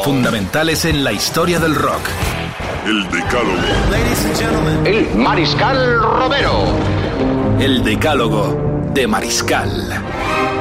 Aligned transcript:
Fundamentales 0.00 0.84
en 0.84 1.04
la 1.04 1.12
historia 1.12 1.60
del 1.60 1.76
rock. 1.76 2.00
El 2.84 3.04
Decálogo. 3.08 4.84
El 4.84 5.14
Mariscal 5.14 6.00
Romero. 6.00 6.64
El 7.60 7.84
decálogo 7.84 8.90
de 8.92 9.06
Mariscal. 9.06 9.70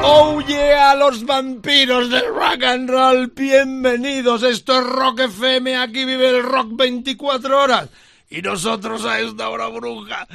¡Oh 0.03 0.41
yeah! 0.41 0.93
Los 0.93 1.25
vampiros 1.25 2.11
del 2.11 2.27
rock 2.27 2.63
and 2.63 2.89
roll, 2.89 3.31
bienvenidos. 3.35 4.43
Esto 4.43 4.79
es 4.79 4.85
Rock 4.85 5.21
FM, 5.21 5.75
aquí 5.77 6.05
vive 6.05 6.29
el 6.29 6.43
rock 6.43 6.67
24 6.73 7.59
horas. 7.59 7.89
Y 8.31 8.41
nosotros 8.41 9.03
a 9.03 9.19
esta 9.19 9.49
hora 9.49 9.67
bruja. 9.67 10.25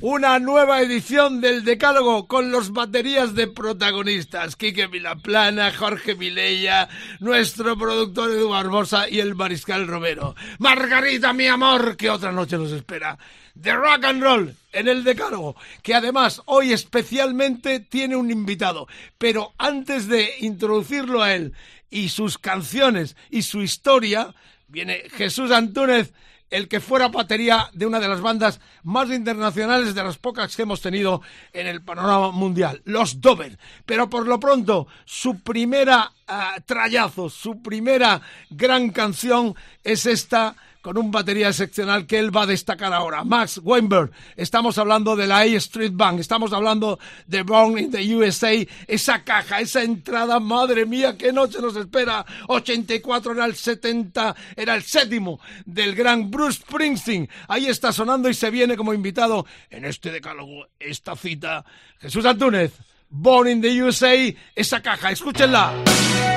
Una 0.00 0.38
nueva 0.38 0.80
edición 0.80 1.42
del 1.42 1.64
Decálogo 1.64 2.26
con 2.26 2.50
los 2.50 2.72
baterías 2.72 3.34
de 3.34 3.46
protagonistas. 3.46 4.56
Quique 4.56 4.86
Vilaplana, 4.86 5.70
Jorge 5.70 6.14
Vilella, 6.14 6.88
nuestro 7.20 7.76
productor 7.76 8.30
Edu 8.30 8.48
Barbosa 8.48 9.06
y 9.06 9.20
el 9.20 9.34
Mariscal 9.34 9.86
Romero. 9.86 10.34
Margarita, 10.60 11.34
mi 11.34 11.46
amor, 11.46 11.98
que 11.98 12.08
otra 12.08 12.32
noche 12.32 12.56
nos 12.56 12.72
espera. 12.72 13.18
De 13.54 13.74
rock 13.74 14.04
and 14.06 14.22
roll 14.22 14.56
en 14.72 14.88
el 14.88 15.04
Decálogo, 15.04 15.54
que 15.82 15.94
además 15.94 16.40
hoy 16.46 16.72
especialmente 16.72 17.80
tiene 17.80 18.16
un 18.16 18.30
invitado. 18.30 18.88
Pero 19.18 19.52
antes 19.58 20.08
de 20.08 20.36
introducirlo 20.40 21.22
a 21.22 21.34
él 21.34 21.52
y 21.90 22.08
sus 22.08 22.38
canciones 22.38 23.14
y 23.28 23.42
su 23.42 23.60
historia, 23.60 24.34
viene 24.68 25.02
Jesús 25.10 25.50
Antúnez, 25.50 26.14
el 26.52 26.68
que 26.68 26.80
fuera 26.80 27.08
batería 27.08 27.70
de 27.72 27.86
una 27.86 27.98
de 27.98 28.08
las 28.08 28.20
bandas 28.20 28.60
más 28.82 29.10
internacionales 29.10 29.94
de 29.94 30.04
las 30.04 30.18
pocas 30.18 30.54
que 30.54 30.62
hemos 30.62 30.82
tenido 30.82 31.22
en 31.52 31.66
el 31.66 31.82
panorama 31.82 32.30
mundial, 32.30 32.82
los 32.84 33.22
Dover. 33.22 33.58
Pero 33.86 34.10
por 34.10 34.28
lo 34.28 34.38
pronto, 34.38 34.86
su 35.06 35.40
primera 35.40 36.12
ah, 36.28 36.56
trayazo, 36.66 37.30
su 37.30 37.62
primera 37.62 38.20
gran 38.50 38.90
canción 38.90 39.56
es 39.82 40.04
esta 40.04 40.54
con 40.82 40.98
un 40.98 41.10
batería 41.10 41.48
excepcional 41.48 42.06
que 42.06 42.18
él 42.18 42.36
va 42.36 42.42
a 42.42 42.46
destacar 42.46 42.92
ahora. 42.92 43.24
Max 43.24 43.60
Weinberg, 43.62 44.10
estamos 44.36 44.76
hablando 44.78 45.16
de 45.16 45.26
la 45.28 45.38
A 45.38 45.44
Street 45.44 45.92
Band, 45.94 46.20
estamos 46.20 46.52
hablando 46.52 46.98
de 47.26 47.42
Born 47.42 47.78
in 47.78 47.90
the 47.90 48.16
USA, 48.16 48.50
esa 48.88 49.22
caja, 49.22 49.60
esa 49.60 49.82
entrada, 49.82 50.40
madre 50.40 50.84
mía, 50.84 51.16
qué 51.16 51.32
noche 51.32 51.60
nos 51.60 51.76
espera. 51.76 52.26
84 52.48 53.32
era 53.32 53.44
el 53.44 53.54
70, 53.54 54.34
era 54.56 54.74
el 54.74 54.82
séptimo 54.82 55.40
del 55.64 55.94
gran 55.94 56.30
Bruce 56.30 56.60
Springsteen. 56.60 57.28
Ahí 57.46 57.66
está 57.66 57.92
sonando 57.92 58.28
y 58.28 58.34
se 58.34 58.50
viene 58.50 58.76
como 58.76 58.92
invitado 58.92 59.46
en 59.70 59.84
este 59.84 60.10
decálogo, 60.10 60.66
esta 60.80 61.14
cita. 61.14 61.64
Jesús 62.00 62.26
Antúnez, 62.26 62.72
Born 63.08 63.48
in 63.48 63.60
the 63.62 63.82
USA, 63.82 64.14
esa 64.56 64.82
caja, 64.82 65.12
escúchenla. 65.12 66.31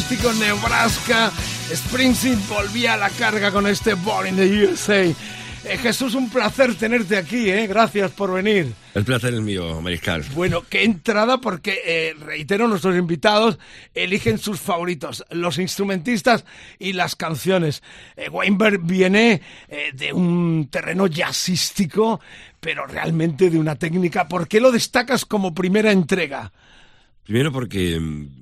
Semiacústico 0.00 0.32
Nebraska, 0.34 1.32
Springsteen 1.74 2.38
volvía 2.48 2.94
a 2.94 2.96
la 2.96 3.10
carga 3.10 3.50
con 3.50 3.66
este 3.66 3.94
Born 3.94 4.28
in 4.28 4.36
the 4.36 4.64
USA. 4.64 5.02
Eh, 5.02 5.14
Jesús, 5.82 6.14
un 6.14 6.30
placer 6.30 6.74
tenerte 6.76 7.16
aquí, 7.16 7.50
¿eh? 7.50 7.66
Gracias 7.66 8.12
por 8.12 8.32
venir. 8.32 8.72
El 8.94 9.04
placer 9.04 9.34
es 9.34 9.40
mío, 9.40 9.80
Mariscal. 9.80 10.24
Bueno, 10.34 10.62
qué 10.68 10.84
entrada 10.84 11.40
porque, 11.40 11.80
eh, 11.84 12.14
reitero, 12.18 12.68
nuestros 12.68 12.96
invitados 12.96 13.58
eligen 13.92 14.38
sus 14.38 14.60
favoritos, 14.60 15.24
los 15.30 15.58
instrumentistas 15.58 16.44
y 16.78 16.92
las 16.92 17.16
canciones. 17.16 17.82
Eh, 18.16 18.28
Weinberg 18.28 18.80
viene 18.80 19.42
eh, 19.68 19.90
de 19.94 20.12
un 20.12 20.68
terreno 20.70 21.08
jazzístico, 21.08 22.20
pero 22.60 22.86
realmente 22.86 23.50
de 23.50 23.58
una 23.58 23.74
técnica. 23.74 24.28
¿Por 24.28 24.46
qué 24.46 24.60
lo 24.60 24.70
destacas 24.70 25.24
como 25.24 25.54
primera 25.54 25.90
entrega? 25.90 26.52
Primero 27.24 27.52
porque 27.52 27.98
mm, 28.00 28.37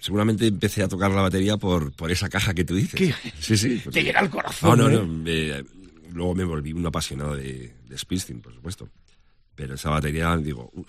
seguramente 0.00 0.46
empecé 0.46 0.82
a 0.82 0.88
tocar 0.88 1.10
la 1.10 1.22
batería 1.22 1.56
por, 1.56 1.92
por 1.92 2.10
esa 2.10 2.28
caja 2.28 2.54
que 2.54 2.64
tú 2.64 2.74
dices. 2.74 2.94
¿Qué? 2.94 3.14
Sí, 3.40 3.56
sí. 3.56 3.82
Te 3.90 4.02
llega 4.02 4.20
al 4.20 4.30
corazón, 4.30 4.78
No, 4.78 4.88
no, 4.88 4.90
¿eh? 4.90 4.94
no. 4.98 5.06
me- 5.06 5.64
luego 6.12 6.34
me 6.34 6.44
volví 6.44 6.72
un 6.72 6.86
apasionado 6.86 7.36
de, 7.36 7.74
de 7.88 7.98
Springsteen, 7.98 8.40
por 8.40 8.54
supuesto. 8.54 8.88
Pero 9.54 9.74
esa 9.74 9.90
batería, 9.90 10.36
digo, 10.36 10.70
"Uf, 10.72 10.88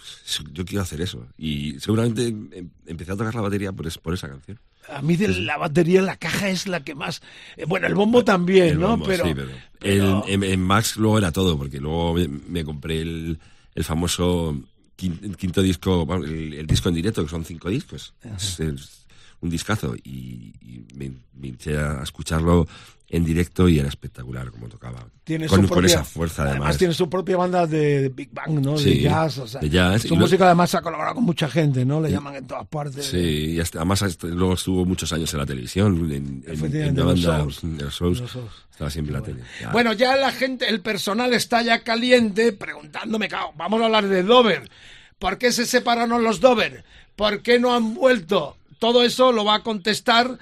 yo 0.54 0.64
quiero 0.64 0.84
hacer 0.84 1.02
eso. 1.02 1.26
Y 1.40 1.80
seguramente 1.80 2.28
em- 2.28 2.70
empecé 2.86 3.12
a 3.14 3.16
tocar 3.18 3.34
la 3.34 3.42
batería 3.42 3.72
por, 3.72 3.88
es- 3.88 3.98
por 3.98 4.14
esa 4.14 4.30
canción. 4.30 4.60
A 4.88 5.02
mí 5.02 5.16
de 5.18 5.28
la 5.28 5.58
batería, 5.58 6.02
la 6.04 6.18
caja 6.18 6.50
es 6.50 6.68
la 6.68 6.84
que 6.84 6.94
más... 6.96 7.22
eh, 7.58 7.66
bueno, 7.68 7.88
el 7.88 7.96
bombo 7.96 8.24
también, 8.24 8.68
El 8.70 8.80
¿no? 8.80 8.90
bombo, 8.90 9.06
pero, 9.08 9.26
sí, 9.26 9.34
pero 9.36 9.50
pero- 9.80 10.24
el- 10.28 10.34
en, 10.34 10.44
en 10.44 10.62
Max 10.62 10.98
luego 10.98 11.18
era 11.18 11.32
todo, 11.32 11.58
porque 11.58 11.80
luego 11.80 12.14
me, 12.14 12.28
me 12.28 12.64
compré 12.64 13.02
el, 13.02 13.40
el 13.76 13.84
famoso 13.84 14.56
quin- 15.00 15.20
el 15.24 15.38
quinto 15.38 15.62
disco, 15.62 16.06
el, 16.24 16.54
el 16.54 16.68
disco 16.68 16.90
en 16.90 16.96
directo, 16.96 17.24
que 17.24 17.30
son 17.30 17.46
cinco 17.46 17.70
discos. 17.70 18.14
Es, 18.36 18.60
es 18.60 19.06
un 19.42 19.50
discazo. 19.50 19.96
Y, 20.04 20.54
y 20.62 20.86
me, 20.96 21.12
me 21.34 21.48
hinché 21.50 21.78
a 21.78 22.02
escucharlo 22.04 22.68
en 23.12 23.26
directo 23.26 23.68
y 23.68 23.80
era 23.80 23.88
espectacular 23.88 24.52
como 24.52 24.70
tocaba. 24.70 25.04
Tiene 25.24 25.48
con, 25.48 25.62
su 25.64 25.68
con 25.68 25.78
propia- 25.80 25.96
esa 25.96 26.04
fuerza, 26.04 26.44
además. 26.44 26.78
tiene 26.78 26.94
su 26.94 27.10
propia 27.10 27.38
banda 27.38 27.66
de, 27.66 28.02
de 28.04 28.10
Big 28.10 28.30
Bang, 28.32 28.52
¿no? 28.62 28.78
de 28.78 29.00
jazz, 29.00 29.40
o 29.40 29.48
sea, 29.48 29.62
de 29.62 29.70
jazz. 29.70 30.04
Su 30.04 30.10
Y 30.14 30.18
lo- 30.18 30.18
música 30.18 30.46
además 30.46 30.76
ha 30.76 30.82
colaborado 30.84 31.16
con 31.16 31.24
mucha 31.24 31.50
gente, 31.50 31.84
¿no? 31.86 32.02
Le 32.02 32.12
llaman 32.12 32.36
en 32.36 32.46
todas 32.46 32.68
partes. 32.68 33.06
Sí, 33.08 33.18
y 33.56 33.60
hasta- 33.60 33.80
además 33.80 34.04
hasta- 34.04 34.28
luego 34.28 34.54
estuvo 34.54 34.86
muchos 34.86 35.12
años 35.12 35.34
en 35.34 35.40
la 35.40 35.46
televisión, 35.48 36.12
en, 36.12 36.44
los 36.46 36.60
banda, 37.06 37.40
shows. 37.40 37.64
en 37.64 37.78
los 37.80 37.94
shows. 37.96 38.22
Los 38.22 38.32
shows. 38.32 38.52
Estaba 38.72 38.92
siempre 38.92 39.16
en 39.16 39.20
la 39.22 39.26
tele. 39.26 39.40
Ya. 39.60 39.72
Bueno, 39.72 39.94
ya 39.94 40.16
la 40.16 40.32
gente, 40.32 40.70
el 40.70 40.82
personal 40.82 41.34
está 41.34 41.64
ya 41.64 41.84
caliente 41.84 42.52
preguntándome, 42.54 43.28
vamos 43.58 43.82
a 43.82 43.86
hablar 43.86 44.08
de 44.08 44.22
Dover. 44.22 44.70
¿Por 45.18 45.40
qué 45.40 45.52
se 45.52 45.66
separaron 45.66 46.24
los 46.24 46.40
Dover? 46.42 46.84
¿Por 47.16 47.42
qué 47.42 47.60
no 47.60 47.74
han 47.74 47.96
vuelto? 47.96 48.56
Todo 48.80 49.04
eso 49.04 49.32
lo 49.32 49.46
va 49.46 49.56
a 49.56 49.64
contestar 49.64 50.38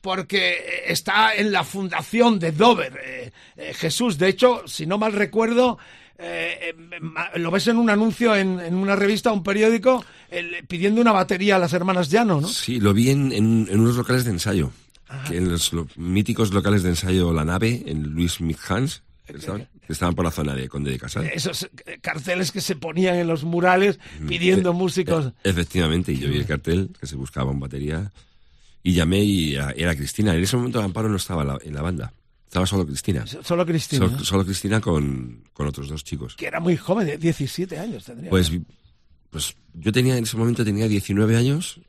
porque 0.00 0.50
eh, 0.52 0.82
está 0.88 1.34
en 1.34 1.52
la 1.52 1.62
fundación 1.62 2.38
de 2.40 2.50
Dover, 2.52 2.98
eh, 3.04 3.32
eh, 3.56 3.72
Jesús. 3.74 4.18
De 4.18 4.28
hecho, 4.28 4.62
si 4.66 4.84
no 4.86 4.98
mal 4.98 5.12
recuerdo, 5.12 5.78
eh, 6.18 6.74
ma- 7.00 7.30
lo 7.36 7.50
ves 7.50 7.68
en 7.68 7.76
un 7.76 7.88
anuncio 7.90 8.34
en, 8.34 8.58
en 8.60 8.74
una 8.74 8.96
revista, 8.96 9.30
un 9.32 9.42
periódico, 9.44 10.04
pidiendo 10.66 11.00
una 11.00 11.12
batería 11.12 11.56
a 11.56 11.58
las 11.58 11.72
hermanas 11.72 12.10
Llano, 12.10 12.40
¿no? 12.40 12.48
Sí, 12.48 12.80
lo 12.80 12.92
vi 12.94 13.10
en, 13.10 13.30
en- 13.32 13.68
en 13.70 13.80
unos 13.80 13.96
locales 13.96 14.24
de 14.24 14.30
ensayo. 14.32 14.72
Que 15.28 15.36
en 15.36 15.50
los 15.50 15.72
lo- 15.74 15.86
míticos 15.96 16.52
locales 16.54 16.82
de 16.82 16.88
ensayo 16.88 17.32
La 17.34 17.44
Nave, 17.44 17.82
en 17.86 18.02
Luis 18.14 18.40
que 18.40 19.02
estaban, 19.36 20.14
por 20.14 20.24
la 20.24 20.30
zona 20.30 20.54
de 20.54 20.68
Conde 20.68 20.90
de 20.90 20.98
Casal. 20.98 21.26
Esos 21.32 21.64
eh, 21.86 21.98
carteles 22.00 22.50
que 22.52 22.60
se 22.60 22.76
ponían 22.76 23.16
en 23.16 23.26
los 23.26 23.44
murales 23.44 23.98
pidiendo 24.28 24.70
Eh, 24.70 24.74
músicos. 24.74 25.26
eh, 25.26 25.32
efectivamente, 25.44 26.12
y 26.12 26.18
yo 26.18 26.28
vi 26.28 26.36
el 26.38 26.46
cartel 26.46 26.90
que 26.98 27.06
se 27.06 27.16
buscaba 27.16 27.50
un 27.50 27.60
batería 27.60 28.10
y 28.82 28.92
llamé 28.94 29.20
y 29.22 29.54
era, 29.54 29.70
era 29.76 29.94
Cristina. 29.94 30.34
En 30.34 30.42
ese 30.42 30.56
momento 30.56 30.80
Amparo 30.80 31.08
no 31.08 31.16
estaba 31.16 31.42
en 31.42 31.48
la, 31.48 31.58
en 31.62 31.74
la 31.74 31.82
banda, 31.82 32.12
estaba 32.46 32.66
solo 32.66 32.86
Cristina. 32.86 33.24
Solo 33.26 33.64
Cristina. 33.66 34.06
Solo, 34.08 34.24
solo 34.24 34.44
Cristina 34.44 34.80
con, 34.80 35.44
con 35.52 35.66
otros 35.66 35.88
dos 35.88 36.02
chicos. 36.04 36.36
que 36.36 36.46
era 36.46 36.60
muy 36.60 36.76
joven, 36.76 37.06
de 37.06 37.16
17 37.18 37.78
años 37.78 38.04
tendría. 38.04 38.30
Pues, 38.30 38.50
pues 39.30 39.54
yo 39.74 39.90
tenía 39.92 40.16
en 40.18 40.24
ese 40.24 40.36
momento 40.36 40.62
tenía 40.64 40.86
19 40.88 41.36
años, 41.36 41.80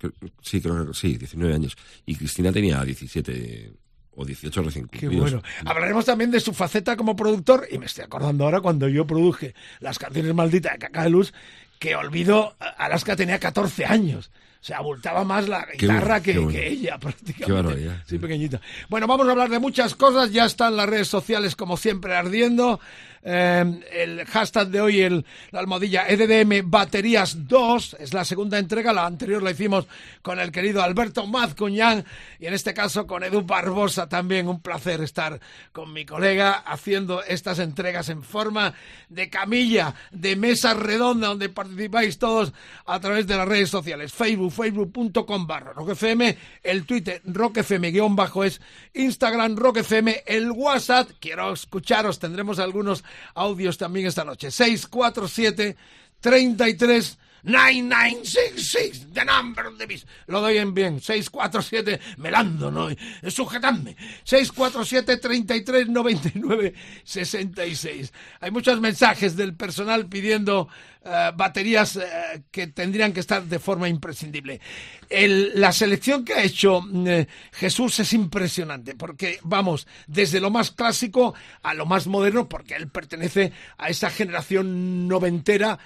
sí, 0.41 0.61
creo 0.61 0.87
que 0.87 0.93
sí, 0.93 1.17
19 1.17 1.53
años, 1.53 1.75
y 2.05 2.15
Cristina 2.15 2.51
tenía 2.53 2.81
17 2.83 3.73
o 4.15 4.25
18 4.25 4.61
recién 4.61 4.87
Qué 4.87 4.99
cumplidos. 4.99 5.31
bueno. 5.31 5.47
Hablaremos 5.65 6.05
también 6.05 6.31
de 6.31 6.39
su 6.39 6.53
faceta 6.53 6.95
como 6.95 7.15
productor, 7.15 7.67
y 7.71 7.77
me 7.77 7.85
estoy 7.87 8.03
acordando 8.03 8.43
ahora 8.45 8.61
cuando 8.61 8.87
yo 8.87 9.05
produje 9.07 9.55
las 9.79 9.97
canciones 9.99 10.33
malditas 10.33 10.73
de 10.73 10.79
Caca 10.79 11.03
de 11.03 11.09
Luz, 11.09 11.33
que 11.79 11.95
olvido, 11.95 12.55
Alaska 12.77 13.15
tenía 13.15 13.39
14 13.39 13.85
años. 13.85 14.31
O 14.61 14.65
sea, 14.65 14.77
abultaba 14.77 15.25
más 15.25 15.49
la 15.49 15.65
Qué 15.65 15.77
guitarra 15.87 16.21
que, 16.21 16.31
qué 16.31 16.39
bueno. 16.39 16.57
que 16.57 16.67
ella, 16.69 16.97
prácticamente. 16.99 17.45
Qué 17.45 17.51
barbaridad. 17.51 17.97
Sí, 18.05 18.17
pequeñita. 18.17 18.61
Bueno, 18.87 19.07
vamos 19.07 19.27
a 19.27 19.31
hablar 19.31 19.49
de 19.49 19.59
muchas 19.59 19.93
cosas. 19.93 20.31
Ya 20.31 20.45
están 20.45 20.77
las 20.77 20.87
redes 20.87 21.09
sociales, 21.09 21.57
como 21.57 21.75
siempre, 21.75 22.15
ardiendo. 22.15 22.79
Eh, 23.25 23.81
el 23.93 24.25
hashtag 24.25 24.67
de 24.67 24.81
hoy, 24.81 25.01
el, 25.01 25.25
la 25.51 25.61
almohadilla 25.61 26.05
EDDM 26.07 26.69
Baterías 26.69 27.47
2, 27.47 27.97
es 27.99 28.13
la 28.13 28.25
segunda 28.25 28.59
entrega. 28.59 28.91
La 28.91 29.05
anterior 29.05 29.41
la 29.41 29.51
hicimos 29.51 29.87
con 30.21 30.39
el 30.39 30.51
querido 30.51 30.83
Alberto 30.83 31.25
Mazcuñán 31.25 32.03
y 32.39 32.47
en 32.47 32.53
este 32.53 32.73
caso 32.73 33.07
con 33.07 33.23
Edu 33.23 33.43
Barbosa 33.43 34.09
también. 34.09 34.49
Un 34.49 34.61
placer 34.61 35.01
estar 35.01 35.39
con 35.71 35.93
mi 35.93 36.05
colega 36.05 36.51
haciendo 36.65 37.23
estas 37.23 37.59
entregas 37.59 38.09
en 38.09 38.23
forma 38.23 38.73
de 39.07 39.29
camilla, 39.29 39.95
de 40.11 40.35
mesa 40.35 40.73
redonda, 40.73 41.29
donde 41.29 41.47
participáis 41.47 42.17
todos 42.17 42.51
a 42.85 42.99
través 42.99 43.25
de 43.25 43.37
las 43.37 43.47
redes 43.47 43.69
sociales. 43.69 44.11
Facebook, 44.11 44.51
facebook.com 44.51 45.47
barra 45.47 45.71
roquefm, 45.71 46.35
el 46.61 46.85
Twitter 46.85 47.21
roquefm 47.25 47.83
guion 47.91 48.15
bajo 48.15 48.43
es, 48.43 48.59
Instagram 48.93 49.55
roquefm, 49.55 50.09
el 50.25 50.51
WhatsApp, 50.51 51.09
quiero 51.19 51.53
escucharos, 51.53 52.19
tendremos 52.19 52.59
algunos 52.59 53.03
audios 53.33 53.77
también 53.77 54.07
esta 54.07 54.23
noche. 54.23 54.51
647 54.51 55.75
33 56.19 57.17
9966, 57.43 59.07
the 59.13 59.23
number 59.25 59.67
of 59.67 59.77
the 59.77 59.85
beast. 59.85 60.07
Lo 60.27 60.41
doy 60.41 60.57
en 60.57 60.73
bien. 60.73 60.99
647, 61.01 61.99
melando, 62.17 62.71
¿no? 62.71 62.87
Sujetadme. 63.29 63.95
647 64.23 65.17
33 65.17 65.89
99 65.89 66.73
66. 67.03 68.13
Hay 68.41 68.51
muchos 68.51 68.79
mensajes 68.79 69.35
del 69.35 69.55
personal 69.55 70.07
pidiendo 70.07 70.67
eh, 71.05 71.31
baterías 71.35 71.97
eh, 71.97 72.43
que 72.49 72.67
tendrían 72.67 73.11
que 73.11 73.19
estar 73.19 73.43
de 73.43 73.59
forma 73.59 73.89
imprescindible. 73.89 74.61
El- 75.09 75.51
la 75.59 75.71
selección 75.73 76.23
que 76.23 76.33
ha 76.33 76.43
hecho 76.43 76.81
eh, 77.05 77.27
Jesús 77.51 77.99
es 77.99 78.13
impresionante, 78.13 78.95
porque 78.95 79.39
vamos 79.43 79.85
desde 80.07 80.39
lo 80.39 80.49
más 80.49 80.71
clásico 80.71 81.33
a 81.61 81.73
lo 81.73 81.85
más 81.85 82.07
moderno, 82.07 82.47
porque 82.47 82.75
él 82.75 82.87
pertenece 82.87 83.51
a 83.77 83.89
esa 83.89 84.09
generación 84.09 85.07
noventera 85.07 85.77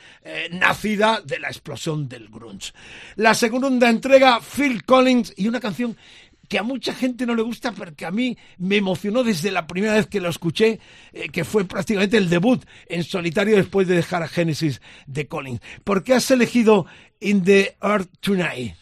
nacida 0.52 1.22
de 1.24 1.40
la 1.40 1.47
explosión 1.48 2.08
del 2.08 2.30
grunge. 2.30 2.72
La 3.16 3.34
segunda 3.34 3.90
entrega, 3.90 4.40
Phil 4.42 4.84
Collins, 4.86 5.34
y 5.38 5.48
una 5.48 5.60
canción 5.60 5.96
que 6.48 6.58
a 6.60 6.64
mucha 6.64 6.94
gente 6.94 7.26
no 7.26 7.36
le 7.36 7.42
gusta, 7.42 7.74
pero 7.74 7.94
que 7.94 8.06
a 8.06 8.12
mí 8.12 8.38
me 8.58 8.78
emocionó 8.78 9.24
desde 9.24 9.52
la 9.52 9.68
primera 9.68 9.96
vez 9.96 10.08
que 10.08 10.22
lo 10.22 10.30
escuché, 10.30 10.80
eh, 11.12 11.28
que 11.28 11.44
fue 11.44 11.66
prácticamente 11.66 12.16
el 12.18 12.30
debut 12.30 12.64
en 12.88 13.04
solitario 13.04 13.58
después 13.58 13.86
de 13.88 13.96
dejar 13.96 14.24
a 14.24 14.30
Genesis 14.30 14.80
de 15.08 15.28
Collins. 15.28 15.60
¿Por 15.84 16.04
qué 16.06 16.14
has 16.14 16.32
elegido 16.32 16.86
In 17.20 17.44
the 17.44 17.76
Earth 17.82 18.10
Tonight? 18.22 18.76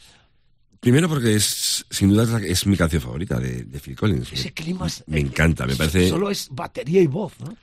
Primero 0.80 1.10
porque 1.10 1.36
es, 1.36 1.84
sin 1.90 2.10
duda, 2.10 2.22
es, 2.24 2.30
la- 2.30 2.40
es 2.46 2.68
mi 2.68 2.78
canción 2.78 3.02
favorita 3.02 3.40
de, 3.40 3.64
de 3.64 3.80
Phil 3.80 3.96
Collins. 3.96 4.32
Ese 4.32 4.54
clima 4.54 4.86
es- 4.86 5.04
Me 5.08 5.20
encanta, 5.20 5.66
me 5.66 5.76
parece... 5.76 6.08
Solo 6.10 6.30
es 6.30 6.50
batería 6.52 7.02
y 7.02 7.08
voz, 7.08 7.34
¿no? 7.40 7.58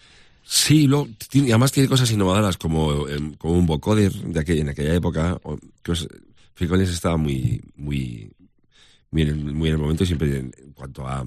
Sí, 0.44 0.86
lo, 0.86 1.08
tiene- 1.28 1.48
y 1.48 1.50
además 1.52 1.72
tiene 1.72 1.88
cosas 1.88 2.10
innovadoras 2.10 2.56
como, 2.56 3.08
em, 3.08 3.34
como 3.34 3.54
un 3.54 3.66
vocoder 3.66 4.12
de 4.12 4.40
aquella, 4.40 4.62
en 4.62 4.68
aquella 4.70 4.94
época. 4.94 5.38
o- 5.44 5.58
que 5.82 5.92
os- 5.92 6.08
Phil 6.54 6.68
Collins 6.68 6.90
estaba 6.90 7.16
muy, 7.16 7.60
muy, 7.76 8.30
muy, 9.10 9.22
en, 9.22 9.56
muy 9.56 9.68
en 9.68 9.74
el 9.76 9.80
momento 9.80 10.04
siempre 10.04 10.38
en, 10.38 10.52
en 10.58 10.72
cuanto 10.72 11.06
a, 11.08 11.24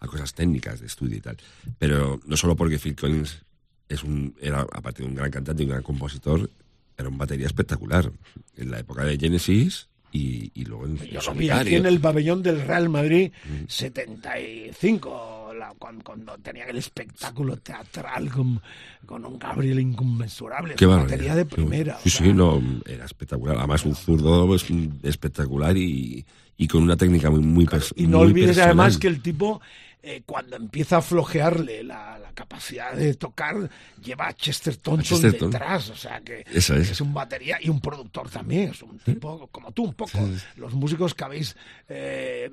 a 0.00 0.06
cosas 0.06 0.32
técnicas 0.34 0.80
de 0.80 0.86
estudio 0.86 1.16
y 1.16 1.20
tal. 1.20 1.36
Pero 1.78 2.20
no 2.26 2.36
solo 2.36 2.56
porque 2.56 2.78
Phil 2.78 2.96
Collins 2.96 3.38
es 3.88 4.02
un, 4.04 4.34
era, 4.40 4.60
aparte 4.72 5.02
de 5.02 5.08
un 5.08 5.14
gran 5.14 5.30
cantante 5.30 5.62
y 5.62 5.66
un 5.66 5.70
gran 5.72 5.82
compositor, 5.82 6.48
era 6.96 7.08
un 7.08 7.18
batería 7.18 7.46
espectacular. 7.46 8.10
En 8.56 8.70
la 8.70 8.78
época 8.80 9.04
de 9.04 9.16
Genesis 9.18 9.88
y, 10.12 10.50
y 10.54 10.64
luego 10.64 10.86
en, 10.86 10.96
Yo 10.98 11.20
lo 11.20 11.34
vi 11.34 11.50
aquí 11.50 11.74
en 11.76 11.86
el 11.86 12.00
pabellón 12.00 12.42
del 12.42 12.60
Real 12.66 12.88
Madrid 12.88 13.30
Mm. 13.44 13.64
75, 13.68 15.37
la- 15.58 15.74
cuando, 15.78 16.04
cuando 16.04 16.38
tenía 16.38 16.64
el 16.64 16.76
espectáculo 16.78 17.56
teatral 17.56 18.30
con, 18.30 18.60
con 19.04 19.24
un 19.24 19.38
Gabriel 19.38 19.80
inconmensurable. 19.80 20.74
Qué 20.76 20.86
batería 20.86 21.34
de 21.34 21.44
primera. 21.44 21.98
Sí, 22.02 22.10
sea, 22.10 22.26
sí, 22.26 22.32
no, 22.32 22.62
era 22.86 23.04
espectacular. 23.04 23.56
Además, 23.58 23.84
un 23.84 23.94
zurdo 23.94 24.46
pues, 24.46 24.64
espectacular 25.02 25.76
y, 25.76 26.24
y 26.56 26.68
con 26.68 26.82
una 26.82 26.96
técnica 26.96 27.30
muy, 27.30 27.40
muy, 27.40 27.66
pers- 27.66 27.92
Y 27.96 28.06
no 28.06 28.18
muy 28.18 28.28
olvides 28.28 28.48
personal. 28.56 28.68
además 28.68 28.98
que 28.98 29.08
el 29.08 29.20
tipo 29.22 29.60
eh, 30.00 30.22
cuando 30.24 30.54
empieza 30.56 30.98
a 30.98 31.02
flojearle 31.02 31.82
la, 31.82 32.18
la 32.18 32.32
capacidad 32.32 32.94
de 32.94 33.14
tocar, 33.14 33.68
lleva 34.02 34.28
a 34.28 34.32
Chester 34.32 34.76
Thompson 34.76 35.20
detrás. 35.22 35.90
O 35.90 35.96
sea, 35.96 36.20
que, 36.20 36.44
es. 36.52 36.70
es 36.70 37.00
un 37.00 37.12
batería 37.12 37.58
y 37.60 37.68
un 37.68 37.80
productor 37.80 38.30
también. 38.30 38.70
Es 38.70 38.82
un 38.82 38.96
tipo 39.00 39.48
como 39.48 39.72
tú, 39.72 39.84
un 39.86 39.94
poco. 39.94 40.18
Los 40.56 40.72
músicos 40.74 41.14
que 41.14 41.24
habéis 41.24 41.56
eh, 41.88 42.48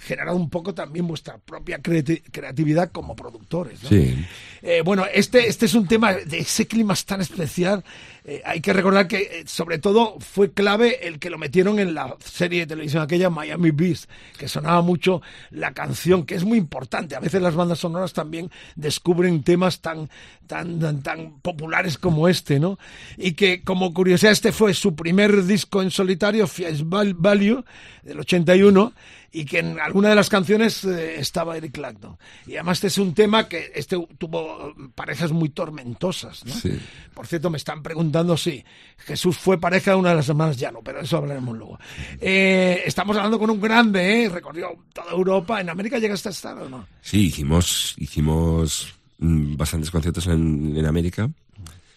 generado 0.00 0.36
un 0.36 0.50
poco 0.50 0.74
también 0.74 1.06
vuestra 1.06 1.38
propia 1.38 1.78
creati- 1.80 2.22
creatividad 2.30 2.90
como 2.90 3.14
productores. 3.16 3.82
¿no? 3.82 3.88
Sí. 3.88 4.24
Eh, 4.62 4.82
bueno, 4.84 5.04
este, 5.12 5.48
este 5.48 5.66
es 5.66 5.74
un 5.74 5.86
tema 5.88 6.12
de 6.12 6.38
ese 6.38 6.66
clima 6.66 6.94
tan 7.06 7.20
especial. 7.20 7.84
Eh, 8.24 8.40
hay 8.44 8.60
que 8.60 8.72
recordar 8.72 9.08
que, 9.08 9.16
eh, 9.18 9.42
sobre 9.46 9.78
todo, 9.78 10.16
fue 10.20 10.52
clave 10.52 11.08
el 11.08 11.18
que 11.18 11.28
lo 11.30 11.38
metieron 11.38 11.80
en 11.80 11.94
la 11.94 12.16
serie 12.24 12.60
de 12.60 12.66
televisión 12.66 13.02
aquella 13.02 13.30
Miami 13.30 13.72
Beast, 13.72 14.08
que 14.38 14.46
sonaba 14.46 14.80
mucho 14.82 15.22
la 15.50 15.72
canción, 15.72 16.24
que 16.24 16.36
es 16.36 16.44
muy 16.44 16.58
importante. 16.58 17.16
A 17.16 17.20
veces 17.20 17.42
las 17.42 17.56
bandas 17.56 17.80
sonoras 17.80 18.12
también 18.12 18.48
descubren 18.76 19.42
temas 19.42 19.80
tan, 19.80 20.08
tan, 20.46 20.78
tan, 20.78 21.02
tan 21.02 21.40
populares 21.40 21.98
como 21.98 22.28
este, 22.28 22.60
¿no? 22.60 22.78
Y 23.16 23.32
que, 23.32 23.62
como 23.64 23.92
curiosidad, 23.92 24.30
este 24.32 24.52
fue 24.52 24.72
su 24.74 24.94
primer 24.94 25.44
disco 25.44 25.82
en 25.82 25.90
solitario, 25.90 26.48
Val- 26.84 27.14
Value, 27.14 27.64
del 28.04 28.20
81, 28.20 28.92
y 29.32 29.46
que 29.46 29.60
en 29.60 29.80
alguna 29.80 30.10
de 30.10 30.14
las 30.14 30.28
canciones 30.28 30.84
eh, 30.84 31.18
estaba 31.18 31.56
Eric 31.56 31.72
Clapton. 31.72 32.18
Y 32.46 32.54
además 32.54 32.78
este 32.78 32.88
es 32.88 32.98
un 32.98 33.14
tema 33.14 33.48
que 33.48 33.72
este 33.74 33.96
tuvo 34.18 34.74
parejas 34.94 35.32
muy 35.32 35.48
tormentosas, 35.48 36.44
¿no? 36.44 36.52
Sí. 36.52 36.78
Por 37.14 37.26
cierto, 37.26 37.48
me 37.48 37.56
están 37.56 37.82
preguntando 37.82 38.36
si 38.36 38.62
Jesús 38.98 39.38
fue 39.38 39.58
pareja 39.58 39.92
de 39.92 39.96
una 39.96 40.10
de 40.10 40.16
las 40.16 40.28
hermanas 40.28 40.58
Llano, 40.58 40.80
pero 40.84 41.00
eso 41.00 41.16
hablaremos 41.16 41.56
luego. 41.56 41.78
Eh, 42.20 42.82
estamos 42.84 43.16
hablando 43.16 43.38
con 43.38 43.48
un 43.48 43.60
grande, 43.60 44.24
¿eh? 44.24 44.28
Recorrió 44.28 44.76
toda 44.92 45.10
Europa. 45.12 45.60
¿En 45.60 45.70
América 45.70 45.98
llegaste 45.98 46.28
a 46.28 46.32
estar 46.32 46.58
o 46.58 46.68
no? 46.68 46.86
Sí, 47.00 47.26
hicimos, 47.26 47.94
hicimos 47.96 48.94
mm, 49.18 49.56
bastantes 49.56 49.90
conciertos 49.90 50.26
en, 50.26 50.76
en 50.76 50.86
América. 50.86 51.30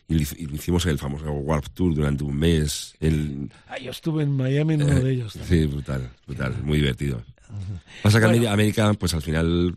Y 0.08 0.46
lo 0.46 0.56
hicimos 0.56 0.86
el 0.86 1.00
famoso 1.00 1.26
Warp 1.32 1.66
Tour 1.74 1.96
durante 1.96 2.24
un 2.24 2.38
mes. 2.38 2.94
El, 3.00 3.50
Ah, 3.68 3.80
yo 3.80 3.90
estuve 3.92 4.22
en 4.24 4.32
Miami 4.32 4.76
en 4.76 4.84
uno 4.84 5.00
de 5.00 5.12
ellos. 5.14 5.34
también. 5.34 5.62
Sí, 5.64 5.68
brutal, 5.68 6.10
brutal, 6.28 6.56
muy 6.64 6.78
divertido. 6.78 7.24
Pasa 8.04 8.20
que 8.20 8.28
Bueno. 8.28 8.50
América, 8.52 8.94
pues 8.94 9.14
al 9.16 9.22
final, 9.24 9.76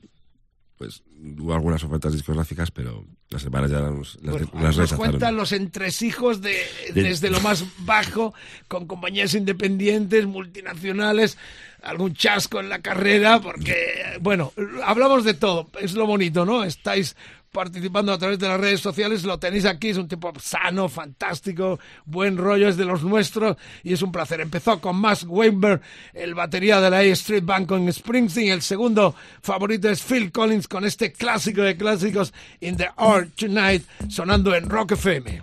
pues 0.77 1.03
hubo 1.39 1.55
algunas 1.55 1.83
ofertas 1.83 2.13
discográficas, 2.13 2.71
pero 2.71 3.05
las 3.31 3.43
hermanas 3.45 3.71
ya 3.71 3.81
las, 3.81 4.17
Bueno, 4.21 4.49
las 4.61 4.77
nos 4.77 4.93
cuentan 4.95 5.37
los 5.37 5.53
entresijos 5.53 6.41
de, 6.43 6.57
De- 6.95 7.03
desde 7.05 7.31
lo 7.31 7.41
más 7.41 7.65
bajo, 7.81 8.35
con 8.69 8.87
compañías 8.87 9.35
independientes, 9.35 10.27
multinacionales, 10.27 11.37
algún 11.83 12.15
chasco 12.15 12.61
en 12.61 12.69
la 12.69 12.81
carrera, 12.81 13.41
porque, 13.41 14.19
bueno, 14.21 14.53
hablamos 14.85 15.25
de 15.25 15.35
todo, 15.35 15.69
es 15.81 15.95
lo 15.95 16.07
bonito, 16.07 16.45
¿no? 16.45 16.65
Estáis 16.65 17.17
participando 17.53 18.13
a 18.13 18.19
través 18.19 18.39
de 18.39 18.49
las 18.49 18.61
redes 18.61 18.81
sociales, 18.81 19.25
lo 19.25 19.39
tenéis 19.39 19.65
aquí, 19.65 19.89
es 19.89 19.97
un 19.97 20.09
tipo 20.09 20.33
sano, 20.41 20.89
fantástico, 20.89 21.79
buen 22.05 22.37
rollo, 22.37 22.69
es 22.69 22.77
de 22.77 22.85
los 22.85 23.03
nuestros 23.03 23.57
y 23.83 23.93
es 23.93 24.03
un 24.03 24.13
placer. 24.13 24.41
Empezó 24.41 24.81
con 24.81 24.97
Max 24.97 25.25
Weinberg, 25.27 25.81
el 26.15 26.35
batería 26.35 26.81
de 26.81 26.91
la 26.91 26.99
A 26.99 27.03
Street 27.05 27.45
Band 27.45 27.67
con 27.67 27.93
Springsteen, 27.93 28.53
el 28.53 28.63
segundo 28.63 29.15
favorito 29.43 29.89
es 29.89 30.03
Phil 30.03 30.31
Collins 30.33 30.69
con 30.69 30.85
este 30.85 31.13
clásico 31.13 31.63
de 31.63 31.77
clásicos 31.77 32.33
In 32.61 32.77
the 32.77 32.89
Art 32.97 33.31
Tonight, 33.37 33.85
sonando 34.09 34.55
en 34.55 34.69
Rock 34.69 34.93
FM. 34.93 35.43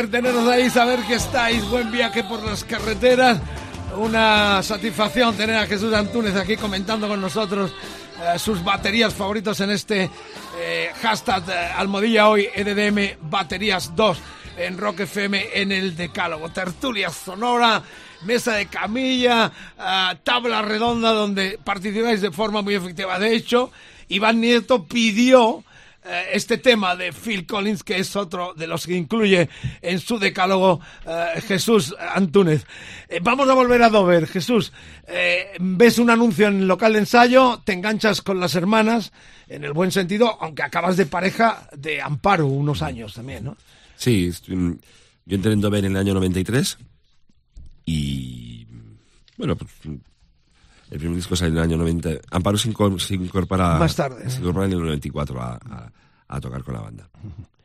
Placer 0.00 0.10
teneros 0.10 0.48
ahí, 0.48 0.70
saber 0.70 1.00
que 1.00 1.14
estáis. 1.14 1.68
Buen 1.68 1.90
viaje 1.90 2.24
por 2.24 2.42
las 2.42 2.64
carreteras. 2.64 3.40
Una 3.96 4.62
satisfacción 4.62 5.36
tener 5.36 5.56
a 5.56 5.66
Jesús 5.66 5.92
Antúnez 5.92 6.36
aquí 6.36 6.56
comentando 6.56 7.08
con 7.08 7.20
nosotros 7.20 7.72
eh, 8.22 8.38
sus 8.38 8.62
baterías 8.62 9.12
favoritos 9.12 9.60
en 9.60 9.70
este 9.70 10.08
eh, 10.58 10.90
hashtag 11.02 11.42
eh, 11.48 11.70
Almodilla 11.76 12.28
hoy 12.28 12.48
EDDM 12.54 13.18
Baterías 13.28 13.94
2 13.94 14.18
en 14.58 14.78
Rock 14.78 15.00
FM 15.00 15.48
en 15.54 15.72
el 15.72 15.96
Decálogo. 15.96 16.48
Tertulia 16.50 17.10
sonora, 17.10 17.82
mesa 18.22 18.54
de 18.54 18.66
camilla, 18.66 19.52
ah, 19.78 20.14
tabla 20.22 20.62
redonda 20.62 21.12
donde 21.12 21.58
participáis 21.62 22.20
de 22.22 22.30
forma 22.30 22.62
muy 22.62 22.74
efectiva. 22.74 23.18
De 23.18 23.34
hecho, 23.34 23.70
Iván 24.08 24.40
Nieto 24.40 24.84
pidió 24.84 25.64
eh, 26.04 26.30
este 26.32 26.56
tema 26.58 26.96
de 26.96 27.12
Phil 27.12 27.46
Collins, 27.46 27.84
que 27.84 27.98
es 27.98 28.16
otro 28.16 28.54
de 28.54 28.66
los 28.66 28.86
que 28.86 28.96
incluye 28.96 29.48
en 29.82 30.00
su 30.00 30.18
decálogo 30.18 30.80
eh, 31.06 31.40
Jesús 31.46 31.94
Antúnez. 32.14 32.64
Eh, 33.08 33.20
vamos 33.22 33.48
a 33.48 33.54
volver 33.54 33.82
a 33.82 33.90
Dover. 33.90 34.26
Jesús, 34.26 34.72
ves 35.58 35.98
un 35.98 36.10
anuncio 36.10 36.48
en 36.48 36.60
el 36.60 36.68
local 36.68 36.94
de 36.94 37.00
ensayo, 37.00 37.60
te 37.64 37.72
enganchas 37.72 38.22
con 38.22 38.40
las 38.40 38.54
hermanas, 38.54 39.12
en 39.48 39.64
el 39.64 39.72
buen 39.72 39.92
sentido, 39.92 40.38
aunque 40.40 40.62
acabas 40.62 40.96
de 40.96 41.06
pareja 41.06 41.68
de 41.76 42.00
Amparo 42.00 42.46
unos 42.46 42.82
años 42.82 43.14
también, 43.14 43.44
¿no? 43.44 43.56
Sí, 43.96 44.30
yo 44.46 45.36
entré 45.36 45.52
en 45.52 45.60
Dover 45.60 45.84
en 45.84 45.92
el 45.92 45.98
año 45.98 46.14
93 46.14 46.78
y 47.84 48.66
bueno, 49.36 49.56
pues 49.56 49.70
el 50.90 50.98
primer 50.98 51.16
disco 51.16 51.36
salió 51.36 51.52
en 51.52 51.58
el 51.58 51.64
año 51.64 51.76
90. 51.78 52.10
Amparo 52.30 52.58
se, 52.58 52.70
incor- 52.72 52.98
se 52.98 53.14
incorpora 53.14 53.78
Más 53.78 53.94
tarde, 53.96 54.28
se 54.28 54.38
incorpora 54.40 54.66
en 54.66 54.72
el 54.72 54.80
94 54.80 55.40
a, 55.40 55.54
a- 55.54 55.92
a 56.28 56.40
tocar 56.40 56.62
con 56.64 56.74
la 56.74 56.80
banda. 56.80 57.08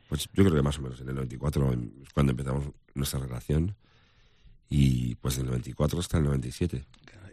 Pues 0.08 0.28
yo 0.32 0.44
creo 0.44 0.54
que 0.54 0.62
más 0.62 0.78
o 0.78 0.82
menos 0.82 1.00
en 1.00 1.08
el 1.08 1.14
94 1.16 1.72
en- 1.72 1.92
es 2.02 2.12
cuando 2.12 2.30
empezamos 2.32 2.64
nuestra 2.94 3.20
relación 3.20 3.74
y 4.68 5.14
pues 5.16 5.36
del 5.36 5.46
94 5.46 5.98
hasta 6.00 6.18
el 6.18 6.24
97. 6.24 6.84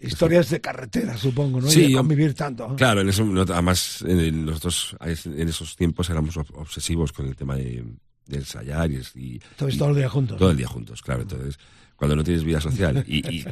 Historias 0.01 0.49
de 0.49 0.59
carretera, 0.59 1.17
supongo, 1.17 1.61
¿no? 1.61 1.67
Y 1.67 1.71
Sí, 1.71 1.81
de 1.83 1.91
yo- 1.91 1.97
convivir 1.99 2.33
tanto. 2.33 2.75
Claro, 2.75 3.01
en 3.01 3.09
eso, 3.09 3.23
además 3.53 4.03
en 4.05 4.45
nosotros 4.45 4.95
en 4.99 5.47
esos 5.47 5.75
tiempos 5.77 6.09
éramos 6.09 6.35
ob- 6.35 6.51
obsesivos 6.55 7.13
con 7.13 7.25
el 7.27 7.35
tema 7.37 7.55
de, 7.55 7.85
de 8.25 8.37
ensayar 8.37 8.91
y, 8.91 8.95
y- 9.15 9.35
y- 9.35 9.39
todo 9.77 9.89
el 9.91 9.95
día 9.95 10.09
juntos. 10.09 10.37
Todo 10.37 10.51
el 10.51 10.57
día 10.57 10.67
juntos, 10.67 11.01
claro. 11.01 11.21
Entonces, 11.21 11.57
cuando 11.95 12.15
no 12.15 12.23
tienes 12.23 12.43
vida 12.43 12.59
social 12.59 13.03
y, 13.07 13.19
y, 13.33 13.45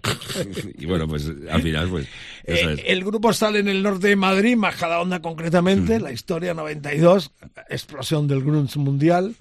y 0.78 0.86
bueno, 0.86 1.08
pues 1.08 1.32
al 1.50 1.62
final, 1.62 1.90
pues, 1.90 2.08
ya 2.48 2.54
Eh, 2.54 2.84
el 2.88 3.04
grupo 3.04 3.32
sale 3.34 3.60
en 3.60 3.68
el 3.70 3.82
norte 3.84 4.10
de 4.10 4.16
Madrid, 4.16 4.56
Majadahonda 4.58 5.22
concretamente, 5.22 6.00
Mm. 6.00 6.04
la 6.04 6.12
historia 6.12 6.54
92, 6.54 7.32
explosión 7.70 8.28
del 8.28 8.42
grunge 8.44 8.78
mundial. 8.80 9.36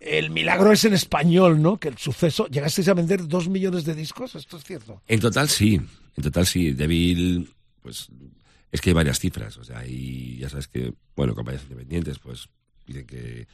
El 0.00 0.30
milagro 0.30 0.70
es 0.72 0.84
en 0.84 0.94
español, 0.94 1.60
¿no? 1.60 1.78
Que 1.78 1.88
el 1.88 1.98
suceso, 1.98 2.46
llegasteis 2.46 2.86
a 2.88 2.94
vender 2.94 3.26
dos 3.26 3.48
millones 3.48 3.84
de 3.84 3.94
discos, 3.94 4.34
esto 4.36 4.56
es 4.56 4.64
cierto. 4.64 5.02
En 5.08 5.18
total 5.18 5.48
sí, 5.48 5.74
en 6.16 6.22
total 6.22 6.46
sí. 6.46 6.70
Devil, 6.72 7.50
pues 7.82 8.08
es 8.70 8.80
que 8.80 8.90
hay 8.90 8.94
varias 8.94 9.18
cifras, 9.18 9.56
o 9.56 9.64
sea, 9.64 9.84
y 9.86 10.38
ya 10.38 10.48
sabes 10.48 10.68
que, 10.68 10.92
bueno, 11.16 11.34
compañías 11.34 11.64
independientes, 11.64 12.18
pues 12.20 12.48
dicen 12.86 13.06
que 13.06 13.48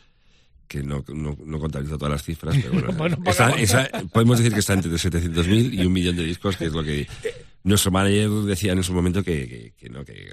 que 0.68 0.82
no, 0.82 1.04
no, 1.08 1.36
no 1.44 1.58
contabilizo 1.58 1.96
todas 1.98 2.12
las 2.12 2.22
cifras, 2.22 2.56
pero 2.62 2.92
bueno, 2.92 3.18
esa- 3.58 3.86
podemos 4.12 4.38
decir 4.38 4.52
que 4.52 4.60
está 4.60 4.72
entre 4.74 4.90
700.000 4.92 5.74
y 5.74 5.84
un 5.86 5.92
millón 5.92 6.16
de 6.16 6.24
discos, 6.24 6.56
que 6.56 6.66
es 6.66 6.72
lo 6.72 6.82
que 6.82 7.06
nuestro 7.62 7.90
manager 7.90 8.30
decía 8.46 8.72
en 8.72 8.82
su 8.82 8.92
momento 8.92 9.22
que, 9.22 9.48
que, 9.48 9.72
que 9.76 9.88
no, 9.88 10.04
que, 10.04 10.30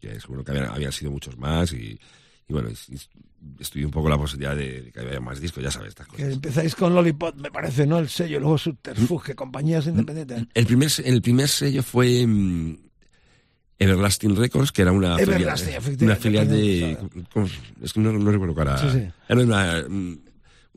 que 0.00 0.20
seguro 0.20 0.44
que 0.44 0.50
habían, 0.52 0.66
habían 0.68 0.92
sido 0.92 1.10
muchos 1.10 1.36
más 1.38 1.72
y, 1.72 1.98
y 2.48 2.52
bueno, 2.52 2.68
y- 2.70 2.98
estudié 3.60 3.84
un 3.86 3.92
poco 3.92 4.08
la 4.08 4.18
posibilidad 4.18 4.56
de, 4.56 4.82
de 4.82 4.90
que 4.92 4.98
había 5.00 5.20
más 5.20 5.40
discos, 5.40 5.62
ya 5.62 5.70
sabes, 5.70 5.90
estas 5.90 6.08
Que 6.08 6.16
cosas. 6.16 6.32
empezáis 6.32 6.74
con 6.74 6.92
Lollipop, 6.94 7.36
me 7.36 7.50
parece, 7.52 7.86
¿no? 7.86 7.98
El 7.98 8.08
sello, 8.08 8.40
luego 8.40 8.58
Subterfuge, 8.58 9.34
compañías 9.36 9.86
independientes. 9.86 10.44
El 10.54 10.66
primer, 10.66 10.90
el 11.04 11.22
primer 11.22 11.48
sello 11.48 11.82
fue 11.84 12.26
mm, 12.26 12.76
Everlasting 13.78 14.36
Records, 14.36 14.72
que 14.72 14.82
era 14.82 14.92
una 14.92 15.16
filial, 15.18 15.54
efectivamente, 15.54 16.04
una 16.04 16.16
filial 16.16 16.48
de... 16.48 16.98
¿cómo? 17.32 17.46
Es 17.82 17.92
que 17.92 18.00
no, 18.00 18.12
no 18.12 18.30
recuerdo 18.30 18.54
era. 18.54 18.78
Sí, 18.78 18.86
sí. 18.92 19.08
Era 19.28 19.40
una, 19.40 19.84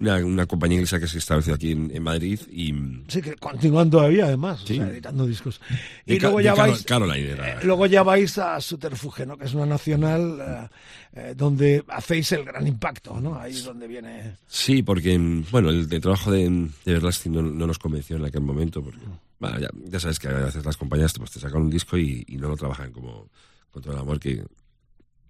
una, 0.01 0.17
una 0.25 0.45
compañía 0.45 0.75
inglesa 0.77 0.99
que 0.99 1.07
se 1.07 1.19
estableció 1.19 1.53
aquí 1.53 1.71
en, 1.71 1.89
en 1.95 2.03
Madrid 2.03 2.39
y... 2.51 2.73
Sí, 3.07 3.21
que 3.21 3.35
continúan 3.35 3.89
todavía, 3.89 4.25
además, 4.25 4.63
o 4.63 4.67
Sí. 4.67 4.75
sea, 4.75 4.89
editando 4.89 5.25
discos. 5.25 5.61
Y 6.05 6.19
luego 6.19 6.41
ya 6.41 6.53
vais... 6.55 6.83
Caroline 6.83 7.29
era. 7.31 7.53
Eh, 7.53 7.57
luego 7.63 7.85
ya 7.85 8.03
vais 8.03 8.37
a 8.37 8.59
Subterfuge, 8.59 9.25
¿no? 9.25 9.37
Que 9.37 9.45
es 9.45 9.53
una 9.53 9.65
nacional 9.65 10.39
eh, 10.41 10.69
eh, 11.13 11.33
donde 11.37 11.83
hacéis 11.87 12.31
el 12.33 12.43
gran 12.43 12.67
impacto, 12.67 13.19
¿no? 13.21 13.39
Ahí 13.39 13.53
es 13.53 13.63
donde 13.63 13.87
viene... 13.87 14.35
Sí, 14.47 14.83
porque, 14.83 15.17
bueno, 15.51 15.69
el, 15.69 15.87
el 15.91 16.01
trabajo 16.01 16.31
de, 16.31 16.43
de 16.85 16.99
no, 17.29 17.41
no 17.41 17.67
nos 17.67 17.79
convenció 17.79 18.15
en 18.17 18.25
aquel 18.25 18.41
momento, 18.41 18.83
porque, 18.83 18.99
bueno, 19.39 19.59
ya, 19.59 19.69
ya 19.85 19.99
sabes 19.99 20.19
que 20.19 20.27
a 20.27 20.33
veces 20.33 20.65
las 20.65 20.77
compañías 20.77 21.13
pues, 21.17 21.31
te 21.31 21.39
sacan 21.39 21.61
un 21.61 21.69
disco 21.69 21.97
y, 21.97 22.25
y 22.27 22.37
no 22.37 22.47
lo 22.49 22.57
trabajan 22.57 22.91
como 22.91 23.27
con 23.71 23.81
todo 23.81 23.93
el 23.93 23.99
amor 23.99 24.19
que, 24.19 24.43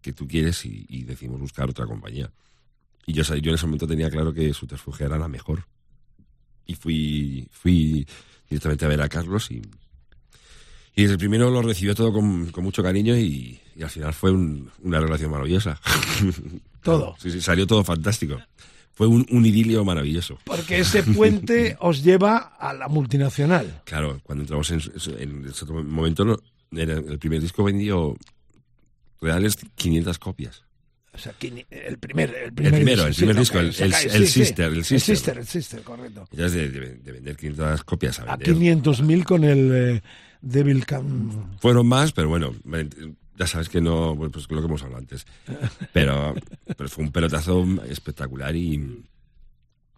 que 0.01 0.13
tú 0.13 0.27
quieres 0.27 0.65
y, 0.65 0.85
y 0.89 1.03
decidimos 1.03 1.39
buscar 1.39 1.69
otra 1.69 1.85
compañía. 1.85 2.31
Y 3.05 3.13
yo, 3.13 3.23
yo 3.23 3.49
en 3.49 3.55
ese 3.55 3.65
momento 3.65 3.87
tenía 3.87 4.09
claro 4.09 4.33
que 4.33 4.53
Subterfuge 4.53 5.05
era 5.05 5.17
la 5.17 5.27
mejor. 5.27 5.65
Y 6.65 6.75
fui, 6.75 7.47
fui 7.51 8.07
directamente 8.49 8.85
a 8.85 8.87
ver 8.89 9.01
a 9.01 9.09
Carlos 9.09 9.49
y, 9.51 9.61
y 10.95 11.01
desde 11.01 11.13
el 11.13 11.17
primero 11.19 11.49
lo 11.49 11.61
recibió 11.61 11.95
todo 11.95 12.13
con, 12.13 12.51
con 12.51 12.63
mucho 12.63 12.83
cariño 12.83 13.17
y, 13.17 13.59
y 13.75 13.83
al 13.83 13.89
final 13.89 14.13
fue 14.13 14.31
un- 14.31 14.69
una 14.83 14.99
relación 14.99 15.31
maravillosa. 15.31 15.79
Todo. 16.83 17.15
Sí, 17.19 17.29
sí, 17.31 17.41
salió 17.41 17.67
todo 17.67 17.83
fantástico. 17.83 18.39
Fue 18.93 19.05
un, 19.07 19.25
un 19.29 19.45
idilio 19.45 19.85
maravilloso. 19.85 20.39
Porque 20.45 20.79
ese 20.79 21.03
puente 21.03 21.77
os 21.79 22.03
lleva 22.03 22.37
a 22.59 22.73
la 22.73 22.87
multinacional. 22.87 23.81
Claro, 23.85 24.19
cuando 24.23 24.43
entramos 24.43 24.69
en, 24.71 24.81
en 25.19 25.45
ese 25.47 25.65
momento, 25.65 26.41
era- 26.71 26.93
el 26.97 27.19
primer 27.19 27.39
disco 27.41 27.63
vendió 27.63 28.15
reales 29.21 29.57
500 29.75 30.17
copias. 30.19 30.63
O 31.21 31.23
sea, 31.23 31.33
el 31.39 31.97
primer, 31.99 32.33
el 32.35 32.51
primer 32.53 32.73
El 32.73 32.79
primero, 32.79 33.05
el 33.05 33.13
sí, 33.13 33.19
primer 33.21 33.35
disco, 33.37 33.59
el- 33.59 33.67
el- 33.77 33.93
el. 33.93 34.27
Sister, 34.27 34.65
el 34.71 34.77
El 34.77 34.85
Sister. 34.85 35.15
Sister, 35.15 35.37
el 35.37 35.45
Sister, 35.47 35.81
correcto. 35.83 36.27
Ya 36.31 36.47
es 36.47 36.53
de, 36.53 36.69
de- 36.69 36.95
de 36.95 37.11
vender 37.11 37.35
500 37.37 37.83
copias 37.83 38.19
a 38.19 38.23
A 38.23 38.37
vender. 38.37 38.55
500.000 38.81 39.23
con 39.23 39.43
el 39.43 39.71
eh, 39.71 40.01
Devil 40.41 40.85
Cam. 40.85 41.57
Fueron 41.59 41.85
más, 41.87 42.11
pero 42.11 42.27
bueno, 42.29 42.55
ya 43.37 43.45
sabes 43.47 43.69
que 43.69 43.81
no, 43.81 44.15
bueno, 44.15 44.31
pues 44.31 44.49
lo 44.49 44.59
que 44.61 44.65
hemos 44.67 44.81
hablado 44.81 44.99
antes. 44.99 45.25
Pero, 45.93 46.33
pero 46.75 46.89
fue 46.89 47.03
un 47.03 47.11
pelotazo 47.11 47.65
espectacular 47.87 48.55
y, 48.55 49.03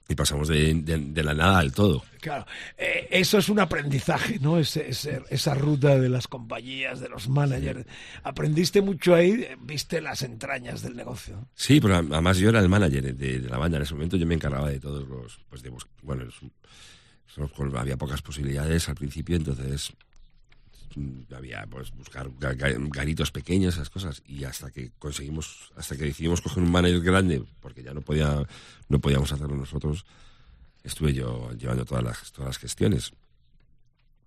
y 0.09 0.15
pasamos 0.15 0.47
de, 0.49 0.73
de- 0.73 0.97
de 0.97 1.23
la 1.23 1.33
nada 1.33 1.59
al 1.59 1.71
todo. 1.71 2.03
Claro, 2.19 2.45
eh, 2.77 3.07
eso 3.11 3.37
es 3.37 3.49
un 3.49 3.59
aprendizaje, 3.59 4.37
¿no? 4.39 4.57
Ese- 4.59 4.89
ese- 4.89 5.21
esa 5.29 5.53
ruta 5.55 5.97
de 5.97 6.09
las 6.09 6.27
compañías, 6.27 6.99
de 6.99 7.09
los 7.09 7.29
managers. 7.29 7.85
Aprendiste 8.23 8.81
mucho 8.81 9.15
ahí, 9.15 9.47
viste 9.61 10.01
las 10.01 10.21
entrañas 10.21 10.81
del 10.81 10.95
negocio. 10.95 11.47
Sí, 11.55 11.79
pero 11.81 11.95
además 11.95 12.37
yo 12.37 12.49
era 12.49 12.59
el 12.59 12.69
manager 12.69 13.15
de, 13.15 13.39
de 13.39 13.49
la 13.49 13.57
banda 13.57 13.77
en 13.77 13.83
ese 13.83 13.93
momento, 13.93 14.17
yo 14.17 14.25
me 14.27 14.35
encargaba 14.35 14.69
de 14.69 14.79
todos 14.79 15.07
los, 15.07 15.39
pues 15.49 15.61
de 15.63 15.71
bueno, 16.01 16.23
había 17.77 17.97
pocas 17.97 18.21
posibilidades 18.21 18.87
al 18.89 18.95
principio, 18.95 19.35
entonces 19.35 19.91
había 21.35 21.65
pues 21.69 21.91
buscar 21.91 22.29
ga- 22.31 22.55
ga- 22.57 22.89
garitos 22.89 23.31
pequeños, 23.31 23.75
esas 23.75 23.89
cosas, 23.89 24.21
y 24.27 24.43
hasta 24.43 24.71
que 24.71 24.91
conseguimos, 24.99 25.71
hasta 25.75 25.95
que 25.97 26.05
decidimos 26.05 26.41
coger 26.41 26.63
un 26.63 26.71
manager 26.71 27.01
grande, 27.01 27.43
porque 27.61 27.83
ya 27.83 27.93
no 27.93 28.01
podía, 28.01 28.45
no 28.89 28.99
podíamos 28.99 29.31
hacerlo 29.31 29.55
nosotros, 29.55 30.05
estuve 30.83 31.13
yo 31.13 31.51
llevando 31.53 31.85
todas 31.85 32.03
las, 32.03 32.31
todas 32.31 32.49
las 32.49 32.57
gestiones. 32.57 33.11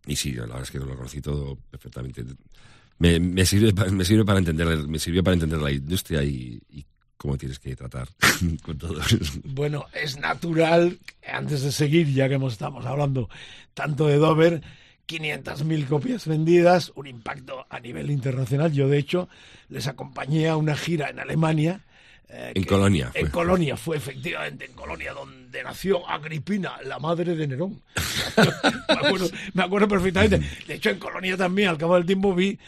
Y 0.07 0.17
sí, 0.17 0.33
la 0.33 0.43
verdad 0.43 0.63
es 0.63 0.71
que 0.71 0.79
lo 0.79 0.97
conocí 0.97 1.21
todo 1.21 1.57
perfectamente. 1.71 2.25
Me, 2.99 3.19
me 3.21 3.45
sirve, 3.45 3.73
me 3.91 4.05
sirve 4.05 4.25
para 4.25 4.39
entender, 4.39 4.67
me 4.89 4.99
sirvió 4.99 5.23
para 5.25 5.35
entender 5.35 5.61
la 5.61 5.73
industria 5.73 6.23
y, 6.23 6.61
y 6.71 6.85
cómo 7.17 7.37
tienes 7.37 7.59
que 7.59 7.75
tratar 7.75 8.09
con 8.63 8.79
todo. 8.79 9.01
Bueno, 9.45 9.87
es 9.93 10.19
natural, 10.19 10.99
antes 11.31 11.63
de 11.63 11.73
seguir, 11.73 12.13
ya 12.13 12.29
que 12.29 12.37
hemos- 12.37 12.53
estamos 12.53 12.87
hablando 12.87 13.29
tanto 13.75 14.07
de 14.07 14.17
Dover, 14.17 14.63
500.000 15.09 15.87
copias 15.87 16.27
vendidas, 16.27 16.93
un 16.97 17.07
impacto 17.07 17.67
a 17.71 17.79
nivel 17.81 18.11
internacional. 18.11 18.73
Yo, 18.73 18.89
de 18.89 18.99
hecho, 18.99 19.29
les 19.69 19.87
acompañé 19.87 20.49
a 20.49 20.57
una 20.57 20.77
gira 20.77 21.09
en 21.11 21.21
Alemania. 21.21 21.81
eh, 22.29 22.53
En 22.55 22.65
Colonia 22.65 23.11
En 23.15 23.23
fue. 23.27 23.31
Colonia, 23.31 23.77
fue 23.77 23.97
efectivamente 23.97 24.65
en 24.65 24.73
Colonia 24.73 25.13
donde 25.13 25.63
nació 25.63 26.09
Agripina, 26.09 26.73
la 26.85 26.99
madre 26.99 27.37
de 27.37 27.47
Nerón. 27.47 27.81
me, 28.37 28.95
acuerdo, 28.95 29.29
me 29.55 29.63
acuerdo 29.63 29.89
perfectamente. 29.89 30.41
De 30.67 30.75
hecho, 30.75 30.91
en 30.91 30.99
Colonia 30.99 31.37
también, 31.37 31.69
al 31.69 31.79
cabo 31.79 31.95
del 31.95 32.05
tiempo, 32.07 32.35
vi 32.35 32.59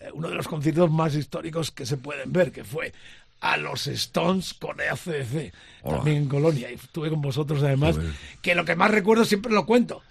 eh, 0.00 0.08
uno 0.12 0.28
de 0.28 0.34
los 0.36 0.46
conciertos 0.46 0.90
más 0.90 1.14
históricos 1.16 1.70
que 1.72 1.84
se 1.84 1.96
pueden 1.96 2.32
ver, 2.32 2.52
que 2.52 2.62
fue 2.64 2.92
a 3.40 3.56
los 3.56 3.86
Stones 3.88 4.54
con 4.54 4.80
EACDC, 4.80 5.52
también 5.84 6.16
en 6.18 6.28
Colonia. 6.28 6.70
Y 6.70 6.74
estuve 6.74 7.10
con 7.10 7.20
vosotros 7.20 7.62
además, 7.62 7.96
que 8.42 8.54
lo 8.54 8.64
que 8.64 8.74
más 8.76 8.90
recuerdo, 8.90 9.24
siempre 9.24 9.52
lo 9.52 9.64
cuento, 9.66 10.02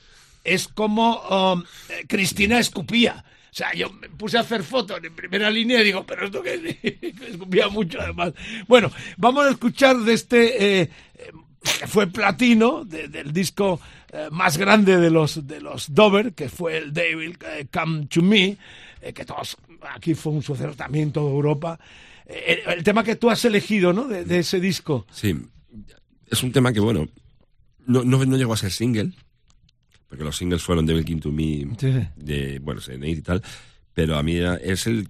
es 0.48 0.68
como 0.68 1.20
um, 1.30 1.64
eh, 1.90 2.06
Cristina 2.08 2.60
escupía. 2.60 3.24
O 3.52 3.56
sea, 3.58 3.74
yo 3.74 3.92
me 3.92 4.10
puse 4.10 4.38
a 4.38 4.42
hacer 4.42 4.64
fotos 4.64 5.00
en 5.04 5.16
primera 5.16 5.50
línea 5.50 5.82
y 5.82 5.86
digo, 5.86 6.06
pero 6.06 6.26
esto 6.26 6.42
que 6.44 6.78
escupía 7.30 7.68
mucho 7.70 8.00
además. 8.00 8.34
Bueno, 8.68 8.92
vamos 9.18 9.46
a 9.46 9.52
escuchar 9.52 9.98
de 9.98 10.14
este 10.14 10.82
eh, 10.82 10.90
eh, 11.16 11.32
que 11.80 11.88
fue 11.88 12.08
platino 12.08 12.86
de- 12.86 13.08
del 13.08 13.34
disco 13.34 13.80
eh, 14.14 14.28
más 14.32 14.58
grande 14.58 14.98
de 14.98 15.10
los 15.10 15.48
de 15.48 15.60
los 15.60 15.94
Dover, 15.94 16.34
que 16.34 16.50
fue 16.50 16.78
el 16.78 16.94
Devil 16.94 17.38
eh, 17.46 17.66
Come 17.72 18.06
to 18.06 18.22
Me, 18.22 18.58
eh, 19.02 19.14
que 19.14 19.26
todos 19.26 19.58
aquí 19.94 20.14
fue 20.14 20.34
un 20.34 20.44
suceso 20.44 20.74
también 20.76 21.12
toda 21.12 21.30
Europa. 21.32 21.80
Eh, 22.26 22.64
el, 22.68 22.84
tema 22.84 23.04
que 23.04 23.16
tú 23.16 23.30
has 23.30 23.44
elegido, 23.46 23.92
¿no? 23.92 24.08
De, 24.08 24.40
ese 24.40 24.60
disco. 24.60 25.06
Sí, 25.12 25.36
es 26.30 26.44
un 26.44 26.52
tema 26.52 26.74
que, 26.74 26.80
bueno, 26.80 27.08
no, 27.86 28.04
no, 28.04 28.24
no 28.26 28.38
llegó 28.38 28.54
a 28.54 28.58
ser 28.58 28.72
single, 28.72 29.12
porque 30.08 30.24
los 30.24 30.38
singles 30.38 30.62
fueron 30.63 30.86
Devil 30.86 31.06
King 31.06 31.20
to 31.20 31.32
Me, 31.32 31.67
Sí, 31.80 31.93
de, 32.15 32.60
bueno, 32.60 32.82
y 33.04 33.22
tal, 33.22 33.41
pero 33.93 34.17
a 34.17 34.24
mí 34.24 34.36
era- 34.36 34.56
es 34.56 34.88
el 34.88 35.10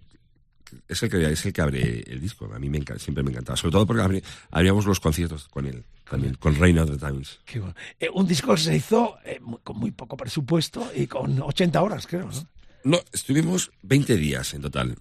es 0.89 1.01
el 1.01 1.09
que 1.09 1.31
es 1.31 1.45
el 1.45 1.53
que 1.53 1.61
abre 1.61 2.03
el 2.07 2.19
disco. 2.19 2.51
A 2.53 2.59
mí 2.59 2.69
me 2.69 2.77
encanta, 2.77 3.01
siempre 3.01 3.23
me 3.23 3.31
encantaba, 3.31 3.55
sobre 3.55 3.71
todo 3.71 3.85
porque 3.87 4.21
abríamos 4.51 4.85
los 4.85 4.99
conciertos 4.99 5.47
con 5.47 5.65
él, 5.65 5.85
también, 6.09 6.33
con 6.35 6.55
Reign 6.55 6.77
of 6.79 6.91
the 6.91 6.97
Times. 6.97 7.39
Qué 7.45 7.59
bueno. 7.59 7.73
Eh, 7.99 8.09
un 8.13 8.27
disco 8.27 8.53
que 8.53 8.59
se 8.61 8.75
hizo 8.75 9.17
eh, 9.23 9.39
muy- 9.41 9.59
con 9.63 9.77
muy 9.77 9.91
poco 9.91 10.17
presupuesto 10.17 10.91
y 10.93 11.07
con 11.07 11.41
80 11.41 11.81
horas, 11.81 12.05
creo, 12.05 12.29
¿no? 12.29 12.47
No, 12.83 12.99
estuvimos 13.13 13.71
20 13.83 14.17
días 14.17 14.53
en 14.53 14.61
total. 14.61 14.95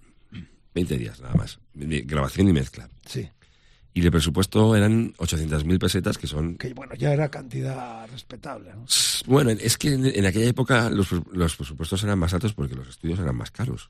20 0.73 0.97
días 0.97 1.19
nada 1.19 1.33
más. 1.35 1.59
de 1.73 2.01
grabación 2.01 2.47
y 2.49 2.53
mezcla. 2.53 2.89
Sí. 3.05 3.27
Y 3.97 4.05
el 4.05 4.11
presupuesto 4.11 4.75
eran 4.75 5.11
800.000 5.13 5.79
pesetas, 5.79 6.19
que 6.19 6.27
son... 6.27 6.55
Que 6.55 6.71
bueno, 6.71 6.93
ya 6.93 7.13
era 7.13 7.29
cantidad 7.29 8.07
respetable, 8.11 8.69
¿no? 8.75 8.85
Bueno, 9.25 9.49
es 9.49 9.75
que 9.75 9.93
en, 9.93 10.05
en 10.05 10.23
aquella 10.23 10.45
época 10.49 10.91
los, 10.91 11.07
los 11.31 11.55
presupuestos 11.55 12.03
eran 12.03 12.19
más 12.19 12.31
altos 12.31 12.53
porque 12.53 12.75
los 12.75 12.87
estudios 12.89 13.17
eran 13.19 13.35
más 13.35 13.49
caros. 13.49 13.89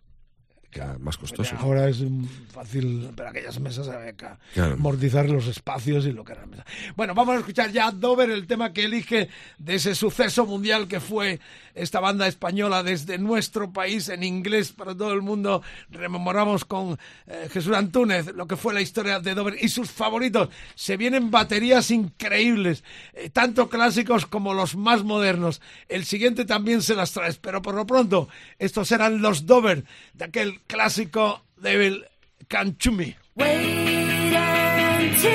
Más 1.00 1.18
costosos. 1.18 1.58
Ahora 1.60 1.90
es 1.90 2.04
fácil, 2.52 3.10
pero 3.16 3.30
aquellas 3.30 3.60
mesas 3.60 3.88
había 3.88 4.14
que 4.14 4.28
Claro. 4.54 4.74
amortizar 4.74 5.28
los 5.30 5.48
espacios 5.48 6.06
y 6.06 6.12
lo 6.12 6.24
que 6.24 6.36
mesas. 6.46 6.66
Bueno, 6.96 7.16
vamos 7.16 7.36
a 7.36 7.40
escuchar 7.40 7.72
ya 7.72 7.90
Dover, 7.92 8.30
el 8.30 8.46
tema 8.46 8.74
que 8.74 8.86
elige 8.86 9.30
de 9.58 9.76
ese 9.76 9.96
suceso 9.96 10.46
mundial 10.46 10.88
que 10.88 11.00
fue 11.00 11.40
esta 11.78 12.00
banda 12.00 12.28
española 12.28 12.84
desde 12.84 13.18
nuestro 13.18 13.72
país 13.72 14.10
en 14.10 14.24
inglés 14.24 14.72
para 14.72 14.96
todo 14.96 15.14
el 15.14 15.22
mundo. 15.22 15.62
Rememoramos 15.90 16.66
con 16.66 16.98
eh, 17.28 17.48
Jesús 17.52 17.76
Antúnez 17.76 18.34
lo 18.36 18.48
que 18.48 18.58
fue 18.58 18.74
la 18.74 18.82
historia 18.82 19.20
de 19.20 19.34
Dover 19.34 19.56
y 19.60 19.70
sus 19.70 19.92
favoritos. 19.92 20.50
Se 20.76 20.98
vienen 20.98 21.32
baterías 21.32 21.92
increíbles, 21.92 22.84
eh, 23.14 23.30
tanto 23.30 23.70
clásicos 23.70 24.26
como 24.26 24.54
los 24.54 24.76
más 24.76 25.04
modernos. 25.04 25.62
El 25.88 26.06
siguiente 26.06 26.46
también 26.46 26.82
se 26.82 26.96
las 26.96 27.12
traes, 27.12 27.38
pero 27.38 27.62
por 27.62 27.76
lo 27.76 27.86
pronto, 27.86 28.28
estos 28.60 28.92
eran 28.92 29.22
los 29.22 29.46
Dover 29.46 29.84
de 30.14 30.26
aquel 30.26 30.62
clásico 30.68 31.44
Devil 31.58 32.06
Can 32.48 32.76
To 32.76 32.92
Me. 32.92 33.18
Wait 33.36 34.34
until 34.34 35.30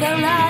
the 0.00 0.16
light 0.22 0.47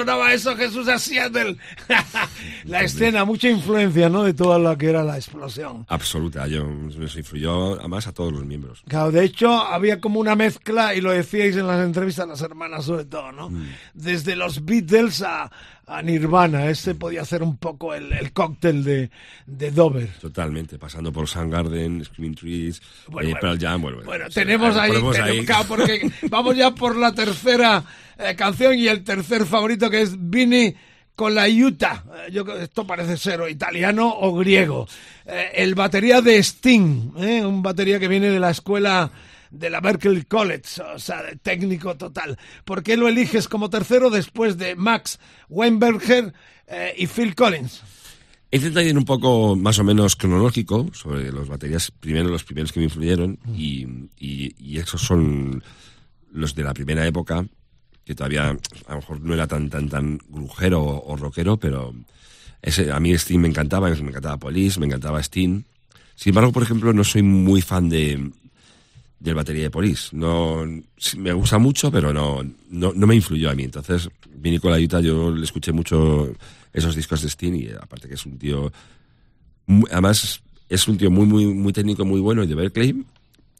sonaba 0.00 0.32
eso, 0.32 0.56
Jesús, 0.56 0.88
a 0.88 0.98
Seattle? 0.98 1.56
la 2.64 2.82
escena, 2.82 3.24
mucha 3.24 3.48
influencia, 3.48 4.08
¿no? 4.08 4.22
De 4.22 4.32
toda 4.32 4.58
lo 4.58 4.76
que 4.78 4.88
era 4.88 5.04
la 5.04 5.16
explosión. 5.16 5.84
Absoluta, 5.88 6.46
yo 6.46 6.64
nos 6.64 7.16
influyó 7.16 7.78
además 7.78 8.06
a 8.06 8.12
todos 8.12 8.32
los 8.32 8.44
miembros. 8.44 8.82
Claro, 8.88 9.12
de 9.12 9.24
hecho, 9.24 9.50
había 9.52 10.00
como 10.00 10.20
una 10.20 10.34
mezcla, 10.36 10.94
y 10.94 11.00
lo 11.00 11.10
decíais 11.10 11.56
en 11.56 11.66
las 11.66 11.84
entrevistas, 11.84 12.26
las 12.26 12.40
hermanas 12.40 12.86
sobre 12.86 13.04
todo, 13.04 13.30
¿no? 13.32 13.50
Desde 13.92 14.36
los 14.36 14.64
Beatles 14.64 15.22
a, 15.22 15.50
a 16.00 16.02
Nirvana, 16.02 16.68
ese 16.68 16.94
podía 16.94 17.24
ser 17.24 17.42
un 17.42 17.56
poco 17.58 17.94
el, 17.94 18.12
el 18.12 18.32
cóctel 18.32 18.82
de, 18.82 19.10
de 19.46 19.70
Dover. 19.70 20.08
Totalmente, 20.20 20.78
pasando 20.78 21.12
por 21.12 21.28
Soundgarden, 21.28 22.04
Screaming 22.04 22.34
Trees, 22.34 22.82
Bueno, 23.08 23.30
eh. 23.30 23.34
Pearl 23.40 23.58
Jam, 23.58 23.82
bueno, 23.82 23.98
Bueno, 24.04 24.24
sí, 24.28 24.34
tenemos 24.34 24.76
ahí, 24.76 24.90
tenemos- 24.90 25.66
porque 25.68 26.10
vamos 26.30 26.56
ya 26.56 26.70
por 26.74 26.96
la 26.96 27.12
tercera 27.12 27.84
eh, 28.18 28.34
canción 28.36 28.74
y 28.78 28.88
el 28.88 29.04
tercer 29.04 29.44
favorito 29.46 29.88
que 29.90 30.02
es 30.02 30.14
Vini 30.18 30.74
con 31.14 31.34
la 31.34 31.46
Utah. 31.48 32.02
Eh, 32.26 32.32
yo, 32.32 32.42
esto 32.56 32.86
parece 32.86 33.16
ser 33.16 33.40
o 33.42 33.48
italiano 33.48 34.08
o 34.20 34.34
griego. 34.36 34.88
Eh, 35.26 35.50
el 35.56 35.74
batería 35.74 36.20
de 36.22 36.38
Sting, 36.42 37.12
eh, 37.18 37.44
un 37.44 37.62
batería 37.62 37.98
que 37.98 38.08
viene 38.08 38.30
de 38.30 38.40
la 38.40 38.50
escuela 38.50 39.10
de 39.50 39.70
la 39.70 39.80
Berkeley 39.80 40.22
College, 40.24 40.82
o 40.94 40.98
sea, 40.98 41.22
técnico 41.42 41.96
total. 41.96 42.38
¿Por 42.64 42.82
qué 42.82 42.96
lo 42.96 43.08
eliges 43.08 43.48
como 43.48 43.70
tercero 43.70 44.10
después 44.10 44.56
de 44.58 44.76
Max 44.76 45.18
Weinberger 45.48 46.32
eh, 46.66 46.94
y 46.96 47.06
Phil 47.06 47.34
Collins? 47.34 47.82
He 48.52 48.56
intentado 48.56 48.86
ir 48.86 48.98
un 48.98 49.04
poco 49.04 49.54
más 49.54 49.78
o 49.78 49.84
menos 49.84 50.16
cronológico 50.16 50.88
sobre 50.92 51.30
los 51.30 51.48
baterías, 51.48 51.92
primero 51.92 52.28
los 52.28 52.42
primeros 52.42 52.72
que 52.72 52.80
me 52.80 52.84
influyeron, 52.84 53.38
y, 53.54 53.86
esos 54.76 55.02
son 55.02 55.62
los 56.32 56.54
de 56.56 56.64
la 56.64 56.74
primera 56.74 57.06
época, 57.06 57.46
que 58.04 58.14
todavía 58.14 58.48
a 58.48 58.90
lo 58.90 58.96
mejor 58.96 59.20
no 59.20 59.34
era 59.34 59.46
tan 59.46 59.70
tan 59.70 59.88
tan 59.88 60.18
grujero 60.28 60.82
o, 60.82 61.16
rockero, 61.16 61.58
pero 61.58 61.94
ese, 62.60 62.90
a 62.90 62.98
mí 62.98 63.12
Sting 63.12 63.38
me 63.38 63.48
encantaba, 63.48 63.88
me 63.88 63.96
encantaba 63.96 64.36
Police, 64.36 64.80
me 64.80 64.86
encantaba 64.86 65.20
Sting. 65.20 65.62
Sin 66.16 66.30
embargo, 66.30 66.50
por 66.50 66.64
ejemplo, 66.64 66.92
no 66.92 67.04
soy 67.04 67.22
muy 67.22 67.62
fan 67.62 67.88
de 67.88 68.32
del 69.20 69.34
batería 69.36 69.62
de 69.64 69.70
Police. 69.70 70.08
No, 70.16 70.64
me 71.18 71.32
gusta 71.32 71.58
mucho, 71.58 71.92
pero 71.92 72.12
no, 72.12 72.42
no, 72.70 72.92
no 72.94 73.06
me 73.06 73.14
influyó 73.14 73.50
a 73.50 73.54
mí. 73.54 73.62
Entonces, 73.64 74.08
Vinny 74.34 74.58
con 74.58 74.72
la 74.72 74.78
Utah, 74.78 75.00
yo 75.00 75.30
le 75.30 75.44
escuché 75.44 75.70
mucho 75.72 76.32
esos 76.72 76.96
discos 76.96 77.22
de 77.22 77.28
Sting 77.28 77.54
y 77.54 77.68
aparte 77.80 78.08
que 78.08 78.14
es 78.14 78.26
un 78.26 78.38
tío, 78.38 78.72
además 79.90 80.42
es 80.68 80.88
un 80.88 80.96
tío 80.96 81.10
muy, 81.10 81.26
muy, 81.26 81.46
muy 81.46 81.72
técnico, 81.72 82.04
muy 82.04 82.20
bueno 82.20 82.42
y 82.42 82.46
de 82.46 82.54
Berkeley, 82.54 83.04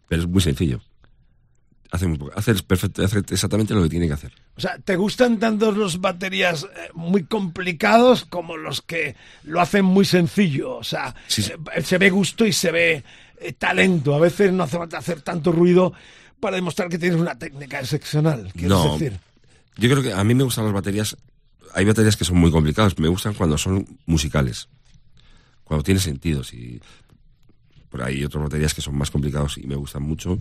pero 0.08 0.22
es 0.22 0.28
muy 0.28 0.40
sencillo. 0.40 0.80
Hace, 1.92 2.06
muy 2.06 2.18
poco- 2.18 2.32
hace, 2.36 2.54
perfecto, 2.54 3.04
hace 3.04 3.18
exactamente 3.18 3.74
lo 3.74 3.82
que 3.82 3.88
tiene 3.88 4.06
que 4.06 4.12
hacer. 4.12 4.30
O 4.56 4.60
sea, 4.60 4.78
¿te 4.78 4.94
gustan 4.94 5.40
tanto 5.40 5.72
los 5.72 6.00
baterías 6.00 6.62
eh, 6.62 6.90
muy 6.94 7.24
complicados 7.24 8.24
como 8.24 8.56
los 8.56 8.80
que 8.80 9.16
lo 9.42 9.60
hacen 9.60 9.84
muy 9.84 10.04
sencillo? 10.04 10.76
O 10.76 10.84
sea, 10.84 11.16
Sí, 11.26 11.42
sí. 11.42 11.50
eh, 11.74 11.82
se 11.82 11.98
ve 11.98 12.10
gusto 12.10 12.46
y 12.46 12.52
se 12.52 12.70
ve 12.70 13.04
eh, 13.40 13.52
talento. 13.52 14.14
A 14.14 14.18
veces 14.20 14.52
no 14.52 14.64
hace 14.64 14.78
falta 14.78 14.98
hacer 14.98 15.22
tanto 15.22 15.52
ruido 15.52 15.92
para 16.38 16.56
demostrar 16.56 16.88
que 16.88 16.98
tienes 16.98 17.20
una 17.20 17.38
técnica 17.38 17.80
excepcional. 17.80 18.50
¿Quieres 18.52 18.70
No. 18.70 18.92
decir? 18.92 19.18
Yo 19.76 19.88
creo 19.90 20.02
que 20.02 20.12
a 20.12 20.22
mí 20.24 20.34
me 20.34 20.44
gustan 20.44 20.64
las 20.64 20.74
baterías. 20.74 21.16
Hay 21.74 21.84
baterías 21.84 22.16
que 22.16 22.24
son 22.24 22.36
muy 22.38 22.50
complicadas. 22.50 22.98
Me 22.98 23.08
gustan 23.08 23.34
cuando 23.34 23.56
son 23.58 23.86
musicales. 24.06 24.68
Cuando 25.64 25.82
tiene 25.84 26.00
sentido. 26.00 26.42
Si, 26.44 26.80
por 27.88 28.02
ahí 28.02 28.16
hay 28.18 28.24
otras 28.24 28.44
baterías 28.44 28.74
que 28.74 28.80
son 28.82 28.96
más 28.96 29.10
complicados 29.10 29.58
y 29.58 29.66
me 29.66 29.76
gustan 29.76 30.02
mucho. 30.02 30.38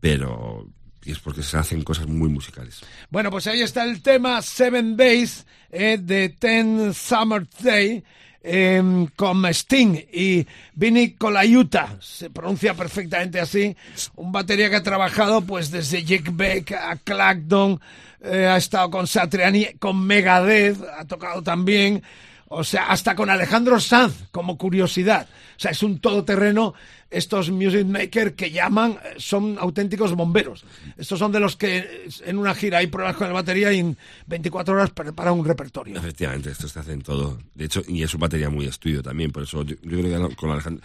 Pero 0.00 0.66
y 1.04 1.12
es 1.12 1.20
porque 1.20 1.42
se 1.42 1.56
hacen 1.56 1.82
cosas 1.84 2.08
muy 2.08 2.28
musicales. 2.28 2.80
Bueno, 3.10 3.30
pues 3.30 3.46
ahí 3.46 3.62
está 3.62 3.84
el 3.84 4.02
tema 4.02 4.42
Seven 4.42 4.96
Days 4.96 5.46
eh, 5.70 5.98
de 6.02 6.30
Ten 6.30 6.92
Summer 6.92 7.46
Day 7.62 8.02
eh, 8.48 9.08
con 9.16 9.44
Sting 9.44 9.96
y 10.12 10.46
Vinny 10.74 11.14
Colaiuta. 11.14 11.96
Se 12.00 12.30
pronuncia 12.30 12.74
perfectamente 12.74 13.40
así. 13.40 13.76
Un 14.14 14.30
batería 14.30 14.70
que 14.70 14.76
ha 14.76 14.82
trabajado 14.82 15.40
pues 15.42 15.72
desde 15.72 16.04
Jake 16.04 16.30
Beck 16.32 16.72
a 16.72 16.96
Clacton, 16.96 17.80
eh, 18.22 18.46
ha 18.46 18.56
estado 18.56 18.88
con 18.90 19.08
Satriani, 19.08 19.74
con 19.80 20.06
Megadeth, 20.06 20.78
ha 20.96 21.04
tocado 21.06 21.42
también. 21.42 22.02
O 22.48 22.62
sea, 22.62 22.86
hasta 22.88 23.16
con 23.16 23.28
Alejandro 23.28 23.80
Sanz, 23.80 24.28
como 24.30 24.56
curiosidad. 24.56 25.26
O 25.56 25.60
sea, 25.60 25.72
es 25.72 25.82
un 25.82 25.98
todoterreno. 25.98 26.74
Estos 27.08 27.50
music 27.50 27.86
makers 27.86 28.32
que 28.32 28.50
llaman 28.50 28.92
eh, 28.92 29.14
son 29.18 29.56
auténticos 29.60 30.12
bomberos. 30.14 30.64
Estos 30.96 31.18
son 31.18 31.30
de 31.30 31.40
los 31.40 31.56
que 31.56 31.78
eh, 31.78 32.08
en 32.24 32.38
una 32.38 32.54
gira 32.54 32.78
hay 32.78 32.88
pruebas 32.88 33.16
con 33.16 33.28
la 33.28 33.32
batería 33.32 33.72
y 33.72 33.78
en 33.78 33.96
24 34.26 34.74
horas 34.74 34.90
preparan 34.90 35.34
un 35.34 35.44
repertorio. 35.44 35.96
Efectivamente, 35.96 36.50
estos 36.50 36.72
te 36.72 36.80
hacen 36.80 37.02
todo. 37.02 37.38
De 37.54 37.64
hecho, 37.64 37.82
y 37.86 38.02
es 38.02 38.12
un 38.12 38.20
batería 38.20 38.50
muy 38.50 38.66
estudio 38.66 39.02
también. 39.02 39.30
Por 39.30 39.44
eso 39.44 39.62
yo, 39.62 39.76
yo 39.82 39.98
creo 39.98 40.28
que 40.28 40.36
con 40.36 40.50
Alejandro. 40.50 40.84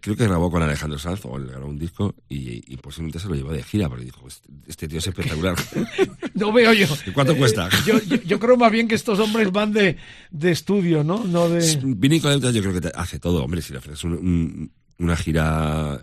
Creo 0.00 0.16
que 0.16 0.24
grabó 0.26 0.50
con 0.50 0.62
Alejandro 0.62 0.98
Sanz 0.98 1.20
o 1.24 1.38
le 1.38 1.50
grabó 1.50 1.66
un 1.68 1.78
disco 1.78 2.14
y, 2.28 2.62
y 2.72 2.76
posiblemente 2.76 3.18
se 3.18 3.28
lo 3.28 3.34
llevó 3.34 3.52
de 3.52 3.62
gira 3.62 3.88
porque 3.88 4.04
dijo, 4.04 4.26
este, 4.28 4.48
este 4.66 4.88
tío 4.88 4.98
es 4.98 5.06
espectacular. 5.06 5.56
No 6.34 6.50
veo 6.52 6.72
yo. 6.72 6.86
¿Y 7.06 7.10
cuánto 7.10 7.32
Eh, 7.34 7.36
cuesta? 7.36 7.68
Yo, 7.86 8.00
yo, 8.02 8.16
yo 8.16 8.38
creo 8.40 8.56
más 8.56 8.72
bien 8.72 8.88
que 8.88 8.94
estos 8.94 9.18
hombres 9.18 9.52
van 9.52 9.72
de, 9.72 9.96
de 10.30 10.50
estudio, 10.50 11.04
¿no? 11.04 11.24
No 11.24 11.48
de... 11.48 11.78
Vinny 11.84 12.20
Colaiuta 12.20 12.50
yo 12.50 12.62
creo 12.62 12.72
que 12.74 12.80
te 12.80 12.92
hace 12.94 13.18
todo, 13.18 13.44
hombre. 13.44 13.60
Si 13.60 13.72
le 13.72 13.78
ofreces 13.78 14.02
un- 14.04 14.12
un- 14.14 14.72
una 14.98 15.14
gira 15.16 16.00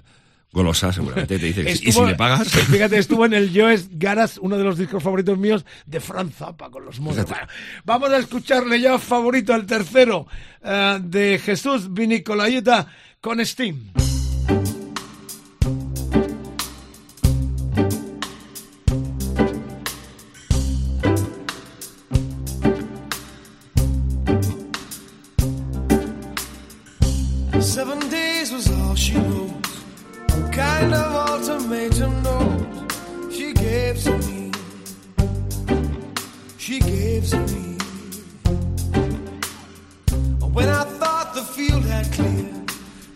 golosa, 0.51 0.91
seguramente 0.93 1.37
te 1.39 1.45
dice 1.47 1.63
que 1.63 1.75
sí. 1.75 1.81
Y 1.81 1.83
si 1.85 1.89
Estuvo- 1.89 2.07
le 2.07 2.15
pagas... 2.15 2.47
Fíjate, 2.71 2.97
estuvo 2.99 3.25
en 3.25 3.33
el 3.33 3.51
Joes 3.53 3.89
Garas, 3.91 4.37
uno 4.41 4.57
de 4.57 4.63
los 4.63 4.77
discos 4.77 5.01
favoritos 5.01 5.37
míos, 5.37 5.65
de 5.85 5.99
Franz 5.99 6.35
Zappa 6.35 6.69
con 6.69 6.85
los. 6.85 6.97
Fíjate. 6.97 7.23
Bueno, 7.31 7.47
vamos 7.85 8.09
a 8.11 8.17
escucharle 8.17 8.79
ya 8.79 8.97
favorito 8.99 9.53
al 9.53 9.65
tercero 9.65 10.27
eh, 10.63 10.99
de 11.03 11.39
Jesús 11.39 11.91
Vini 11.93 12.21
Colaiuta 12.23 12.87
con 13.21 13.45
Steam. 13.45 14.08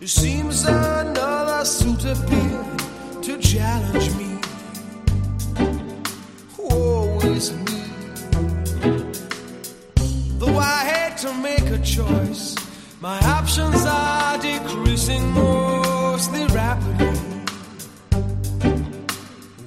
Seems 0.10 0.66
another 0.66 1.64
suit 1.64 2.04
appeared 2.04 2.80
to 3.24 3.40
challenge 3.40 4.14
me. 4.16 4.38
Woe 6.58 7.20
is 7.24 7.54
me. 7.54 7.82
Though 10.40 10.58
I 10.58 10.80
hate 10.92 11.18
to 11.20 11.34
make 11.36 11.70
a 11.70 11.78
choice, 11.80 12.56
my 13.00 13.18
options 13.20 13.86
are 13.86 14.38
decreasing 14.40 15.32
mostly 15.32 16.46
rapidly. 16.48 17.20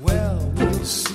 Well, 0.02 0.52
we'll 0.56 0.84
see. 0.84 1.14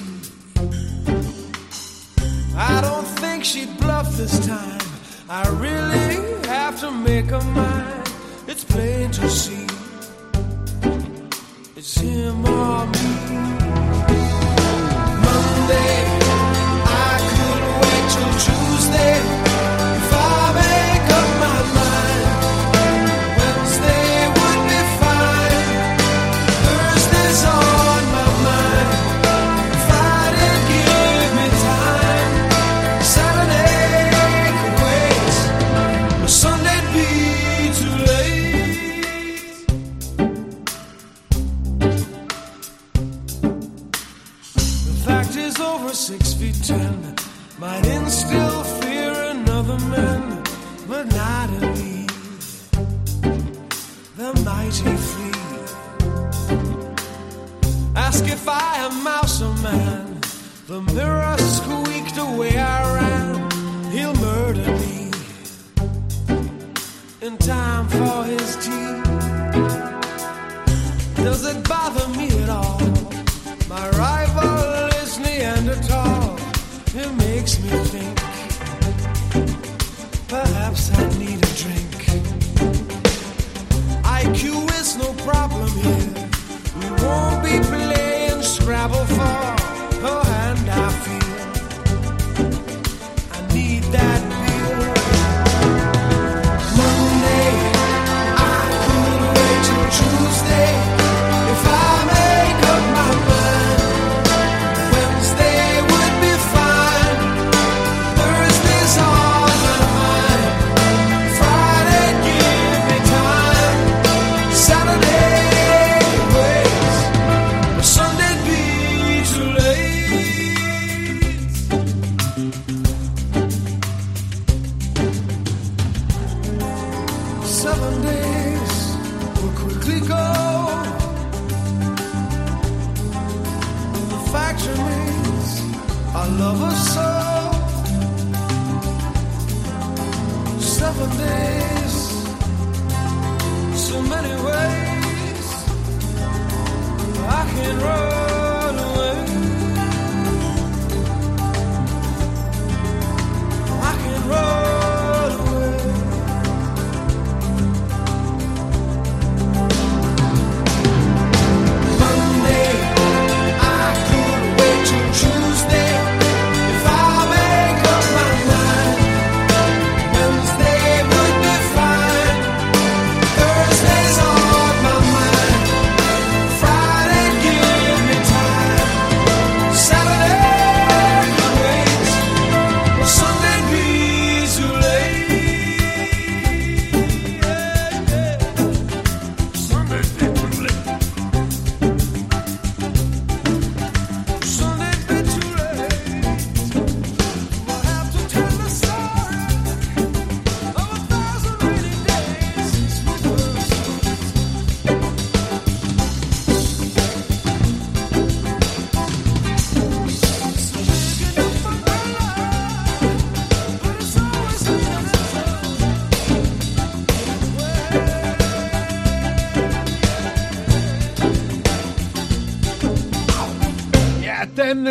I 2.55 2.81
don't 2.81 3.05
think 3.19 3.43
she'd 3.45 3.77
bluff 3.77 4.11
this 4.17 4.43
time. 4.47 4.81
I 5.29 5.47
really 5.49 6.47
have 6.47 6.79
to 6.79 6.89
make 6.89 7.29
a 7.29 7.39
mine. 7.43 8.10
It's 8.53 8.65
plain 8.65 9.09
to 9.11 9.29
see. 9.29 9.65
It's 11.77 11.97
him 12.01 12.45
or 12.45 12.85
me. 12.85 13.70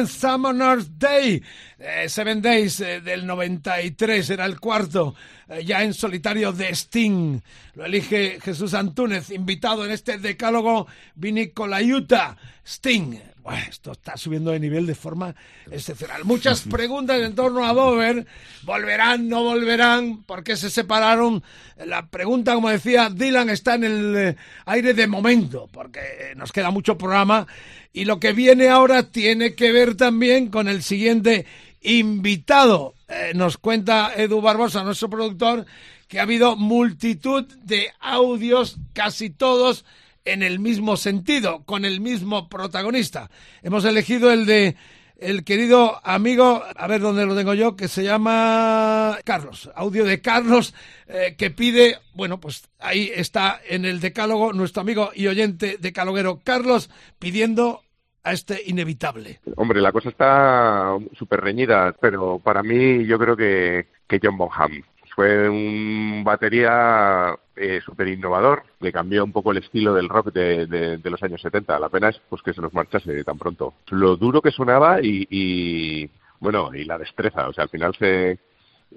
Summoner's 0.07 0.99
Day, 0.99 1.43
eh, 1.79 2.09
Seven 2.09 2.41
Days 2.41 2.81
eh, 2.81 3.01
del 3.01 3.27
93, 3.27 4.31
era 4.31 4.47
el 4.47 4.59
cuarto, 4.61 5.15
eh, 5.49 5.65
ya 5.65 5.83
en 5.83 5.95
solitario 5.95 6.53
de 6.53 6.71
Sting. 6.71 7.41
Lo 7.75 7.85
elige 7.85 8.39
Jesús 8.41 8.75
Antúnez, 8.75 9.31
invitado 9.31 9.85
en 9.85 9.91
este 9.91 10.19
decálogo 10.19 10.87
Vinicolayuta. 11.15 12.37
Sting. 12.65 13.30
Bueno, 13.43 13.63
esto 13.69 13.93
está 13.93 14.17
subiendo 14.17 14.51
de 14.51 14.61
nivel 14.61 14.87
de 14.87 14.95
forma 14.95 15.35
excepcional. 15.71 16.25
Muchas 16.25 16.63
preguntas 16.71 17.21
en 17.21 17.35
torno 17.35 17.67
a 17.67 17.73
Dover. 17.73 18.27
¿Volverán, 18.63 19.29
no 19.29 19.43
volverán? 19.43 20.23
¿Por 20.25 20.45
qué 20.45 20.57
se 20.57 20.71
separaron? 20.71 21.43
La 21.87 22.07
pregunta, 22.07 22.55
como 22.55 22.69
decía 22.69 23.09
Dylan, 23.09 23.49
está 23.49 23.75
en 23.75 23.85
el 23.85 24.17
eh, 24.17 24.37
aire 24.67 24.93
de 24.95 25.07
momento, 25.07 25.69
porque 25.73 26.01
eh, 26.01 26.35
nos 26.37 26.53
queda 26.53 26.71
mucho 26.71 26.99
programa. 26.99 27.47
Y 27.93 28.05
lo 28.05 28.21
que 28.21 28.33
viene 28.33 28.69
ahora 28.69 29.05
tiene 29.05 29.55
que 29.55 29.73
ver 29.73 29.97
también 29.97 30.49
con 30.49 30.69
el 30.69 30.83
siguiente 30.83 31.47
invitado. 31.83 32.95
Eh, 33.09 33.33
nos 33.35 33.57
cuenta 33.57 34.13
Edu 34.17 34.41
Barbosa, 34.41 34.85
nuestro 34.85 35.09
productor, 35.09 35.65
que 36.09 36.21
ha 36.21 36.23
habido 36.23 36.57
multitud 36.57 37.47
de 37.63 37.91
audios, 38.01 38.77
casi 38.93 39.31
todos 39.31 39.85
en 40.33 40.43
el 40.43 40.59
mismo 40.59 40.97
sentido, 40.97 41.65
con 41.65 41.85
el 41.85 42.01
mismo 42.01 42.49
protagonista. 42.49 43.31
Hemos 43.63 43.85
elegido 43.85 44.33
el 44.33 44.47
de 44.47 44.77
el 45.19 45.45
querido 45.45 46.01
amigo, 46.03 46.63
a 46.75 46.87
ver 46.87 47.03
dónde 47.03 47.27
lo 47.27 47.37
tengo 47.37 47.53
yo, 47.53 47.77
que 47.77 47.89
se 47.89 48.03
llama 48.03 49.19
Carlos, 49.25 49.71
audio 49.75 50.05
de 50.07 50.23
Carlos, 50.23 50.75
eh, 51.09 51.35
que 51.37 51.51
pide, 51.51 51.99
bueno, 52.15 52.41
pues 52.41 52.69
ahí 52.79 53.13
está 53.15 53.61
en 53.69 53.85
el 53.85 54.01
decálogo 54.01 54.55
nuestro 54.55 54.81
amigo 54.81 55.11
y 55.15 55.27
oyente 55.27 55.77
decaloguero 55.79 56.41
Carlos 56.43 56.91
pidiendo 57.19 57.83
a 58.23 58.33
este 58.33 58.63
inevitable. 58.65 59.41
Hombre, 59.57 59.81
la 59.81 59.93
cosa 59.93 60.09
está 60.09 60.97
súper 61.13 61.41
reñida, 61.41 61.95
pero 62.01 62.39
para 62.39 62.63
mí 62.63 63.05
yo 63.05 63.19
creo 63.19 63.37
que, 63.37 63.89
que 64.09 64.21
John 64.23 64.39
Bonham 64.39 64.83
fue 65.21 65.51
un 65.51 66.25
batería 66.25 67.37
eh, 67.55 67.79
súper 67.85 68.09
innovador, 68.09 68.63
que 68.81 68.91
cambió 68.91 69.23
un 69.23 69.33
poco 69.33 69.53
el 69.53 69.59
estilo 69.59 69.93
del 69.93 70.09
rock 70.09 70.33
de, 70.33 70.99
los 71.05 71.23
años 71.23 71.43
70. 71.43 71.79
La 71.79 71.91
pena 71.91 72.09
es 72.09 72.19
pues 72.31 72.41
que 72.41 72.55
se 72.55 72.63
nos 72.63 72.73
marchase 72.73 73.23
tan 73.23 73.37
pronto. 73.37 73.75
Lo 73.91 74.17
duro 74.17 74.41
que 74.41 74.51
sonaba 74.51 74.99
y, 75.03 76.09
bueno, 76.39 76.71
y 76.75 76.85
la 76.85 76.97
destreza, 76.97 77.49
o 77.49 77.53
sea, 77.53 77.65
al 77.65 77.69
final 77.69 77.95
se 77.99 78.39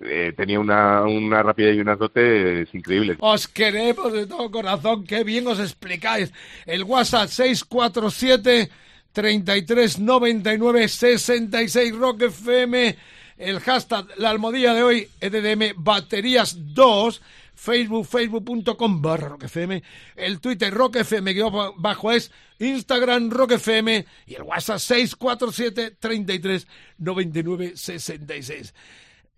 eh, 0.01 0.33
tenía 0.37 0.61
una, 0.61 1.01
una 1.01 1.43
rapidez 1.43 1.75
y 1.75 1.81
unas 1.81 1.99
dotes 1.99 2.73
increíbles. 2.73 3.17
Os 3.19 3.49
queremos 3.49 4.13
de 4.13 4.25
todo 4.25 4.49
corazón, 4.49 5.03
qué 5.03 5.25
bien 5.25 5.45
os 5.47 5.59
explicáis. 5.59 6.31
El 6.65 6.85
WhatsApp 6.85 7.27
647 7.27 8.69
3399 9.11 10.87
66 10.87 11.97
Rock 11.97 12.21
FM. 12.21 12.95
El 13.37 13.59
hashtag, 13.59 14.07
la 14.17 14.29
almohadilla 14.29 14.73
de 14.73 14.83
hoy, 14.83 15.09
EDM 15.19 15.73
Baterías 15.77 16.55
2. 16.73 17.21
Facebook, 17.55 18.07
facebook.com 18.07 19.01
barra 19.01 19.29
Rock 19.29 19.43
FM. 19.43 19.83
El 20.15 20.39
Twitter 20.39 20.73
Rock 20.73 20.97
FM 20.97 21.33
guion 21.33 21.53
bajo 21.77 22.11
es. 22.11 22.31
Instagram 22.59 23.29
Rock 23.29 23.53
FM. 23.53 24.05
Y 24.27 24.35
el 24.35 24.41
WhatsApp 24.43 24.79
647 24.79 25.91
33 25.99 26.67
99 26.97 27.73
66. 27.75 28.73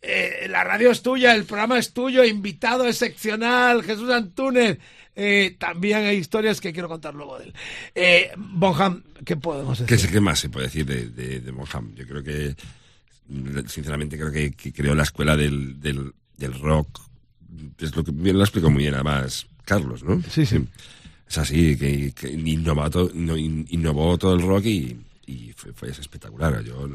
Eh, 0.01 0.47
la 0.49 0.63
radio 0.63 0.91
es 0.91 1.01
tuya, 1.01 1.33
el 1.33 1.45
programa 1.45 1.79
es 1.79 1.91
tuyo, 1.91 2.23
invitado 2.23 2.87
excepcional, 2.87 3.81
Jesús 3.83 4.09
Antúnez. 4.11 4.77
Eh, 5.15 5.55
también 5.57 6.05
hay 6.05 6.17
historias 6.17 6.61
que 6.61 6.71
quiero 6.71 6.87
contar 6.87 7.15
luego 7.15 7.39
de 7.39 7.45
él. 7.45 7.53
Eh, 7.95 8.31
Bonham, 8.37 9.03
¿qué 9.25 9.35
podemos 9.35 9.79
¿Qué, 9.79 9.95
decir? 9.95 10.11
qué 10.11 10.19
más 10.21 10.39
se 10.39 10.49
puede 10.49 10.67
decir 10.67 10.85
de, 10.85 11.09
de, 11.09 11.39
de 11.39 11.51
Bonham? 11.51 11.95
Yo 11.95 12.05
creo 12.05 12.23
que, 12.23 12.55
sinceramente, 13.67 14.17
creo 14.17 14.31
que, 14.31 14.51
que 14.51 14.71
creó 14.73 14.95
la 14.95 15.03
escuela 15.03 15.35
del, 15.35 15.79
del, 15.79 16.13
del 16.37 16.59
rock. 16.59 17.01
Es 17.79 17.95
lo 17.95 18.03
que 18.03 18.11
bien 18.11 18.37
lo 18.37 18.43
explicó 18.43 18.69
muy 18.69 18.83
bien, 18.83 18.93
además, 18.93 19.47
Carlos, 19.63 20.03
¿no? 20.03 20.21
Sí, 20.29 20.45
sí. 20.45 20.65
Es 21.27 21.37
así, 21.37 21.75
que, 21.77 22.13
innovó 22.29 22.89
todo 24.17 24.35
el 24.35 24.41
rock 24.41 24.65
y, 24.65 24.97
y 25.25 25.53
fue, 25.55 25.73
fue 25.73 25.89
espectacular. 25.89 26.63
Yo, 26.63 26.87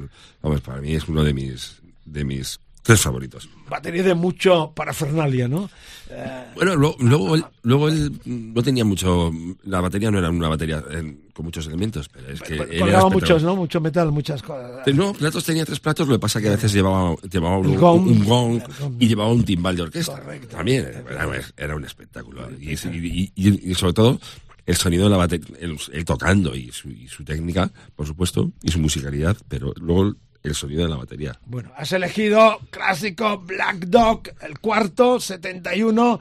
vamos, 0.43 0.61
para 0.61 0.81
mí 0.81 0.95
es 0.95 1.09
uno 1.09 1.25
de 1.25 1.35
mis, 1.35 1.81
de 2.05 2.25
mis 2.25 2.61
tres 2.83 3.01
favoritos. 3.01 3.49
Batería 3.69 4.03
de 4.03 4.15
mucho 4.15 4.73
parafernalia, 4.75 5.47
¿no? 5.49 5.71
Eh, 6.11 6.45
Bueno, 6.55 6.75
lo- 6.77 6.97
luego, 6.99 7.35
él, 7.37 7.45
luego 7.63 7.89
él 7.89 8.13
no 8.25 8.63
tenía 8.63 8.85
mucho. 8.85 9.31
La 9.65 9.81
batería 9.81 10.11
no 10.11 10.19
era 10.19 10.29
una 10.31 10.49
batería 10.49 10.83
eh, 10.91 11.17
con 11.33 11.45
muchos 11.45 11.67
elementos, 11.67 12.09
pero 12.09 12.29
es 12.29 12.41
que. 12.41 12.55
él 12.55 12.89
era 12.89 13.07
muchos, 13.07 13.43
¿no? 13.43 13.55
Mucho 13.55 13.81
metal, 13.81 14.11
muchas 14.11 14.43
cosas. 14.43 14.87
Eh, 14.87 14.93
No, 14.93 15.13
platos 15.13 15.45
tenía 15.45 15.65
tres 15.65 15.79
platos, 15.79 16.09
lo 16.09 16.15
que 16.15 16.19
pasa 16.21 16.41
que 16.41 16.49
a 16.49 16.53
veces 16.53 16.73
llevaba, 16.73 17.15
llevaba 17.31 17.59
un, 17.59 17.77
gong. 17.77 18.07
un 18.09 18.25
gong 18.25 18.61
y 18.99 19.07
llevaba 19.09 19.31
un 19.33 19.45
timbal 19.45 19.77
de 19.77 19.83
orquesta. 19.83 20.13
Correcto. 20.21 20.57
También 20.57 20.87
era, 21.09 21.29
era 21.57 21.77
un 21.77 21.85
espectáculo. 21.85 22.49
Y, 22.61 22.73
y- 22.73 23.33
y- 23.37 23.71
y 23.71 23.75
sobre 23.75 23.93
todo 23.93 24.21
el 24.67 24.77
sonido 24.77 25.05
de 25.05 25.11
la 25.11 25.17
batería, 25.17 25.47
el, 25.61 25.79
el 25.93 26.05
tocando 26.05 26.55
y 26.57 26.71
su, 26.73 26.89
y 26.91 27.07
su 27.09 27.25
técnica, 27.25 27.71
por 27.95 28.07
supuesto, 28.07 28.51
y 28.63 28.71
su 28.71 28.79
musicalidad, 28.81 29.37
pero 29.49 29.73
luego 29.81 30.15
el 30.43 30.55
sonido 30.55 30.85
de 30.85 30.91
la 30.91 30.97
batería. 30.97 31.39
Bueno, 31.47 31.71
has 31.77 31.93
elegido 31.93 32.61
clásico 32.71 33.39
Black 33.39 33.87
Dog, 33.87 34.23
el 34.41 34.59
cuarto, 34.59 35.21
71. 35.21 36.21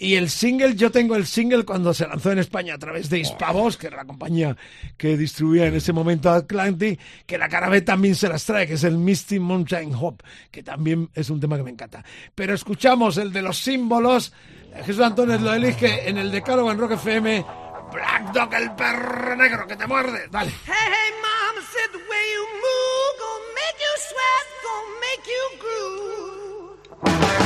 Y 0.00 0.14
el 0.14 0.30
single, 0.30 0.76
yo 0.76 0.92
tengo 0.92 1.16
el 1.16 1.26
single 1.26 1.64
cuando 1.64 1.92
se 1.92 2.06
lanzó 2.06 2.30
en 2.30 2.38
España 2.38 2.74
a 2.74 2.78
través 2.78 3.10
de 3.10 3.18
Hispavox, 3.18 3.76
que 3.76 3.88
era 3.88 3.96
la 3.96 4.04
compañía 4.04 4.56
que 4.96 5.16
distribuía 5.16 5.66
en 5.66 5.74
ese 5.74 5.92
momento 5.92 6.30
Atlantic, 6.30 7.00
que 7.26 7.36
la 7.36 7.48
cara 7.48 7.68
B 7.68 7.80
también 7.80 8.14
se 8.14 8.28
las 8.28 8.44
trae, 8.44 8.68
que 8.68 8.74
es 8.74 8.84
el 8.84 8.96
Misty 8.96 9.40
Mountain 9.40 9.92
Hop, 9.96 10.22
que 10.52 10.62
también 10.62 11.10
es 11.14 11.30
un 11.30 11.40
tema 11.40 11.56
que 11.56 11.64
me 11.64 11.72
encanta. 11.72 12.04
Pero 12.36 12.54
escuchamos 12.54 13.16
el 13.16 13.32
de 13.32 13.42
los 13.42 13.58
símbolos. 13.58 14.32
Jesús 14.84 15.00
Antonio 15.00 15.36
lo 15.38 15.52
elige 15.52 16.08
en 16.08 16.16
el 16.16 16.30
decálogo 16.30 16.70
en 16.70 16.78
Rock 16.78 16.92
FM. 16.92 17.44
Black 17.92 18.32
Dog, 18.32 18.54
el 18.54 18.74
perro 18.74 19.36
negro 19.36 19.66
que 19.66 19.76
te 19.76 19.86
muerde. 19.86 20.28
Dale. 20.30 20.50
Hey, 20.66 20.74
hey, 20.74 21.12
mama 21.22 21.60
said 21.72 21.90
the 21.92 21.98
way 21.98 22.24
you 22.34 22.46
move 22.64 23.18
gonna 23.18 23.44
make 23.54 23.78
you 23.80 23.94
sweat, 24.08 24.46
gonna 24.64 25.00
make 25.00 25.26
you 25.26 25.44
groove. 25.60 27.37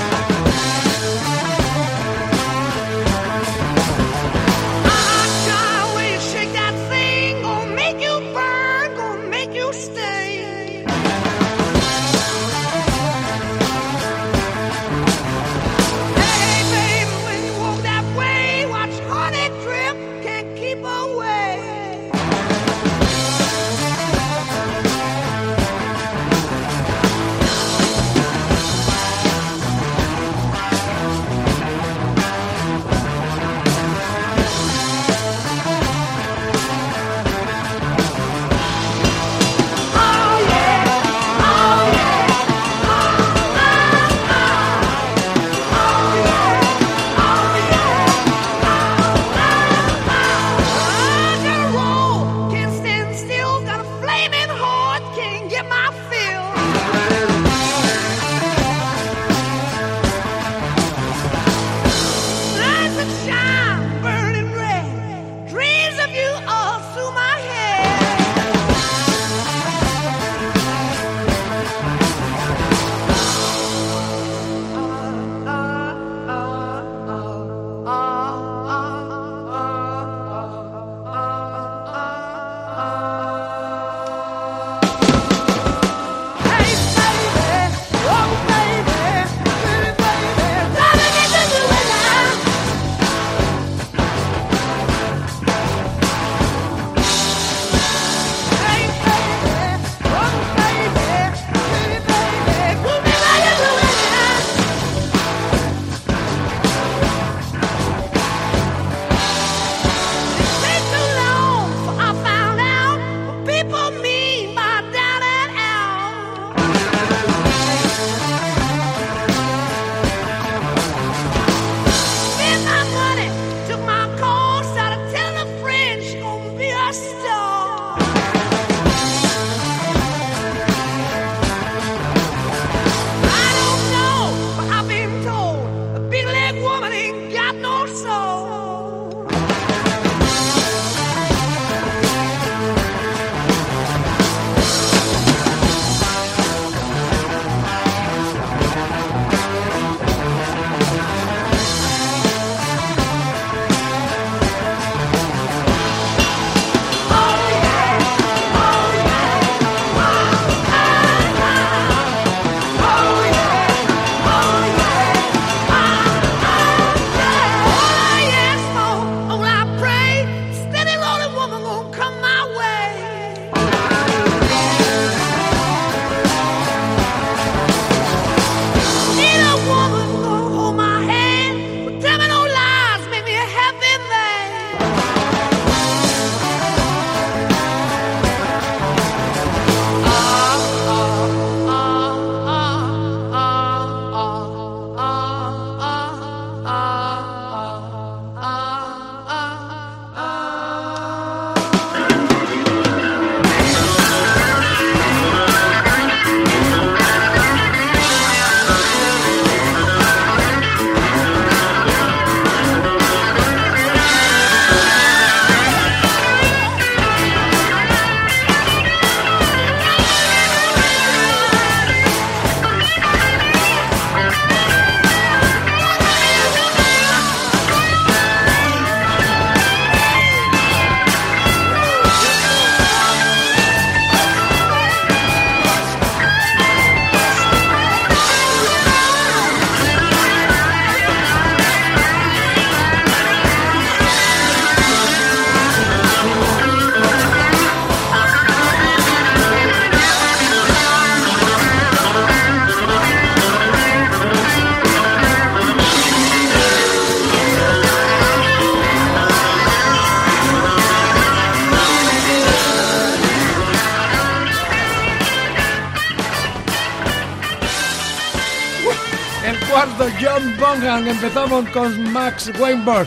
Empezamos 271.13 271.69
con 271.69 272.11
Max 272.11 272.51
Weinberg, 272.59 273.07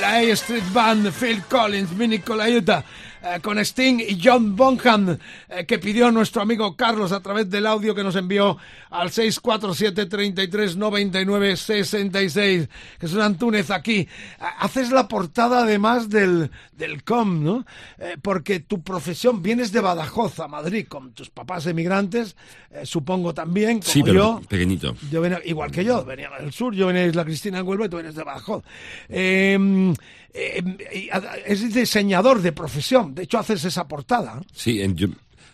la 0.00 0.14
A 0.14 0.22
Street 0.32 0.64
Band, 0.72 1.12
Phil 1.12 1.40
Collins, 1.48 1.92
Minnie 1.92 2.20
Colaiuta, 2.20 2.84
eh, 3.22 3.38
con 3.40 3.56
Sting 3.64 4.00
y 4.00 4.18
John 4.20 4.56
Bonham, 4.56 5.16
que 5.64 5.78
pidió 5.78 6.10
nuestro 6.10 6.42
amigo 6.42 6.76
Carlos 6.76 7.12
a 7.12 7.20
través 7.20 7.48
del 7.48 7.66
audio 7.66 7.94
que 7.94 8.02
nos 8.04 8.16
envió 8.16 8.58
al 8.90 9.10
647 9.10 10.06
33 10.06 10.76
99 10.76 11.56
66. 11.56 12.68
Jesús 13.00 13.18
Antúnez 13.20 13.70
aquí. 13.70 14.06
Ha- 14.38 14.64
Haces 14.66 14.90
la 14.90 15.06
portada 15.08 15.62
además 15.62 16.08
del, 16.10 16.50
del 16.72 17.04
COM, 17.04 17.44
¿no? 17.44 17.64
Eh, 17.98 18.16
porque 18.20 18.60
tu 18.60 18.82
profesión 18.82 19.42
vienes 19.42 19.70
de 19.72 19.80
Badajoz 19.80 20.40
a 20.40 20.48
Madrid 20.48 20.86
con 20.88 21.12
tus 21.12 21.30
papás 21.30 21.66
emigrantes, 21.66 22.36
eh, 22.70 22.84
supongo 22.84 23.32
también, 23.32 23.78
como 23.78 23.92
Sí, 23.92 24.02
pero 24.02 24.14
yo. 24.14 24.40
pequeñito. 24.48 24.96
Yo 25.10 25.20
venía, 25.20 25.40
igual 25.44 25.70
que 25.70 25.84
yo, 25.84 26.04
venía 26.04 26.30
del 26.40 26.52
sur, 26.52 26.74
yo 26.74 26.88
venía 26.88 27.02
de 27.02 27.08
Isla 27.08 27.24
Cristina 27.24 27.58
en 27.60 27.66
Huelva 27.68 27.86
y 27.86 27.88
tú 27.88 27.96
vienes 27.96 28.14
de 28.16 28.24
Badajoz. 28.24 28.64
Eh, 29.08 29.94
eh, 30.34 30.62
y 30.94 31.10
a- 31.10 31.36
es 31.46 31.72
diseñador 31.72 32.42
de 32.42 32.52
profesión, 32.52 33.14
de 33.14 33.22
hecho 33.22 33.38
haces 33.38 33.64
esa 33.64 33.86
portada. 33.88 34.40
Sí, 34.52 34.82
en- 34.82 34.96
yo, 34.96 35.06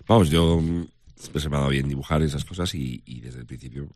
vamos, 0.06 0.30
yo 0.30 0.60
siempre 1.16 1.40
se 1.40 1.48
me 1.48 1.56
ha 1.56 1.60
dado 1.60 1.70
bien 1.70 1.88
dibujar 1.88 2.22
esas 2.22 2.44
cosas 2.44 2.74
y, 2.74 3.02
y 3.06 3.20
desde 3.20 3.40
el 3.40 3.46
principio 3.46 3.88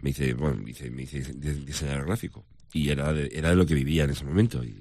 me 0.00 0.10
hice, 0.10 0.34
bueno, 0.34 0.62
me 0.62 0.70
hice, 0.70 0.90
me 0.90 1.02
hice 1.02 1.20
di- 1.34 1.64
diseñador 1.64 2.06
gráfico 2.06 2.44
y 2.72 2.88
era 2.90 3.12
de, 3.12 3.30
era 3.32 3.50
de 3.50 3.56
lo 3.56 3.66
que 3.66 3.74
vivía 3.74 4.04
en 4.04 4.10
ese 4.10 4.24
momento 4.24 4.62
y 4.64 4.74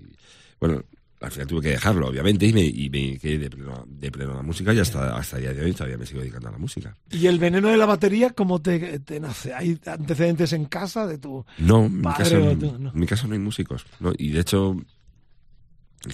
bueno, 0.59 0.83
al 1.19 1.31
final 1.31 1.47
tuve 1.47 1.61
que 1.63 1.69
dejarlo, 1.69 2.07
obviamente, 2.07 2.45
y 2.45 2.53
me, 2.53 2.61
y 2.63 2.89
me 2.91 3.17
quedé 3.17 3.39
de 3.39 3.49
pleno, 3.49 3.85
de 3.87 4.11
pleno 4.11 4.33
a 4.33 4.35
la 4.35 4.41
música 4.43 4.71
y 4.73 4.79
hasta, 4.79 5.17
hasta 5.17 5.37
el 5.37 5.43
día 5.43 5.53
de 5.53 5.63
hoy 5.65 5.73
todavía 5.73 5.97
me 5.97 6.05
sigo 6.05 6.19
dedicando 6.21 6.49
a 6.49 6.51
la 6.51 6.57
música. 6.59 6.95
¿Y 7.11 7.25
el 7.25 7.39
veneno 7.39 7.69
de 7.69 7.77
la 7.77 7.87
batería 7.87 8.29
cómo 8.31 8.61
te, 8.61 8.99
te 8.99 9.19
nace? 9.19 9.51
¿Hay 9.53 9.79
antecedentes 9.87 10.53
en 10.53 10.65
casa 10.65 11.07
de 11.07 11.17
tu 11.17 11.43
No, 11.57 11.85
en 11.85 11.97
mi 11.97 12.03
casa, 12.03 12.37
o 12.37 12.51
en, 12.51 12.59
tú? 12.59 12.77
No. 12.77 12.91
en 12.93 12.99
mi 12.99 13.07
casa 13.07 13.25
no 13.27 13.33
hay 13.33 13.39
músicos, 13.39 13.83
¿no? 13.99 14.13
Y 14.15 14.29
de 14.29 14.41
hecho, 14.41 14.77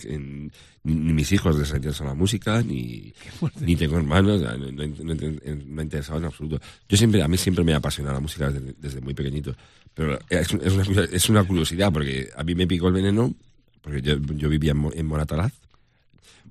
en- 0.05 0.51
ni, 0.83 1.13
mis 1.13 1.31
hijos 1.31 1.57
les 1.57 1.69
interesa 1.71 2.03
la 2.03 2.13
música, 2.13 2.61
ni, 2.61 3.13
ni 3.61 3.75
tengo 3.75 3.97
hermanos, 3.97 4.41
no, 4.41 4.57
no, 4.57 5.15
no, 5.15 5.79
ha 5.79 5.83
interesado 5.83 6.19
en 6.19 6.25
absoluto. 6.25 6.59
Yo 6.89 6.97
siempre, 6.97 7.21
a 7.21 7.27
mí 7.27 7.37
siempre 7.37 7.63
me 7.63 7.73
ha 7.73 7.77
apasionado 7.77 8.15
la 8.15 8.19
música 8.21 8.49
desde, 8.49 8.73
desde 8.79 9.01
muy 9.01 9.13
pequeñito. 9.13 9.55
Pero 9.93 10.19
es, 10.29 10.51
es 10.53 10.87
una, 10.87 11.03
es 11.03 11.29
una 11.29 11.43
curiosidad, 11.43 11.91
porque 11.91 12.29
a 12.35 12.43
mí 12.43 12.55
me 12.55 12.65
picó 12.67 12.87
el 12.87 12.93
veneno, 12.93 13.33
porque 13.81 14.01
yo, 14.01 14.17
yo 14.19 14.49
vivía 14.49 14.71
en, 14.71 14.89
en 14.95 15.05
Moratalaz, 15.05 15.53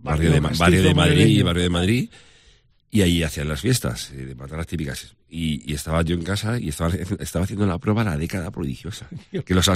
barrio, 0.02 0.30
de, 0.30 0.40
barrio 0.40 0.82
de 0.82 0.94
Madrid, 0.94 1.44
barrio 1.44 1.62
de 1.64 1.70
Madrid, 1.70 2.08
y 2.90 3.00
ahí 3.02 3.22
hacían 3.22 3.48
las 3.48 3.60
fiestas, 3.60 4.10
eh, 4.12 4.34
de 4.36 4.56
las 4.56 4.66
típicas. 4.66 5.14
Y, 5.34 5.62
y 5.64 5.72
estaba 5.72 6.02
yo 6.02 6.14
en 6.14 6.24
casa 6.24 6.60
y 6.60 6.68
estaba, 6.68 6.92
estaba 7.18 7.46
haciendo 7.46 7.64
la 7.64 7.78
prueba 7.78 8.04
la 8.04 8.18
década 8.18 8.50
prodigiosa. 8.50 9.08
Que 9.46 9.54
los. 9.54 9.66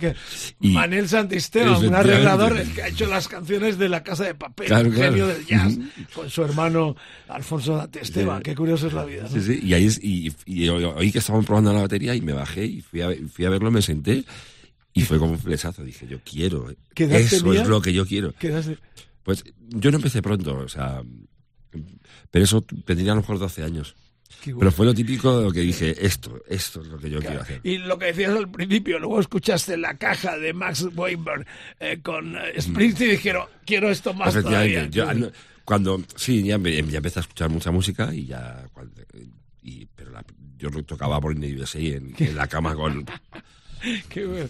Que- 0.00 0.14
Y- 0.60 0.72
Manel 0.72 1.08
Santisteban, 1.08 1.84
un 1.84 1.94
arreglador 1.94 2.58
el 2.58 2.72
que 2.72 2.82
ha 2.82 2.88
hecho 2.88 3.06
las 3.06 3.28
canciones 3.28 3.76
de 3.78 3.88
La 3.90 4.02
Casa 4.02 4.24
de 4.24 4.34
Papel, 4.34 4.66
Claro, 4.66 4.90
genio 4.90 5.26
del 5.26 5.44
jazz, 5.46 5.78
con 6.14 6.28
su 6.30 6.42
hermano 6.42 6.96
Alfonso 7.28 7.78
Santisteban. 7.78 8.38
Sí. 8.38 8.42
Qué 8.44 8.54
curioso 8.54 8.86
es 8.86 8.92
la 8.94 9.04
vida. 9.04 9.24
¿no? 9.24 9.28
Sí, 9.28 9.40
sí, 9.42 9.60
y 9.62 9.74
ahí 9.74 9.84
es, 9.86 10.02
y, 10.02 10.32
y 10.46 10.68
oí 10.68 11.12
que 11.12 11.18
estaban 11.18 11.44
probando 11.44 11.72
la 11.72 11.82
batería 11.82 12.14
y 12.14 12.22
me 12.22 12.32
bajé 12.32 12.64
y 12.64 12.80
fui 12.80 13.02
a, 13.02 13.10
fui 13.30 13.44
a 13.44 13.50
verlo, 13.50 13.70
me 13.70 13.82
senté 13.82 14.24
y 14.94 15.02
fue 15.02 15.18
como 15.18 15.32
un 15.32 15.38
flechazo. 15.38 15.84
Dije, 15.84 16.06
yo 16.08 16.18
quiero, 16.24 16.70
eh. 16.70 16.76
¿Qué 16.94 17.04
edad 17.04 17.20
eso 17.20 17.52
es 17.52 17.68
lo 17.68 17.82
que 17.82 17.92
yo 17.92 18.06
quiero. 18.06 18.32
Pues 19.22 19.44
yo 19.68 19.90
no 19.90 19.98
empecé 19.98 20.22
pronto, 20.22 20.56
o 20.56 20.68
sea, 20.68 21.02
pero 22.30 22.44
eso 22.44 22.62
tendría 22.84 23.12
a 23.12 23.14
lo 23.14 23.20
mejor 23.22 23.38
12 23.38 23.62
años. 23.62 23.94
bueno. 24.44 24.58
Pero 24.60 24.72
fue 24.72 24.86
lo 24.86 24.94
típico 24.94 25.38
de 25.38 25.44
lo 25.46 25.52
que 25.52 25.60
dije, 25.60 25.94
esto, 26.06 26.40
esto 26.48 26.80
es 26.82 26.88
lo 26.88 26.98
que 26.98 27.10
yo 27.10 27.20
quiero 27.20 27.40
hacer. 27.42 27.60
Y 27.64 27.78
lo 27.78 27.98
que 27.98 28.06
decías 28.06 28.36
al 28.36 28.50
principio, 28.50 28.98
luego 28.98 29.20
escuchaste 29.20 29.76
la 29.76 29.96
caja 29.96 30.36
de 30.38 30.52
Max 30.52 30.86
Weinberg 30.94 31.46
eh, 31.80 32.00
con 32.02 32.36
eh, 32.36 32.60
Springsteen 32.60 33.10
y 33.10 33.12
dijeron, 33.12 33.46
quiero 33.64 33.90
esto 33.90 34.12
más 34.14 34.28
Efectivamente, 34.34 35.00
todavía. 35.00 35.26
yo, 35.26 35.30
cuando, 35.64 36.00
sí, 36.16 36.42
ya, 36.44 36.56
me- 36.58 36.74
ya 36.82 36.96
empecé 36.98 37.18
a 37.18 37.22
escuchar 37.22 37.50
mucha 37.50 37.70
música 37.70 38.14
y 38.14 38.26
ya, 38.26 38.66
cuando- 38.72 39.02
y, 39.62 39.86
pero 39.86 40.10
la- 40.12 40.24
yo 40.56 40.70
tocaba 40.84 41.20
por 41.20 41.34
USA 41.36 41.78
en, 41.78 42.14
en 42.18 42.36
la 42.36 42.46
cama 42.46 42.74
con... 42.74 43.04
Bueno. 44.14 44.48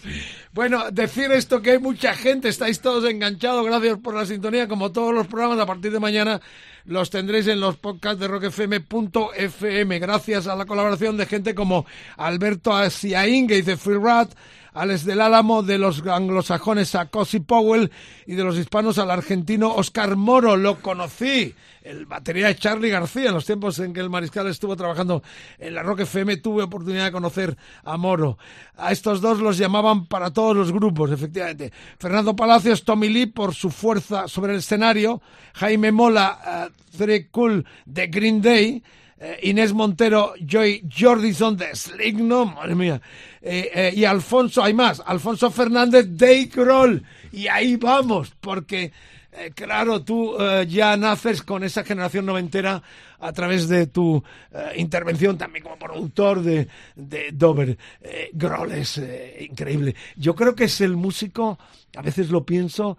Bueno, 0.53 0.91
decir 0.91 1.31
esto 1.33 1.63
que 1.63 1.73
hay 1.73 1.79
mucha 1.79 2.15
gente, 2.15 2.49
estáis 2.49 2.81
todos 2.81 3.09
enganchados, 3.09 3.65
gracias 3.65 3.99
por 3.99 4.15
la 4.15 4.27
sintonía, 4.27 4.67
como 4.69 4.93
todos 4.93 5.15
los 5.15 5.27
programas, 5.27 5.59
a 5.59 5.67
partir 5.67 5.93
de 5.93 6.01
mañana 6.01 6.41
los 6.85 7.11
tendréis 7.11 7.47
en 7.47 7.61
los 7.61 7.77
podcasts 7.77 8.19
de 8.19 8.29
rockfm.fm, 8.29 9.99
gracias 9.99 10.47
a 10.47 10.57
la 10.57 10.65
colaboración 10.65 11.17
de 11.17 11.27
gente 11.27 11.55
como 11.55 11.87
Alberto 12.17 12.75
Asiaín, 12.75 13.47
que 13.47 13.57
dice 13.57 13.77
Free 13.77 13.99
Rat, 14.03 14.31
Alex 14.79 15.05
del 15.05 15.21
Álamo, 15.21 15.65
de 15.65 15.77
los 15.77 16.07
anglosajones 16.07 16.95
a 16.95 17.07
Cosi 17.07 17.41
Powell 17.41 17.91
y 18.27 18.35
de 18.37 18.45
los 18.45 18.57
hispanos 18.57 18.99
al 18.99 19.11
argentino 19.11 19.75
Oscar 19.75 20.15
Moro, 20.15 20.57
lo 20.57 20.81
conocí, 20.81 21.53
el 21.83 22.07
batería 22.07 22.47
de 22.47 22.55
Charlie 22.55 22.89
García, 22.89 23.29
en 23.29 23.35
los 23.35 23.45
tiempos 23.45 23.81
en 23.81 23.93
que 23.93 23.99
el 23.99 24.09
mariscal 24.09 24.47
estuvo 24.47 24.77
trabajando 24.77 25.23
en 25.59 25.75
la 25.75 25.83
Rock 25.83 26.01
FM, 26.01 26.37
tuve 26.37 26.63
oportunidad 26.63 27.07
de 27.07 27.13
conocer 27.13 27.57
a 27.83 27.97
Moro. 27.97 28.39
A 28.77 28.93
estos 28.93 29.21
dos 29.21 29.41
los 29.41 29.59
llamaban 29.59 30.07
para 30.07 30.31
todos 30.31 30.57
los 30.57 30.71
grupos, 30.71 31.11
efectivamente. 31.11 31.73
Fernando 31.99 32.37
Palacios, 32.37 32.85
Tommy 32.85 33.09
Lee 33.09 33.27
por 33.27 33.55
su 33.55 33.71
fuerza 33.71 34.29
sobre 34.29 34.53
el 34.53 34.61
escenario, 34.61 35.21
Jaime 35.55 35.91
Mola, 35.91 36.71
uh, 36.97 37.13
Cool 37.33 37.67
de 37.85 38.07
Green 38.07 38.41
Day, 38.41 38.83
eh, 39.21 39.41
Inés 39.43 39.73
Montero, 39.73 40.35
Joy 40.39 40.85
Jordison 40.89 41.57
de 41.57 41.75
Slick, 41.75 42.17
no, 42.17 42.47
madre 42.47 42.75
mía. 42.75 43.01
Eh, 43.43 43.71
eh, 43.75 43.93
y 43.97 44.05
Alfonso, 44.05 44.63
hay 44.63 44.75
más, 44.75 45.03
Alfonso 45.05 45.51
Fernández 45.51 46.07
de 46.11 46.49
Kroll. 46.49 47.03
Y 47.33 47.49
ahí 47.49 47.77
vamos, 47.77 48.33
porque, 48.41 48.93
claro, 49.55 50.03
tú 50.03 50.37
ya 50.67 50.97
naces 50.97 51.43
con 51.43 51.63
esa 51.63 51.85
generación 51.85 52.27
noventera 52.27 52.83
a 53.21 53.33
través 53.33 53.69
de 53.69 53.87
tu 53.87 54.23
intervención 54.77 55.37
también 55.37 55.63
como 55.63 55.79
productor 55.79 56.43
de, 56.43 56.69
de 56.97 57.31
Dover. 57.33 57.77
Eh, 58.01 58.31
Grohl 58.33 58.73
es 58.73 59.01
increíble. 59.41 59.95
Yo 60.17 60.35
creo 60.35 60.55
que 60.55 60.65
es 60.65 60.81
el 60.81 60.97
músico, 60.97 61.59
a 61.97 62.03
veces 62.03 62.31
lo 62.31 62.45
pienso, 62.45 62.97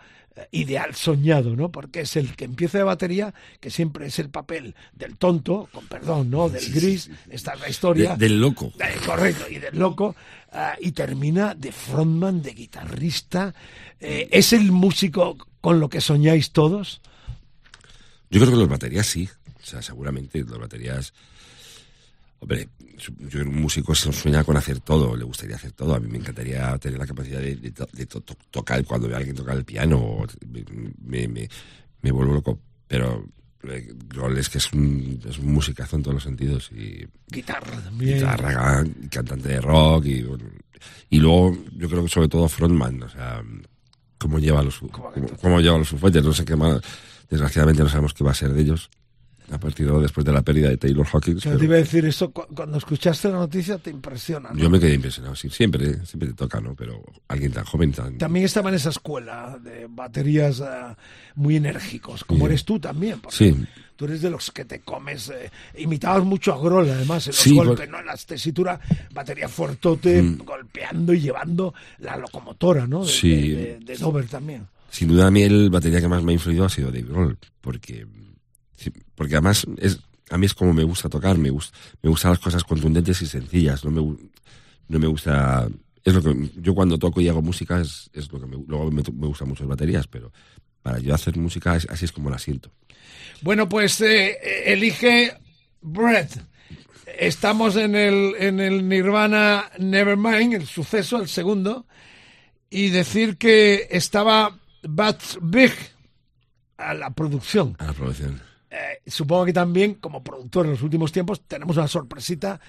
ideal 0.52 0.96
soñado, 0.96 1.56
¿no? 1.56 1.72
Porque 1.72 2.02
es 2.02 2.16
el 2.16 2.36
que 2.36 2.46
empieza 2.46 2.78
de 2.78 2.84
batería, 2.86 3.34
que 3.60 3.70
siempre 3.70 4.08
es 4.08 4.20
el 4.20 4.30
papel 4.30 4.74
del 4.94 5.18
tonto, 5.18 5.68
con 5.74 5.86
perdón, 5.88 6.30
¿no? 6.30 6.48
Del 6.50 6.72
gris, 6.72 7.10
esta 7.30 7.54
es 7.54 7.60
la 7.60 7.70
historia. 7.70 8.16
De- 8.16 8.28
del 8.28 8.40
loco. 8.40 8.72
Eh, 8.80 8.96
correcto, 9.06 9.50
y 9.50 9.58
del 9.60 9.78
loco. 9.78 10.16
ah, 10.52 10.76
y 10.80 10.92
termina 10.94 11.54
de 11.56 11.72
frontman, 11.72 12.42
de 12.42 12.52
guitarrista. 12.54 13.54
Eh, 14.00 14.30
¿Es 14.32 14.54
el 14.54 14.72
músico 14.72 15.38
con 15.62 15.80
lo 15.80 15.90
que 15.90 16.00
soñáis 16.02 16.52
todos? 16.52 17.02
Yo 18.30 18.40
creo 18.40 18.52
que 18.52 18.58
los 18.60 18.70
baterías 18.70 19.06
sí. 19.08 19.28
O 19.62 19.66
sea, 19.66 19.82
seguramente 19.82 20.40
los 20.40 20.58
baterías. 20.60 21.14
Hombre, 22.40 22.70
yo 23.30 23.42
un 23.42 23.62
músico 23.62 23.96
se 23.96 24.12
sueña 24.14 24.44
con 24.44 24.56
hacer 24.58 24.80
todo, 24.80 25.16
le 25.16 25.24
gustaría 25.24 25.56
hacer 25.56 25.72
todo. 25.72 25.96
A 25.96 26.00
mí 26.00 26.08
me 26.08 26.18
encantaría 26.18 26.78
tener 26.78 27.00
la 27.00 27.08
capacidad 27.08 27.40
de, 27.40 27.56
de 27.56 27.72
to- 27.72 27.88
de 27.92 28.06
to- 28.06 28.22
to- 28.22 28.36
tocar 28.52 28.84
cuando 28.86 29.08
veo 29.08 29.16
a 29.16 29.20
alguien 29.20 29.36
tocar 29.36 29.56
el 29.58 29.66
piano. 29.66 30.26
Me, 31.02 31.28
me, 31.28 31.50
me 32.02 32.12
vuelvo 32.12 32.34
loco. 32.34 32.60
Pero 32.88 33.26
eh, 33.64 33.94
Grohl 34.08 34.38
es 34.38 34.50
que 34.50 34.58
es 34.60 34.72
un, 34.74 35.20
es 35.28 35.38
un 35.38 35.52
musicazo 35.54 35.96
en 35.96 36.04
todos 36.04 36.16
los 36.16 36.24
sentidos. 36.24 36.70
Y 36.72 37.06
Guitarra 37.28 37.80
también. 37.82 38.18
guitarra, 38.18 38.54
can- 38.54 38.94
cantante 39.12 39.48
de 39.50 39.62
rock. 39.62 40.06
Y, 40.06 40.26
y 41.10 41.20
luego, 41.20 41.58
yo 41.76 41.90
creo 41.90 42.04
que 42.04 42.10
sobre 42.10 42.28
todo 42.30 42.48
frontman. 42.50 43.04
O 43.04 43.10
sea, 43.10 43.44
cómo 44.18 44.40
lleva 44.40 44.62
los, 44.64 44.80
cómo, 44.80 45.12
cómo 45.42 45.62
lleva 45.62 45.78
los 45.78 45.90
fuetes. 45.90 46.24
No 46.24 46.34
sé 46.34 46.46
qué 46.46 46.56
más. 46.56 46.82
Desgraciadamente 47.30 47.84
no 47.84 47.90
sabemos 47.90 48.14
qué 48.14 48.24
va 48.24 48.32
a 48.32 48.36
ser 48.36 48.54
de 48.54 48.62
ellos. 48.62 48.90
A 49.52 49.60
partir 49.60 49.92
de 49.92 50.00
después 50.00 50.24
de 50.26 50.32
la 50.32 50.42
pérdida 50.42 50.70
de 50.70 50.78
Taylor 50.78 51.08
Hawkins. 51.12 51.44
Pero 51.44 51.58
te 51.58 51.66
iba 51.66 51.76
a 51.76 51.80
decir 51.80 52.06
eso, 52.06 52.32
cu- 52.32 52.46
cuando 52.56 52.78
escuchaste 52.78 53.30
la 53.30 53.40
noticia 53.40 53.78
te 53.80 53.90
impresiona. 53.90 54.50
¿no? 54.52 54.58
yo 54.58 54.70
me 54.70 54.80
quedé 54.80 54.94
impresionado. 54.94 55.36
Sí, 55.36 55.50
siempre, 55.50 56.06
siempre 56.06 56.30
te 56.30 56.36
toca, 56.36 56.62
¿no? 56.62 56.76
Pero 56.76 57.02
alguien 57.28 57.52
tan 57.52 57.66
joven, 57.66 57.92
tan. 57.92 58.18
También 58.18 58.46
estaba 58.46 58.70
en 58.70 58.76
esa 58.76 58.90
escuela 58.90 59.58
de 59.64 59.88
baterías 59.90 60.60
eh, 60.60 60.66
muy 61.36 61.56
enérgicos, 61.56 62.24
como 62.24 62.42
Sí. 62.42 62.46
eres 62.46 62.66
tú 62.66 62.80
también. 62.80 63.20
Sí. 63.30 63.56
Tú 63.96 64.06
eres 64.06 64.22
de 64.22 64.30
los 64.30 64.52
que 64.52 64.64
te 64.66 64.80
comes. 64.82 65.30
eh, 65.30 65.50
imitabas 65.78 66.24
mucho 66.24 66.54
a 66.54 66.58
Grohl, 66.62 66.90
además, 66.90 67.26
en 67.28 67.32
los 67.32 67.36
Sí, 67.42 67.56
golpes, 67.56 67.80
por- 67.80 67.90
¿no? 67.90 68.00
En 68.00 68.06
la 68.06 68.16
tesitura, 68.16 68.80
batería 69.14 69.50
fuertote, 69.50 70.22
Mm. 70.22 70.38
golpeando 70.46 71.14
y 71.14 71.20
llevando 71.22 71.74
la 72.00 72.16
locomotora, 72.18 72.86
¿no? 72.88 73.04
De, 73.04 73.12
Sí. 73.12 73.30
de- 73.52 73.56
de- 73.56 73.80
de 73.80 73.98
Dover 73.98 74.26
también. 74.28 74.68
Sin 74.92 75.08
duda 75.10 75.28
a 75.28 75.32
mí 75.32 75.42
el 75.42 75.70
batería 75.70 76.00
que 76.02 76.08
más 76.08 76.24
me 76.24 76.32
ha 76.32 76.36
influido 76.36 76.66
ha 76.66 76.70
sido 76.70 76.88
Dave 76.92 77.04
Grohl, 77.04 77.38
porque, 77.62 78.06
porque 79.16 79.36
además 79.36 79.66
es, 79.78 80.00
a 80.30 80.38
mí 80.38 80.46
es 80.46 80.54
como 80.54 80.74
me 80.74 80.84
gusta 80.84 81.10
tocar, 81.10 81.38
me, 81.38 81.50
gusta 81.50 81.78
me 82.02 82.10
gustan 82.10 82.32
las 82.32 82.40
cosas 82.40 82.64
contundentes 82.64 83.22
y 83.22 83.26
sencillas, 83.28 83.84
no 83.86 83.92
me, 83.92 84.02
no 84.02 85.00
me 85.00 85.08
gusta... 85.08 85.68
Es 86.04 86.14
lo 86.14 86.22
que, 86.24 86.50
yo 86.56 86.74
cuando 86.74 86.98
toco 86.98 87.20
y 87.22 87.28
hago 87.28 87.42
música 87.42 87.80
es, 87.82 88.10
es 88.14 88.32
lo 88.32 88.40
que 88.40 88.46
me, 88.48 88.58
luego 88.68 88.90
me, 88.92 89.04
me 89.14 89.28
gustan 89.28 89.50
mucho 89.50 89.64
las 89.64 89.70
baterías, 89.70 90.08
pero 90.08 90.32
para 90.82 91.00
yo 91.00 91.14
hacer 91.14 91.38
música 91.38 91.76
es- 91.76 91.88
así 91.90 92.06
es 92.06 92.12
como 92.12 92.30
la 92.30 92.40
siento. 92.40 92.72
Bueno, 93.42 93.68
pues 93.68 94.00
eh, 94.02 94.38
elige 94.66 95.34
Brett. 95.82 96.32
estamos 97.20 97.76
en 97.76 97.96
el, 97.96 98.34
en 98.40 98.60
el 98.60 98.88
Nirvana 98.88 99.70
Nevermind, 99.78 100.54
el 100.54 100.68
suceso, 100.68 101.22
el 101.22 101.28
segundo, 101.28 101.86
y 102.70 102.90
decir 102.90 103.38
que 103.38 103.88
estaba 103.92 104.58
Bats 104.84 105.38
Big 105.42 105.74
a 106.78 106.94
la 106.94 107.10
producción. 107.12 107.76
A 107.80 107.88
la 107.88 107.94
producción. 107.94 108.42
Eh, 108.72 109.02
supongo 109.08 109.46
que 109.46 109.54
también, 109.54 109.96
como 109.96 110.24
productor 110.24 110.66
en 110.66 110.74
los 110.74 110.82
últimos 110.84 111.12
tiempos, 111.12 111.42
tenemos 111.48 111.78
una 111.78 111.88
sorpresita 111.88 112.60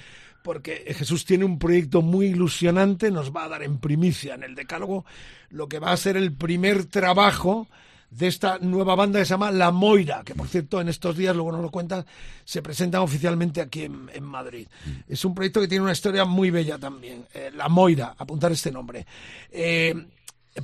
porque 0.43 0.95
Jesús 0.97 1.27
tiene 1.27 1.45
un 1.45 1.59
proyecto 1.59 2.01
muy 2.01 2.27
ilusionante, 2.29 3.11
nos 3.11 3.31
va 3.35 3.45
a 3.45 3.49
dar 3.49 3.63
en 3.63 3.79
primicia 3.79 4.35
en 4.35 4.43
el 4.43 4.55
Decálogo 4.55 5.05
lo 5.51 5.69
que 5.69 5.79
va 5.79 5.93
a 5.93 5.97
ser 5.99 6.17
el 6.17 6.33
primer 6.33 6.87
trabajo 6.87 7.69
de 8.11 8.27
esta 8.27 8.59
nueva 8.59 8.95
banda 8.95 9.19
que 9.19 9.25
se 9.27 9.31
llama 9.35 9.51
La 9.53 9.71
Moira, 9.71 10.23
que 10.25 10.35
por 10.35 10.49
cierto 10.49 10.81
en 10.81 10.89
estos 10.89 11.17
días, 11.17 11.37
luego 11.37 11.53
nos 11.53 11.61
lo 11.61 11.71
cuentan, 11.71 12.07
se 12.45 12.63
presentan 12.63 13.03
oficialmente 13.03 13.61
aquí 13.61 13.83
en, 13.83 14.11
en 14.15 14.25
Madrid. 14.25 14.67
Es 15.07 15.25
un 15.27 15.35
proyecto 15.35 15.61
que 15.61 15.69
tiene 15.69 15.83
una 15.85 15.93
historia 15.93 16.25
muy 16.25 16.51
bella 16.51 16.79
también, 16.79 17.27
eh, 17.35 17.51
La 17.55 17.69
Moira, 17.69 18.15
apuntar 18.19 18.51
este 18.51 18.73
nombre. 18.73 19.07
Eh, 19.53 19.95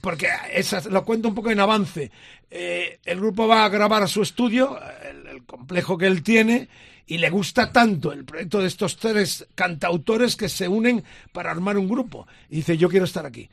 porque 0.01 0.27
esa- 0.53 0.89
lo 0.91 1.05
cuento 1.05 1.29
un 1.29 1.35
poco 1.37 1.51
en 1.51 1.61
avance. 1.61 2.11
Eh, 2.51 2.99
el 3.05 3.19
grupo 3.21 3.47
va 3.47 3.65
a 3.65 3.69
grabar 3.69 4.03
a 4.03 4.09
su 4.09 4.23
estudio, 4.23 4.77
el, 5.09 5.26
el 5.37 5.45
complejo 5.45 5.97
que 5.99 6.07
él 6.07 6.23
tiene, 6.23 6.69
y 7.07 7.19
le 7.19 7.31
gusta 7.31 7.71
tanto 7.73 8.13
el 8.13 8.25
proyecto 8.25 8.61
de 8.61 8.67
estos 8.67 8.97
tres 8.97 9.47
cantautores 9.55 10.35
que 10.37 10.49
se 10.49 10.67
unen 10.69 11.05
para 11.33 11.51
armar 11.51 11.79
un 11.79 11.89
grupo. 11.89 12.27
Y 12.51 12.57
dice, 12.57 12.77
yo 12.77 12.89
quiero 12.89 13.05
estar 13.05 13.25
aquí. 13.27 13.49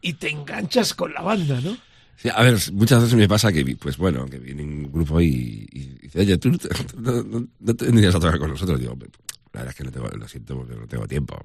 Y 0.00 0.14
te 0.14 0.30
enganchas 0.30 0.94
con 0.94 1.12
la 1.14 1.20
banda, 1.22 1.60
¿no? 1.60 1.76
Sí, 2.16 2.28
a 2.34 2.42
ver, 2.42 2.56
muchas 2.72 3.00
veces 3.02 3.16
me 3.16 3.28
pasa 3.28 3.52
que, 3.52 3.62
vi- 3.62 3.76
pues 3.76 3.96
bueno, 3.96 4.26
que 4.26 4.38
viene 4.38 4.62
un 4.64 4.90
grupo 4.90 5.20
y, 5.20 5.68
y 5.72 5.80
dice, 6.02 6.18
oye, 6.20 6.36
tú 6.38 6.50
no, 6.50 6.58
te- 6.58 6.68
no, 6.98 7.22
no- 7.22 7.46
no 7.60 7.74
te 7.76 7.84
vendrías 7.84 8.14
a 8.16 8.18
tocar 8.20 8.38
con 8.40 8.50
nosotros. 8.50 8.80
Digo, 8.80 8.96
la 9.52 9.60
verdad 9.60 9.68
es 9.70 9.74
que 9.76 9.84
no 9.84 9.92
tengo, 9.92 10.08
lo 10.08 10.26
siento, 10.26 10.56
porque 10.56 10.74
no 10.74 10.86
tengo 10.88 11.06
tiempo. 11.06 11.38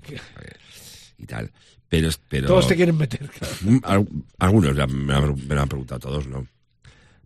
Y 1.19 1.25
tal. 1.27 1.51
Pero, 1.87 2.07
es- 2.09 2.19
pero 2.27 2.47
Todos 2.47 2.67
te 2.67 2.75
quieren 2.75 2.97
meter. 2.97 3.29
claro. 3.29 3.53
Mm, 3.61 3.77
al- 3.83 4.07
Algunos 4.39 4.79
han- 4.79 5.05
me 5.05 5.13
lo 5.55 5.61
han 5.61 5.69
preguntado 5.69 5.99
todos, 5.99 6.25
¿no? 6.27 6.47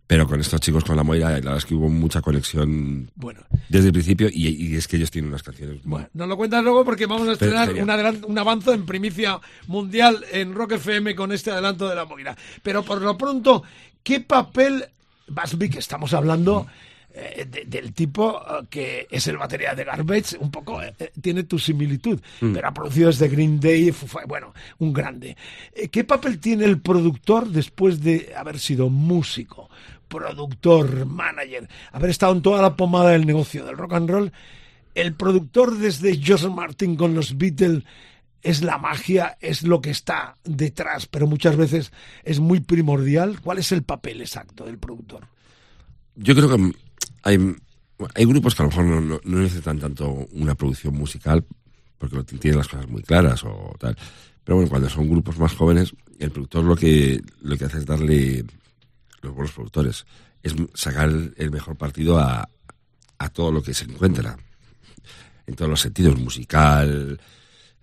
Pero 0.08 0.26
con 0.26 0.40
estos 0.40 0.58
chicos, 0.60 0.82
con 0.84 0.96
la 0.96 1.02
Moira, 1.04 1.28
la 1.28 1.34
verdad 1.36 1.56
es 1.58 1.66
que 1.66 1.74
hubo 1.74 1.88
mucha 1.90 2.20
conexión 2.22 3.10
Bueno, 3.14 3.40
desde 3.68 3.88
el 3.88 3.92
principio 3.92 4.28
y, 4.32 4.48
y 4.48 4.74
es 4.74 4.88
que 4.88 4.96
ellos 4.96 5.10
tienen 5.10 5.28
unas 5.28 5.42
canciones. 5.42 5.80
Bueno, 5.84 6.08
nos 6.14 6.26
lo 6.28 6.36
cuentas 6.36 6.64
luego 6.64 6.82
porque 6.84 7.04
vamos 7.06 7.28
a 7.28 7.32
estrenar 7.32 7.68
un, 7.82 8.24
un 8.26 8.38
avanzo 8.38 8.72
en 8.72 8.86
primicia 8.86 9.38
mundial 9.66 10.24
en 10.32 10.54
Rock 10.54 10.72
FM 10.72 11.14
con 11.14 11.30
este 11.30 11.50
adelanto 11.50 11.86
de 11.88 11.94
la 11.94 12.06
Moira. 12.06 12.34
Pero 12.62 12.82
por 12.82 13.02
lo 13.02 13.18
pronto, 13.18 13.62
¿qué 14.02 14.20
papel, 14.20 14.82
Basby, 15.28 15.68
que 15.68 15.78
estamos 15.80 16.14
hablando 16.14 16.66
eh, 17.12 17.46
de- 17.50 17.64
del 17.66 17.92
tipo 17.92 18.40
eh, 18.40 18.64
que 18.70 19.06
es 19.10 19.26
el 19.26 19.36
batería 19.36 19.74
de 19.74 19.84
Garbage, 19.84 20.38
un 20.38 20.50
poco 20.50 20.80
eh, 20.82 20.94
eh, 21.00 21.10
tiene 21.20 21.42
tu 21.44 21.58
similitud, 21.58 22.18
pero 22.40 22.66
ha 22.68 22.72
producido 22.72 23.08
desde 23.08 23.28
Green 23.28 23.60
Day, 23.60 23.92
Fi- 23.92 24.18
bueno, 24.26 24.54
un 24.78 24.92
grande. 24.94 25.36
Eh, 25.74 25.88
¿Qué 25.88 26.04
papel 26.04 26.38
tiene 26.38 26.64
el 26.64 26.80
productor 26.80 27.48
después 27.48 28.00
de 28.02 28.32
haber 28.34 28.58
sido 28.58 28.88
músico? 28.88 29.68
Productor, 30.08 31.06
manager, 31.06 31.68
haber 31.92 32.10
estado 32.10 32.32
en 32.34 32.42
toda 32.42 32.62
la 32.62 32.76
pomada 32.76 33.10
del 33.10 33.26
negocio 33.26 33.64
del 33.64 33.76
rock 33.76 33.92
and 33.94 34.10
roll, 34.10 34.32
el 34.94 35.14
productor 35.14 35.76
desde 35.78 36.16
George 36.16 36.48
Martin 36.48 36.96
con 36.96 37.14
los 37.14 37.36
Beatles 37.38 37.84
es 38.42 38.62
la 38.62 38.78
magia, 38.78 39.36
es 39.40 39.62
lo 39.62 39.80
que 39.80 39.90
está 39.90 40.36
detrás, 40.44 41.06
pero 41.06 41.26
muchas 41.26 41.56
veces 41.56 41.92
es 42.24 42.40
muy 42.40 42.60
primordial. 42.60 43.40
¿Cuál 43.40 43.58
es 43.58 43.72
el 43.72 43.82
papel 43.82 44.20
exacto 44.20 44.64
del 44.64 44.78
productor? 44.78 45.26
Yo 46.14 46.34
creo 46.34 46.48
que 46.48 46.72
hay, 47.22 47.36
grupos 48.26 48.54
que 48.54 48.62
a 48.62 48.66
lo 48.66 48.70
mejor 48.70 48.84
no, 48.84 49.00
no- 49.00 49.40
necesitan 49.40 49.78
tanto 49.78 50.26
una 50.32 50.54
producción 50.54 50.94
musical 50.94 51.44
porque 51.98 52.22
tienen 52.38 52.58
las 52.58 52.68
cosas 52.68 52.88
muy 52.88 53.02
claras 53.02 53.42
o 53.44 53.74
tal. 53.78 53.96
Pero 54.44 54.56
bueno, 54.56 54.70
cuando 54.70 54.88
son 54.88 55.08
grupos 55.10 55.38
más 55.38 55.54
jóvenes, 55.54 55.92
el 56.18 56.30
productor 56.30 56.64
lo 56.64 56.76
que, 56.76 57.20
lo 57.42 57.56
que 57.56 57.64
hace 57.64 57.78
es 57.78 57.86
darle, 57.86 58.44
los 59.22 59.34
buenos 59.34 59.52
productores, 59.52 60.06
es 60.42 60.54
sacar 60.74 61.10
el 61.36 61.50
mejor 61.50 61.76
partido 61.76 62.18
a, 62.18 62.48
a 63.18 63.28
todo 63.28 63.52
lo 63.52 63.62
que 63.62 63.74
se 63.74 63.84
encuentra. 63.84 64.38
En 65.46 65.54
todos 65.54 65.70
los 65.70 65.80
sentidos, 65.80 66.18
musical, 66.18 67.20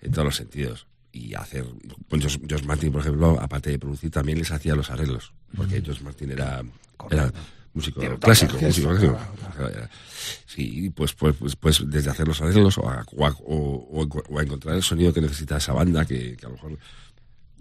en 0.02 0.12
todos 0.12 0.26
los 0.26 0.36
sentidos. 0.36 0.88
Y 1.12 1.34
hacer. 1.34 1.66
Pues 2.10 2.22
Josh, 2.22 2.38
Josh 2.50 2.64
Martin, 2.64 2.92
por 2.92 3.02
ejemplo, 3.02 3.40
aparte 3.42 3.72
de 3.72 3.80
producir, 3.80 4.12
también 4.12 4.38
les 4.38 4.52
hacía 4.52 4.76
los 4.76 4.90
arreglos. 4.90 5.34
Porque 5.56 5.82
Josh 5.82 6.02
Martin 6.02 6.32
era, 6.32 6.62
era 7.10 7.32
músico 7.74 8.02
clásico. 8.20 8.58
músico 8.60 8.90
clásico. 8.90 9.18
Sí, 10.46 10.90
pues, 10.94 11.14
pues, 11.14 11.36
pues, 11.38 11.56
pues 11.56 11.84
desde 11.90 12.12
hacer 12.12 12.28
los 12.28 12.42
arreglos 12.42 12.78
o 12.78 12.90
a, 12.90 13.06
o, 13.14 13.26
a, 13.26 13.36
o 13.40 14.40
a 14.40 14.44
encontrar 14.44 14.76
el 14.76 14.84
sonido 14.84 15.14
que 15.14 15.22
necesita 15.22 15.58
esa 15.58 15.74
banda 15.74 16.06
que, 16.06 16.36
que 16.36 16.46
a 16.46 16.50
lo 16.50 16.56
mejor. 16.56 16.78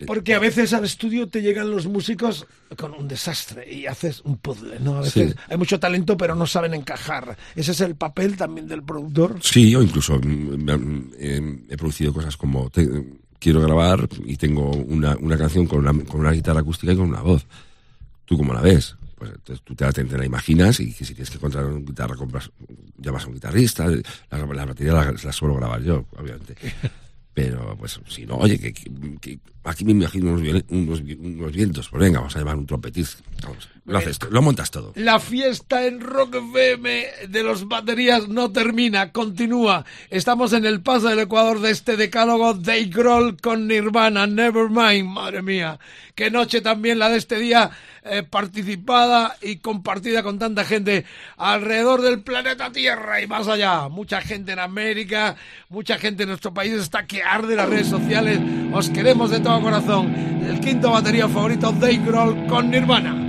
Porque 0.07 0.35
a 0.35 0.39
veces 0.41 0.73
al 0.73 0.85
estudio 0.85 1.29
te 1.29 1.41
llegan 1.41 1.71
los 1.71 1.87
músicos 1.87 2.47
con 2.77 2.93
un 2.95 3.07
desastre 3.07 3.73
y 3.73 3.87
haces 3.87 4.21
un 4.25 4.37
puzzle, 4.39 4.81
¿no? 4.81 4.97
A 4.97 5.01
veces 5.03 5.31
Sí. 5.33 5.37
hay 5.49 5.57
mucho 5.57 5.79
talento 5.79 6.17
pero 6.17 6.35
no 6.35 6.47
saben 6.47 6.75
encajar. 6.75 7.37
Ese 7.55 7.73
es 7.73 7.81
el 7.81 7.95
papel 7.95 8.37
también 8.37 8.67
del 8.67 8.83
productor. 8.83 9.39
Sí, 9.41 9.75
o 9.77 9.83
incluso 9.83 10.19
mm, 10.19 11.11
eh, 11.19 11.59
he 11.71 11.77
producido 11.77 12.13
cosas 12.13 12.37
como 12.37 12.69
te- 12.71 12.89
quiero 13.39 13.61
grabar 13.61 14.09
y 14.25 14.37
tengo 14.37 14.71
una, 14.73 15.17
una 15.17 15.39
canción 15.39 15.67
con 15.67 15.79
una, 15.87 16.05
con 16.05 16.21
una 16.21 16.33
guitarra 16.33 16.61
acústica 16.61 16.93
y 16.93 16.97
con 16.97 17.09
una 17.09 17.23
voz. 17.23 17.47
¿Tú 18.25 18.37
cómo 18.37 18.53
la 18.53 18.61
ves? 18.63 18.97
Pues 19.17 19.31
entonces 19.31 19.63
tú 19.65 19.75
te 19.77 19.85
la, 19.85 19.93
te 19.93 20.03
la 20.19 20.27
imaginas 20.27 20.81
y 20.81 20.93
que 20.93 21.05
si 21.05 21.15
tienes 21.15 21.31
que 21.31 21.37
encontrar 21.37 21.67
una 21.67 21.79
guitarra, 21.81 22.17
compras, 22.17 22.51
llamas 22.99 23.25
a 23.25 23.29
un 23.29 23.35
guitarrista. 23.35 23.87
La, 23.87 24.39
la 24.45 24.65
batería 24.65 24.93
la, 24.93 25.13
la 25.23 25.33
suelo 25.33 25.55
grabar 25.55 25.83
yo, 25.83 26.05
obviamente. 26.19 26.57
Pero, 27.35 27.77
pues, 27.77 28.01
si 28.09 28.25
no, 28.27 28.37
oye, 28.37 28.59
que, 28.59 28.73
que- 28.73 29.39
aquí 29.65 29.85
me 29.85 29.91
imagino 29.93 30.33
unos, 30.33 30.63
unos, 30.69 31.01
unos 31.01 31.53
vientos. 31.53 31.89
Pues 31.89 32.01
venga, 32.01 32.21
vamos 32.21 32.37
a 32.37 32.39
llevar 32.39 32.55
un 32.57 32.67
trompetista. 32.67 33.23
Lo 33.87 33.99
haces, 33.99 34.19
lo 34.31 34.41
montas 34.41 34.71
todo. 34.71 34.93
La 34.95 35.19
fiesta 35.21 35.85
en 35.87 36.01
Rock 36.01 36.37
FM 36.37 37.07
de 37.29 37.43
los 37.43 37.67
baterías 37.69 38.29
no 38.29 38.51
termina, 38.53 39.11
continúa. 39.13 39.85
Estamos 40.09 40.53
en 40.55 40.65
el 40.65 40.81
paso 40.81 41.09
del 41.09 41.19
Ecuador 41.19 41.61
de 41.61 41.71
este 41.71 41.97
decálogo 41.99 42.55
Dave 42.55 42.85
Grohl 42.87 43.37
con 43.41 43.67
Nirvana, 43.67 44.27
Nevermind, 44.27 45.07
madre 45.09 45.43
mía. 45.43 45.79
Qué 46.15 46.31
noche 46.31 46.61
también 46.63 46.99
la 46.99 47.11
de 47.11 47.19
este 47.19 47.39
día 47.39 47.73
eh, 48.05 48.23
participada 48.23 49.37
y 49.43 49.57
compartida 49.57 50.23
con 50.23 50.39
tanta 50.39 50.65
gente 50.65 51.05
alrededor 51.37 52.01
del 52.01 52.21
planeta 52.23 52.71
Tierra 52.73 53.21
y 53.21 53.27
más 53.27 53.49
allá. 53.49 53.89
Mucha 53.89 54.21
gente 54.23 54.53
en 54.53 54.61
América, 54.61 55.37
mucha 55.69 55.99
gente 55.99 56.23
en 56.23 56.29
nuestro 56.31 56.55
país 56.55 56.73
está 56.73 57.05
que 57.07 57.23
arde 57.25 57.57
las 57.57 57.69
redes 57.69 57.89
sociales. 57.89 58.41
Os 58.73 58.91
queremos 58.91 59.31
de 59.31 59.41
todo 59.41 59.61
corazón. 59.61 60.15
El 60.47 60.61
quinto 60.61 60.91
batería 60.91 61.29
favorito, 61.29 61.73
Dave 61.73 62.01
Grohl 62.05 62.47
con 62.47 62.71
Nirvana. 62.71 63.24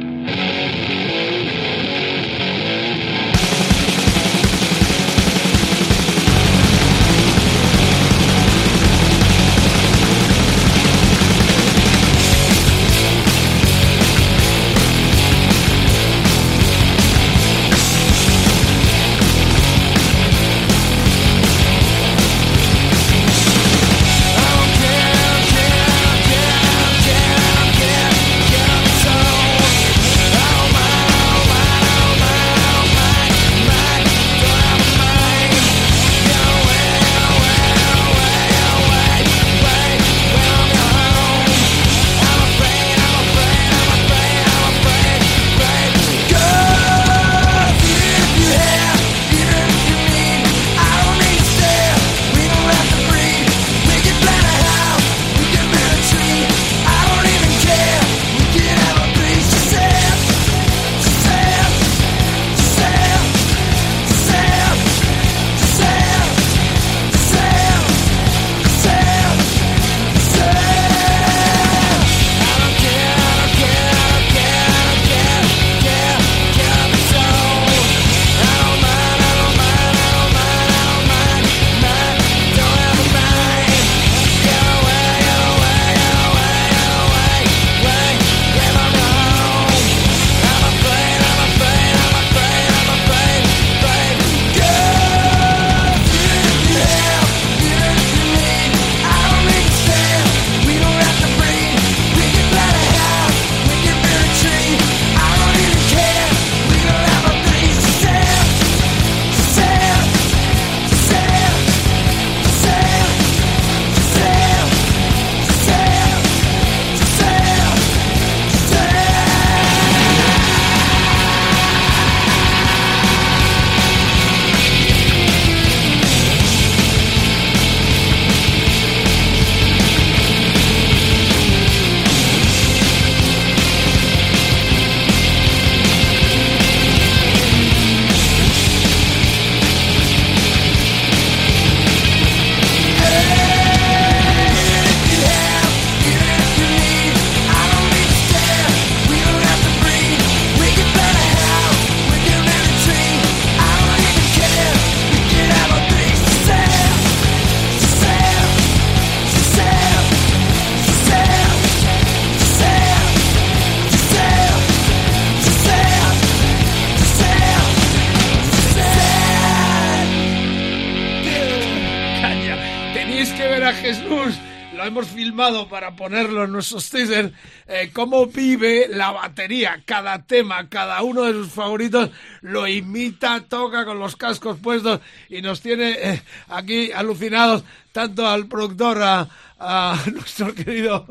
Filmado 175.45 175.67
para 175.67 175.95
ponerlo 175.95 176.43
en 176.43 176.51
nuestros 176.51 176.89
teasers. 176.89 177.31
eh, 177.67 177.89
cómo 177.93 178.27
vive 178.27 178.87
la 178.89 179.11
batería. 179.11 179.81
Cada 179.85 180.23
tema, 180.23 180.69
cada 180.69 181.01
uno 181.03 181.23
de 181.23 181.33
sus 181.33 181.51
favoritos 181.51 182.09
lo 182.41 182.67
imita, 182.67 183.41
toca 183.41 183.85
con 183.85 183.99
los 183.99 184.15
cascos 184.15 184.57
puestos 184.59 184.99
y 185.29 185.41
nos 185.41 185.61
tiene 185.61 185.91
eh, 185.91 186.21
aquí 186.47 186.91
alucinados 186.91 187.63
tanto 187.91 188.27
al 188.27 188.47
productor, 188.47 189.01
a, 189.01 189.29
a 189.57 189.97
nuestro 190.13 190.53
querido 190.53 191.05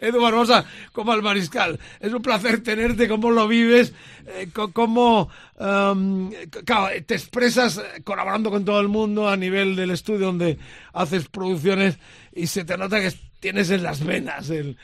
Edu 0.00 0.20
Barbosa, 0.20 0.64
como 0.92 1.12
al 1.12 1.22
mariscal. 1.22 1.80
Es 1.98 2.12
un 2.12 2.22
placer 2.22 2.62
tenerte, 2.62 3.08
cómo 3.08 3.30
lo 3.30 3.48
vives, 3.48 3.92
eh, 4.26 4.48
cómo 4.72 5.28
um, 5.58 6.30
claro, 6.64 6.94
te 7.04 7.14
expresas 7.14 7.78
eh, 7.78 8.02
colaborando 8.04 8.50
con 8.50 8.64
todo 8.64 8.80
el 8.80 8.88
mundo 8.88 9.28
a 9.28 9.36
nivel 9.36 9.74
del 9.74 9.90
estudio 9.90 10.26
donde 10.26 10.58
haces 10.92 11.26
producciones 11.28 11.98
y 12.32 12.46
se 12.46 12.64
te 12.64 12.78
nota 12.78 13.00
que 13.00 13.12
tienes 13.42 13.68
en 13.70 13.82
las 13.82 14.04
venas 14.04 14.48
el, 14.50 14.76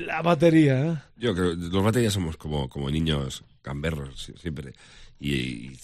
la 0.00 0.20
batería. 0.20 1.06
Yo 1.16 1.32
creo 1.32 1.54
los 1.54 1.82
baterías 1.84 2.12
somos 2.12 2.36
como, 2.36 2.68
como 2.68 2.90
niños 2.90 3.44
gamberros 3.62 4.28
sie- 4.28 4.36
siempre. 4.36 4.72
Y, 5.20 5.32
y 5.32 5.76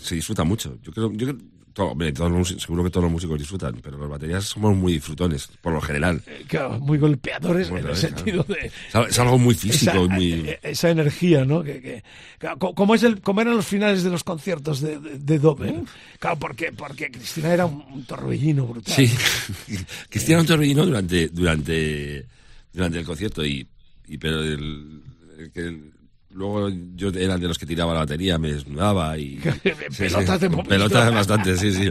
se 0.00 0.16
disfruta 0.16 0.42
mucho. 0.42 0.76
Yo 0.82 0.90
creo, 0.92 1.12
yo 1.12 1.26
creo 1.28 1.38
todo- 1.76 1.88
hombre, 1.90 2.10
todos 2.10 2.30
los 2.30 2.38
músicos- 2.40 2.62
seguro 2.62 2.82
que 2.84 2.90
todos 2.90 3.04
los 3.04 3.12
músicos 3.12 3.38
disfrutan, 3.38 3.78
pero 3.82 3.98
los 3.98 4.08
baterías 4.08 4.44
somos 4.46 4.74
muy 4.74 4.94
disfrutones, 4.94 5.46
por 5.60 5.74
lo 5.74 5.80
general. 5.82 6.22
Eh, 6.26 6.44
Claro, 6.48 6.80
muy 6.80 6.96
golpeadores 6.96 7.68
en 7.68 7.76
el 7.76 7.82
Golpeadores, 7.82 8.00
sentido 8.16 8.42
de... 8.48 8.72
Es 8.88 8.94
al- 8.94 9.08
es 9.08 9.18
algo 9.18 9.36
muy 9.38 9.54
físico, 9.54 9.90
esa, 10.06 10.14
muy... 10.14 10.32
eh, 10.32 10.58
esa 10.62 10.88
energía, 10.90 11.44
¿no? 11.44 11.62
Que, 11.62 12.02
como 12.58 12.94
es 12.94 13.02
el, 13.02 13.20
como 13.20 13.42
eran 13.42 13.54
los 13.56 13.66
finales 13.66 14.02
de 14.02 14.08
los 14.10 14.24
conciertos 14.24 14.80
de, 14.80 14.98
de, 14.98 15.18
de 15.18 15.38
Dover. 15.38 15.74
Claro, 16.18 16.38
porque, 16.38 16.72
porque 16.72 17.10
Cristina 17.10 17.52
era 17.52 17.66
un, 17.66 17.84
un 17.92 18.04
torbellino 18.04 18.66
brutal. 18.66 18.94
Sí, 18.94 19.10
Cristiano 20.08 20.44
Torbellino 20.44 20.86
durante, 20.86 21.28
durante, 21.28 22.24
durante 22.72 22.98
el 23.00 23.04
concierto 23.04 23.44
y, 23.44 23.66
y 24.08 24.16
pero 24.16 24.42
el, 24.42 25.02
luego 26.36 26.70
yo 26.94 27.08
era 27.08 27.36
de 27.38 27.48
los 27.48 27.58
que 27.58 27.66
tiraba 27.66 27.92
la 27.94 28.00
batería, 28.00 28.38
me 28.38 28.52
desnudaba 28.52 29.16
y 29.18 29.38
Pelotas 29.98 30.40
de 30.40 30.48
momento. 30.48 30.68
pelotas 30.68 31.12
bastante, 31.12 31.56
sí, 31.56 31.72
sí. 31.72 31.90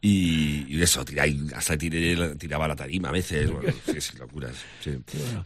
Y, 0.00 0.66
y 0.76 0.82
eso, 0.82 1.04
tiraba, 1.04 1.28
y 1.28 1.40
hasta 1.54 1.76
tiré 1.78 2.34
tiraba 2.36 2.68
la 2.68 2.76
tarima 2.76 3.08
a 3.08 3.12
veces, 3.12 3.50
bueno, 3.50 3.72
sí, 3.86 4.00
sí, 4.00 4.16
locuras. 4.18 4.52
Sí. 4.82 4.98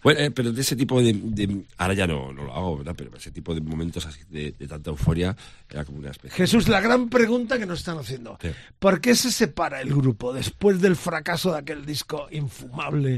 Bueno, 0.03 0.21
eh, 0.21 0.31
pero 0.31 0.53
de 0.53 0.61
ese 0.61 0.77
tipo 0.77 1.01
de, 1.03 1.13
de- 1.13 1.63
ahora 1.77 1.95
ya 1.95 2.07
no, 2.07 2.33
no 2.33 2.45
lo 2.45 2.55
hago, 2.55 2.79
¿verdad? 2.79 2.95
Pero 2.97 3.11
ese 3.17 3.31
tipo 3.31 3.55
de 3.55 3.61
momentos 3.61 4.07
así 4.07 4.21
de, 4.31 4.53
de 4.59 4.67
tanta 4.67 4.91
euforia 4.91 5.37
era 5.69 5.85
como 5.85 5.99
una 5.99 6.11
especie. 6.11 6.37
Jesús, 6.37 6.69
la 6.69 6.81
gran 6.81 7.09
pregunta 7.09 7.59
que 7.59 7.67
nos 7.67 7.81
están 7.81 7.99
haciendo. 7.99 8.39
Sí. 8.41 8.49
¿Por 8.79 9.01
qué 9.01 9.15
se 9.15 9.31
separa 9.31 9.81
el 9.81 9.91
grupo 9.95 10.33
después 10.33 10.81
del 10.81 10.97
fracaso 10.97 11.53
de 11.53 11.59
aquel 11.59 11.85
disco 11.87 12.27
infumable, 12.31 13.17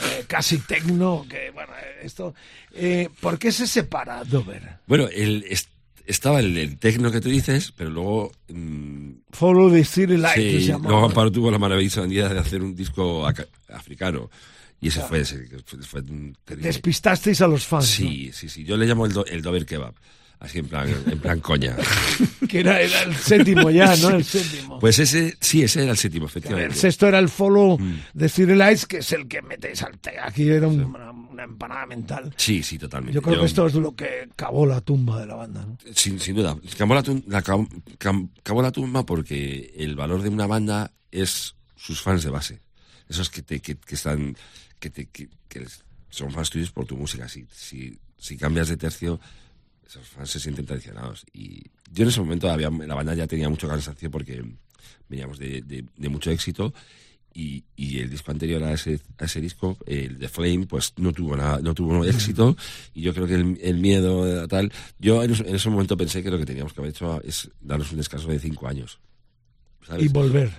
eh, 0.00 0.24
casi 0.26 0.58
tecno? 0.58 1.26
Que, 1.28 1.50
bueno, 1.50 1.72
eh, 1.74 2.00
esto, 2.04 2.34
eh, 2.74 3.08
¿Por 3.20 3.38
qué 3.38 3.52
se 3.52 3.66
separa 3.66 4.24
Dover? 4.24 4.78
Bueno, 4.86 5.08
el, 5.12 5.44
est- 5.48 5.68
estaba 6.06 6.40
el, 6.40 6.56
el 6.56 6.78
tecno 6.78 7.10
que 7.10 7.20
tú 7.20 7.28
dices, 7.28 7.72
pero 7.76 7.90
luego 7.90 8.32
mm, 8.48 9.10
Follow 9.30 9.70
the 9.70 9.84
City 9.84 10.16
Light, 10.16 10.36
se 10.36 10.60
Sí, 10.60 10.66
llamaba. 10.66 10.90
luego 10.90 11.06
Amparo 11.06 11.30
tuvo 11.32 11.50
la 11.50 11.58
maravillosa 11.58 12.06
idea 12.06 12.28
de 12.28 12.38
hacer 12.40 12.62
un 12.62 12.74
disco 12.74 13.26
africano. 13.68 14.30
Y 14.82 14.88
ese 14.88 15.00
fue, 15.02 15.20
ese, 15.20 15.46
fue, 15.82 16.02
terrible. 16.02 16.66
Despistasteis 16.68 17.40
a 17.42 17.46
los 17.46 17.66
fans. 17.66 17.84
Sí, 17.86 18.30
sí, 18.32 18.48
sí. 18.48 18.64
Yo 18.64 18.76
le 18.78 18.86
llamo 18.86 19.04
el, 19.04 19.12
do- 19.12 19.26
el 19.26 19.42
Dover 19.42 19.66
Kebab. 19.66 19.92
Así 20.38 20.58
en 20.60 20.68
plan, 20.68 20.88
en 21.06 21.18
plan 21.18 21.38
coña. 21.40 21.76
Que 22.50 22.60
era, 22.60 22.80
era 22.80 23.02
el 23.02 23.14
séptimo 23.14 23.70
ya, 23.70 23.94
¿no? 23.96 24.10
El 24.10 24.24
séptimo. 24.24 24.78
Pues 24.78 24.98
ese, 24.98 25.36
sí, 25.40 25.62
ese 25.62 25.82
era 25.82 25.92
el 25.92 25.96
séptimo, 25.96 26.24
el 26.26 26.30
efectivamente. 26.30 26.74
sexto 26.74 27.06
era 27.06 27.18
el 27.18 27.28
Follow 27.28 27.78
Mm. 27.78 28.00
the 28.18 28.28
City 28.28 28.54
Lights, 28.54 28.86
que 28.86 28.98
es 28.98 29.12
el 29.12 29.28
que 29.28 29.40
metéis 29.42 29.82
al 29.82 29.98
te. 29.98 30.18
Aquí 30.18 30.48
era 30.48 30.66
un- 30.66 30.80
una, 30.84 31.10
una 31.12 31.44
empanada 31.44 31.86
mental. 31.86 32.34
Sí, 32.36 32.62
sí, 32.62 32.78
totalmente. 32.78 33.14
Yo 33.14 33.22
creo 33.22 33.40
que 33.40 33.46
esto 33.46 33.66
es 33.66 33.74
lo 33.74 33.94
que 33.94 34.28
cavó 34.36 34.66
la 34.66 34.80
tumba 34.80 35.20
de 35.20 35.26
la 35.26 35.34
banda, 35.36 35.64
¿no? 35.64 35.78
Sin, 35.94 36.18
sin 36.18 36.34
duda. 36.36 36.56
Cavó 36.76 36.94
la, 36.94 37.02
cavó 38.42 38.62
la 38.62 38.72
tumba 38.72 39.04
porque 39.06 39.72
el 39.76 39.96
valor 39.96 40.22
de 40.22 40.28
una 40.28 40.46
banda 40.46 40.92
es 41.10 41.54
sus 41.76 42.00
fans 42.02 42.22
de 42.24 42.30
base. 42.30 42.60
Esos 43.08 43.30
que, 43.30 43.42
te, 43.42 43.60
que, 43.60 43.76
que 43.76 43.94
están. 43.94 44.36
que, 44.78 44.90
te, 44.90 45.06
que, 45.06 45.28
que 45.48 45.66
son 46.10 46.30
fans 46.32 46.50
tuyos 46.50 46.70
por 46.70 46.86
tu 46.86 46.96
música. 46.96 47.28
Si, 47.28 47.46
si, 47.52 47.98
si 48.18 48.36
cambias 48.36 48.68
de 48.68 48.76
tercio, 48.76 49.20
esos 49.86 50.06
fans 50.08 50.30
se 50.30 50.40
sienten 50.40 50.66
traicionados. 50.66 51.24
Y 51.32 51.62
yo 51.90 52.02
en 52.04 52.08
ese 52.08 52.20
momento 52.20 52.50
había, 52.50 52.70
la 52.70 52.94
banda 52.94 53.14
ya 53.14 53.26
tenía 53.26 53.48
mucho 53.48 53.68
cansancio 53.68 54.10
porque 54.10 54.42
veníamos 55.08 55.38
de, 55.38 55.62
de- 55.62 55.84
de 55.96 56.08
mucho 56.08 56.30
éxito. 56.30 56.72
Y, 57.32 57.62
y 57.76 58.00
el 58.00 58.10
disco 58.10 58.32
anterior 58.32 58.62
a 58.64 58.72
ese, 58.72 58.98
a 59.18 59.24
ese 59.26 59.40
disco, 59.40 59.78
el 59.86 60.18
de 60.18 60.28
Flame, 60.28 60.66
pues 60.66 60.92
no 60.96 61.12
tuvo 61.12 61.36
nada, 61.36 61.60
no 61.62 61.74
tuvo 61.74 62.04
éxito. 62.04 62.56
Y 62.92 63.02
yo 63.02 63.14
creo 63.14 63.28
que 63.28 63.34
el, 63.34 63.56
el 63.62 63.76
miedo, 63.78 64.48
tal. 64.48 64.72
Yo 64.98 65.22
en, 65.22 65.30
ese- 65.30 65.48
en 65.48 65.54
ese 65.54 65.70
momento 65.70 65.96
pensé 65.96 66.24
que 66.24 66.30
lo 66.30 66.38
que 66.38 66.46
teníamos 66.46 66.72
que 66.72 66.80
haber 66.80 66.90
hecho 66.90 67.22
es 67.22 67.48
darnos 67.60 67.92
un 67.92 67.98
descanso 67.98 68.26
de 68.28 68.38
cinco 68.40 68.66
años. 68.66 68.98
¿sabes? 69.86 70.06
Y 70.06 70.08
volver. 70.08 70.50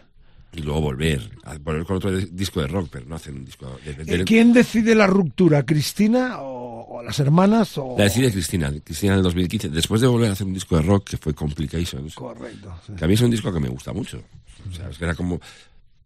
Y 0.54 0.62
luego 0.62 0.80
volver. 0.82 1.30
A 1.44 1.58
volver 1.58 1.84
con 1.86 1.98
otro 1.98 2.16
disco 2.18 2.62
de 2.62 2.68
rock, 2.68 2.88
pero 2.92 3.06
no 3.06 3.16
hacer 3.16 3.34
un 3.34 3.44
disco 3.44 3.78
de, 3.86 3.94
de- 4.06 4.22
Eh, 4.22 4.24
¿Quién 4.26 4.54
decide 4.54 4.96
la 4.96 5.08
ruptura? 5.08 5.66
¿Cristina 5.66 6.40
o, 6.42 6.61
o 6.92 7.04
las 7.04 7.20
hermanas? 7.20 7.78
O... 7.78 7.96
La 7.98 8.06
decide 8.06 8.32
Cristina. 8.32 8.72
Cristina 8.84 9.14
en 9.14 9.18
el 9.20 9.24
2015. 9.24 9.70
Después 9.70 10.02
de 10.02 10.08
volver 10.08 10.30
a 10.30 10.34
hacer 10.34 10.48
un 10.48 10.54
disco 10.54 10.76
de 10.76 10.84
rock 10.84 11.10
que 11.12 11.18
fue 11.18 11.34
Complications. 11.34 12.16
Correcto. 12.16 12.74
sí. 12.86 12.94
Que 12.94 13.06
a 13.06 13.08
mí 13.08 13.14
es 13.14 13.22
un 13.22 13.32
disco 13.32 13.52
que 13.54 13.60
me 13.60 13.70
gusta 13.70 13.94
mucho. 13.94 14.22
O 14.70 14.74
sea, 14.74 14.89
es 14.89 14.98
que 14.98 15.06
era 15.06 15.16
como, 15.16 15.39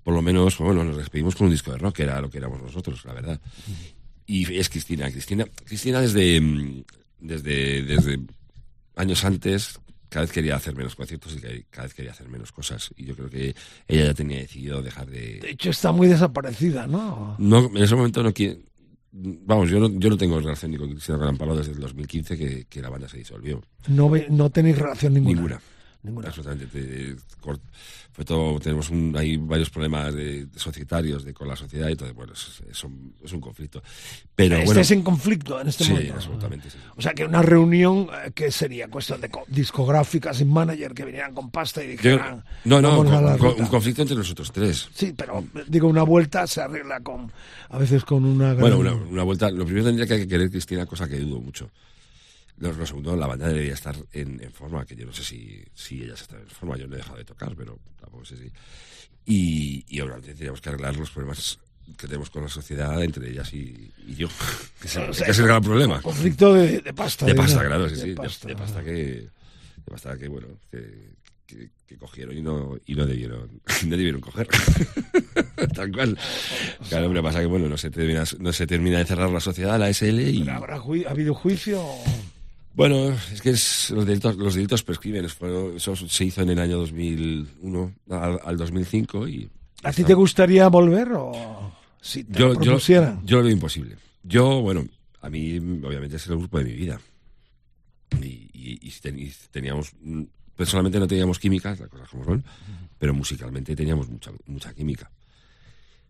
por 0.04 0.14
lo 0.14 0.22
menos, 0.22 0.58
bueno, 0.60 0.84
nos 0.84 0.98
despedimos 0.98 1.36
con 1.36 1.48
un 1.48 1.52
disco 1.52 1.72
de 1.72 1.78
rock, 1.78 1.96
que 1.96 2.04
era 2.04 2.22
lo 2.22 2.30
que 2.30 2.38
éramos 2.38 2.62
nosotros, 2.62 3.04
la 3.06 3.14
verdad. 3.14 3.42
Y 4.26 4.56
es 4.56 4.70
Cristina. 4.70 5.10
Cristina, 5.12 5.46
Cristina 5.66 6.02
desde, 6.02 6.40
mm, 6.40 6.84
desde, 7.20 7.84
desde 7.84 8.20
años 8.96 9.26
antes, 9.26 9.80
cada 10.10 10.22
vez 10.22 10.32
quería 10.32 10.56
hacer 10.56 10.76
menos 10.76 10.96
conciertos 10.96 11.36
y 11.36 11.64
cada 11.70 11.84
vez 11.84 11.94
quería 11.94 12.12
hacer 12.12 12.30
menos 12.30 12.52
cosas. 12.52 12.90
Y 12.96 13.06
yo 13.06 13.16
creo 13.16 13.30
que 13.30 13.56
ella 13.88 14.06
ya 14.06 14.14
tenía 14.14 14.40
decidido 14.40 14.82
dejar 14.82 15.08
De 15.08 15.40
de... 15.42 15.50
hecho, 15.52 15.70
está 15.70 15.92
muy 15.92 16.08
desaparecida, 16.08 16.88
¿no? 16.88 17.36
No, 17.38 17.66
en 17.66 17.78
ese 17.78 17.96
momento 17.96 18.24
no 18.24 18.34
quiere... 18.34 18.60
Vamos, 19.18 19.70
yo 19.70 19.80
no, 19.80 19.90
yo 19.98 20.10
no 20.10 20.18
tengo 20.18 20.40
relación 20.40 20.72
ni 20.72 20.78
con 20.78 20.90
Cristina 20.90 21.18
Colampalo 21.18 21.56
desde 21.56 21.72
el 21.72 21.80
2015 21.80 22.38
que, 22.38 22.66
que 22.66 22.82
la 22.82 22.90
banda 22.90 23.08
se 23.08 23.18
disolvió. 23.18 23.62
No, 23.88 24.10
ve- 24.10 24.28
no 24.30 24.50
tenéis 24.50 24.78
relación 24.78 25.14
ninguna. 25.14 25.34
Ninguna. 25.36 25.62
Ninguna. 26.06 26.28
Absolutamente. 26.30 27.16
fue 28.14 28.24
todo, 28.24 28.60
tenemos 28.62 28.90
un, 28.90 29.14
hay 29.18 29.36
varios 29.38 29.70
problemas 29.70 30.14
de, 30.14 30.46
de 30.46 30.60
societarios 30.60 31.26
de, 31.26 31.34
con 31.34 31.48
la 31.50 31.56
sociedad 31.56 31.90
y 31.90 31.96
todo. 31.96 32.14
Bueno, 32.14 32.32
es, 32.34 32.62
es 32.72 32.84
un, 32.84 33.14
es 33.24 33.34
un 33.34 33.42
conflicto. 33.42 33.82
Pero 34.36 34.56
bueno. 34.56 34.72
Estáis 34.72 34.92
en 34.92 35.02
conflicto 35.02 35.60
en 35.60 35.68
este 35.68 35.84
sí, 35.84 35.92
momento. 35.92 36.14
absolutamente. 36.14 36.70
sí. 36.70 36.78
O 36.96 37.02
sea 37.02 37.14
que 37.14 37.26
una 37.26 37.42
reunión 37.42 38.08
eh, 38.26 38.32
que 38.34 38.52
sería 38.52 38.88
cuestión 38.88 39.20
de 39.20 39.30
co- 39.30 39.44
discográfica 39.48 40.34
sin 40.34 40.50
manager 40.50 40.94
que 40.94 41.04
vinieran 41.06 41.34
con 41.34 41.50
pasta 41.52 41.84
y 41.84 41.88
Yo- 41.88 41.92
dijeran 41.92 42.44
no, 42.64 42.82
no, 42.82 43.02
un 43.02 43.68
conflicto 43.68 44.02
entre 44.04 44.16
nosotros 44.16 44.52
tres. 44.52 44.88
Sí, 44.94 45.14
pero 45.16 45.44
digo 45.68 45.88
una 45.90 46.04
vuelta 46.04 46.48
se 46.48 46.62
arregla 46.62 47.02
con 47.02 47.32
a 47.70 47.78
veces 47.78 48.06
con 48.06 48.24
una 48.24 48.50
gran... 48.54 48.60
Bueno, 48.62 48.80
una, 48.80 48.94
una 48.94 49.24
vuelta. 49.24 49.52
Lo 49.52 49.66
primero 49.66 49.86
tendría 49.88 50.08
que 50.08 50.26
querer 50.28 50.50
Cristina, 50.50 50.86
cosa 50.86 51.10
que 51.10 51.20
dudo 51.20 51.42
mucho. 51.42 51.70
Lo, 52.58 52.72
lo 52.72 52.86
segundo, 52.86 53.16
la 53.16 53.28
banda 53.28 53.48
debería 53.50 53.74
estar 53.74 53.96
en, 54.14 54.42
en 54.42 54.52
forma, 54.52 54.86
que 54.86 54.96
yo 54.96 55.06
no 55.06 55.12
sé 55.14 55.24
si, 55.24 55.62
si 55.74 56.04
ella 56.04 56.14
está 56.14 56.38
en 56.38 56.48
forma, 56.48 56.78
yo 56.78 56.88
no 56.88 56.94
he 56.96 56.98
dejado 56.98 57.18
de 57.18 57.26
tocar, 57.26 57.54
pero 57.56 57.78
tampoco 58.00 58.24
sé 58.26 58.38
si. 58.38 58.52
Y, 59.26 59.84
y 59.90 60.00
obviamente 60.02 60.28
tendríamos 60.30 60.62
que 60.62 60.70
arreglar 60.70 60.96
los 60.96 61.10
problemas 61.12 61.60
que 61.98 62.08
tenemos 62.08 62.30
con 62.30 62.44
la 62.44 62.50
sociedad 62.50 63.04
entre 63.04 63.30
ellas 63.30 63.54
y, 63.54 63.92
y 64.08 64.16
yo, 64.16 64.28
que 64.82 64.88
es, 64.88 64.96
el- 64.96 65.10
O 65.10 65.14
sea, 65.14 65.26
que 65.26 65.32
es 65.32 65.40
el 65.40 65.48
gran 65.48 65.62
problema. 65.62 66.02
conflicto 66.02 66.54
de, 66.54 66.80
de 66.82 66.94
pasta. 66.94 67.26
De 67.26 67.36
pasta, 67.36 67.66
claro, 67.66 67.90
sí, 67.90 67.96
de 67.96 68.02
sí. 68.02 68.14
Pasta. 68.14 68.48
de 68.48 68.56
pasta 68.56 68.84
que. 68.84 68.94
De 68.94 69.92
pasta 69.92 70.18
que, 70.18 70.28
bueno, 70.30 70.48
que, 70.72 71.10
que, 71.46 71.70
que 71.86 71.98
cogieron 71.98 72.36
y 72.38 72.42
no, 72.42 72.78
y 72.88 72.96
no 72.96 73.06
debieron, 73.06 73.62
no 73.86 73.98
debieron 73.98 74.22
coger. 74.22 74.48
Tal 75.76 75.92
cual. 75.92 76.18
Claro, 76.90 77.08
hombre, 77.08 77.22
pasa 77.22 77.42
que, 77.42 77.46
bueno, 77.48 77.68
no 77.68 77.78
se 77.78 77.92
termina, 77.92 78.24
no 78.40 78.54
se 78.54 78.66
termina 78.66 79.00
de 79.00 79.06
cerrar 79.06 79.30
la 79.30 79.40
sociedad, 79.42 79.78
la 79.78 79.90
SL, 79.94 80.20
y. 80.22 80.40
Pero 80.40 80.54
¿Habrá 80.54 80.78
jui- 80.80 81.06
¿Ha 81.06 81.12
habido 81.12 81.34
juicio? 81.34 81.84
Bueno, 82.76 83.12
es 83.32 83.42
que 83.42 83.52
es- 83.52 83.90
los, 83.92 84.06
delitos, 84.06 84.36
los 84.36 84.54
delitos 84.56 84.84
prescriben. 84.84 85.28
Fue- 85.30 85.76
Eso 85.78 85.96
se 85.96 86.26
hizo 86.26 86.42
en 86.42 86.50
el 86.50 86.60
año 86.60 86.78
2001 86.78 87.94
al, 88.10 88.40
al 88.44 88.58
2005 88.58 89.28
y... 89.28 89.50
¿A 89.84 89.92
ti 89.94 90.04
te 90.04 90.14
gustaría 90.14 90.68
volver 90.68 91.10
o 91.14 91.72
si 92.02 92.24
te 92.24 92.40
yo, 92.40 92.50
lo 92.50 92.62
yo, 92.62 92.72
yo 93.24 93.38
lo 93.38 93.44
veo 93.44 93.52
imposible. 93.54 93.96
Yo, 94.24 94.62
bueno, 94.62 94.86
a 95.22 95.30
mí 95.30 95.58
obviamente 95.58 96.18
es 96.18 96.28
el 96.28 96.38
grupo 96.38 96.58
de 96.60 96.66
mi 96.66 96.74
vida. 96.74 97.00
Y, 98.22 98.26
y- 98.54 98.80
y 98.82 98.92
ten- 99.02 99.20
y 99.20 99.32
teníamos... 99.52 99.92
Personalmente 100.56 101.00
no 101.00 101.08
teníamos 101.08 101.38
química, 101.40 101.76
las 101.78 101.90
cosas 101.90 102.08
como 102.10 102.24
son, 102.24 102.44
pero 102.98 103.14
musicalmente 103.14 103.76
teníamos 103.76 104.08
mucha, 104.10 104.32
mucha 104.48 104.74
química. 104.74 105.12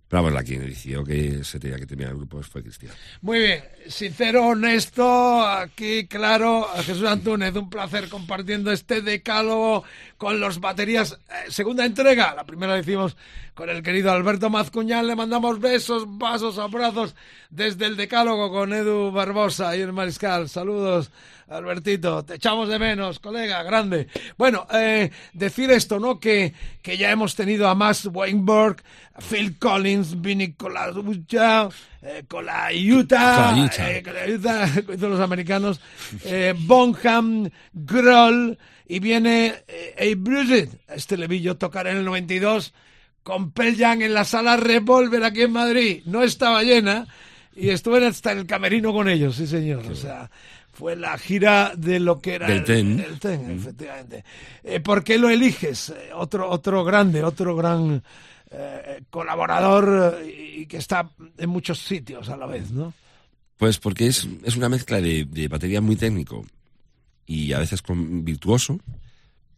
Pero 0.08 0.22
vamos, 0.22 0.34
la 0.34 0.43
decidió 0.43 1.03
que 1.03 1.43
se 1.43 1.60
tenía 1.60 1.78
que 1.78 1.88
terminar 1.88 2.12
el 2.12 2.18
grupo 2.18 2.41
fue 2.43 2.62
Cristian. 2.62 2.93
Muy 3.22 3.39
bien, 3.39 3.64
sincero, 3.88 4.47
honesto, 4.49 5.41
aquí 5.47 6.06
claro, 6.06 6.68
Jesús 6.84 7.08
Antúnez, 7.08 7.56
un 7.56 7.72
placer 7.72 8.08
compartiendo 8.08 8.72
este 8.72 9.01
decálogo 9.01 9.84
con 10.18 10.39
los 10.39 10.60
baterías. 10.60 11.20
Eh, 11.30 11.49
segunda 11.51 11.86
entrega, 11.86 12.36
la 12.36 12.45
primera 12.45 12.74
la 12.74 12.80
hicimos 12.80 13.18
con 13.56 13.70
el 13.70 13.82
querido 13.82 14.12
Alberto 14.12 14.51
Mazcuñán, 14.51 15.08
le 15.08 15.16
mandamos 15.16 15.60
besos, 15.60 16.03
vasos, 16.08 16.60
abrazos 16.60 17.16
desde 17.49 17.86
el 17.86 17.95
decálogo 17.95 18.51
con 18.51 18.74
Edu 18.74 19.12
Barbosa 19.12 19.76
y 19.76 19.82
el 19.82 19.91
Mariscal. 19.91 20.49
Saludos, 20.49 21.10
Albertito, 21.47 22.25
te 22.25 22.35
echamos 22.35 22.69
de 22.69 22.79
menos, 22.79 23.19
colega, 23.19 23.61
grande. 23.63 24.07
Bueno, 24.37 24.65
eh, 24.73 25.11
decir 25.33 25.69
esto, 25.71 25.99
¿no? 25.99 26.19
Que, 26.19 26.53
que 26.81 26.97
ya 26.97 27.11
hemos 27.11 27.35
tenido 27.35 27.67
a 27.67 27.75
Max 27.75 28.09
Weinberg, 28.11 28.77
Phil 29.29 29.57
Collins, 29.59 30.19
Vinny 30.21 30.53
Colaiuta, 30.53 31.69
eh, 32.01 32.23
con 32.27 32.45
la 32.45 32.69
Utah, 32.73 33.51
Colaiuta. 33.51 33.91
eh, 33.91 34.03
con 34.03 34.13
la 34.13 34.25
Utah, 34.27 34.69
como 34.81 34.91
dicen 34.93 35.09
los 35.11 35.19
americanos, 35.19 35.81
eh, 36.23 36.53
Bonham, 36.57 37.49
Grohl, 37.73 38.57
y 38.87 38.99
viene 38.99 39.53
eh, 39.67 40.15
Bruce. 40.17 40.69
Este 40.87 41.17
le 41.17 41.27
vi 41.27 41.41
yo 41.41 41.57
tocar 41.57 41.87
en 41.87 41.97
el 41.97 42.05
92 42.05 42.73
con 43.23 43.51
Pearl 43.51 43.75
Jam 43.75 44.01
en 44.01 44.13
la 44.13 44.25
sala 44.25 44.57
Revolver 44.57 45.23
aquí 45.23 45.43
en 45.43 45.51
Madrid. 45.51 46.01
No 46.05 46.21
estaba 46.23 46.61
llena 46.63 47.07
y 47.55 47.69
estuve 47.69 48.05
hasta 48.05 48.31
en 48.33 48.39
el 48.39 48.45
camerino 48.45 48.93
con 48.93 49.09
ellos, 49.09 49.35
sí 49.37 49.47
señor. 49.47 49.83
O 49.87 49.95
sea, 49.95 50.29
fue 50.76 50.95
la 50.95 51.17
gira 51.17 51.73
de 51.76 51.99
lo 51.99 52.19
que 52.21 52.36
era 52.36 52.47
Del 52.47 52.57
el, 52.57 52.63
Ten. 52.65 52.99
el 52.99 53.19
Ten, 53.19 53.49
efectivamente. 53.49 54.23
Eh, 54.63 54.80
¿Por 54.82 55.03
qué 55.03 55.17
lo 55.17 55.30
eliges? 55.30 55.89
Eh, 55.89 56.09
otro, 56.13 56.49
otro 56.49 56.84
grande, 56.84 57.23
otro 57.23 57.55
gran 57.55 58.03
eh, 58.51 59.01
colaborador 59.09 60.19
y 60.26 60.65
que 60.67 60.78
está 60.78 61.09
en 61.38 61.49
muchos 61.49 61.80
sitios 61.80 62.30
a 62.30 62.38
la 62.38 62.45
vez, 62.45 62.71
¿no? 62.71 62.93
Pues 63.57 63.80
porque 63.80 64.07
es, 64.07 64.28
es 64.43 64.55
una 64.57 64.67
mezcla 64.69 64.99
de, 64.99 65.23
de 65.26 65.47
batería 65.47 65.80
muy 65.82 65.95
técnico 65.95 66.45
y 67.26 67.53
a 67.53 67.59
veces 67.59 67.82
con 67.82 68.23
virtuoso, 68.26 68.78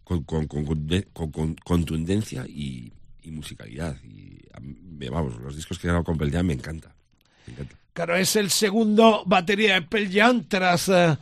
con, 0.04 0.24
con, 0.24 0.46
con, 0.48 0.64
con- 0.66 1.32
con 1.32 1.56
contundencia 1.56 2.46
y, 2.48 2.94
y 3.24 3.32
musicalidad. 3.32 3.98
Y 4.04 4.38
vamos, 5.10 5.38
los 5.42 5.56
discos 5.56 5.80
que 5.80 5.88
he 5.88 5.90
grabado 5.90 6.04
con 6.06 6.18
Jam 6.32 6.46
me 6.46 6.54
encanta. 6.54 6.94
Claro, 7.94 8.16
es 8.16 8.36
el 8.36 8.50
segundo 8.52 9.24
batería 9.26 9.74
de 9.76 9.82
Pearl 9.82 10.12
Jam 10.12 10.44
tras 10.48 10.88
eh, 10.90 11.18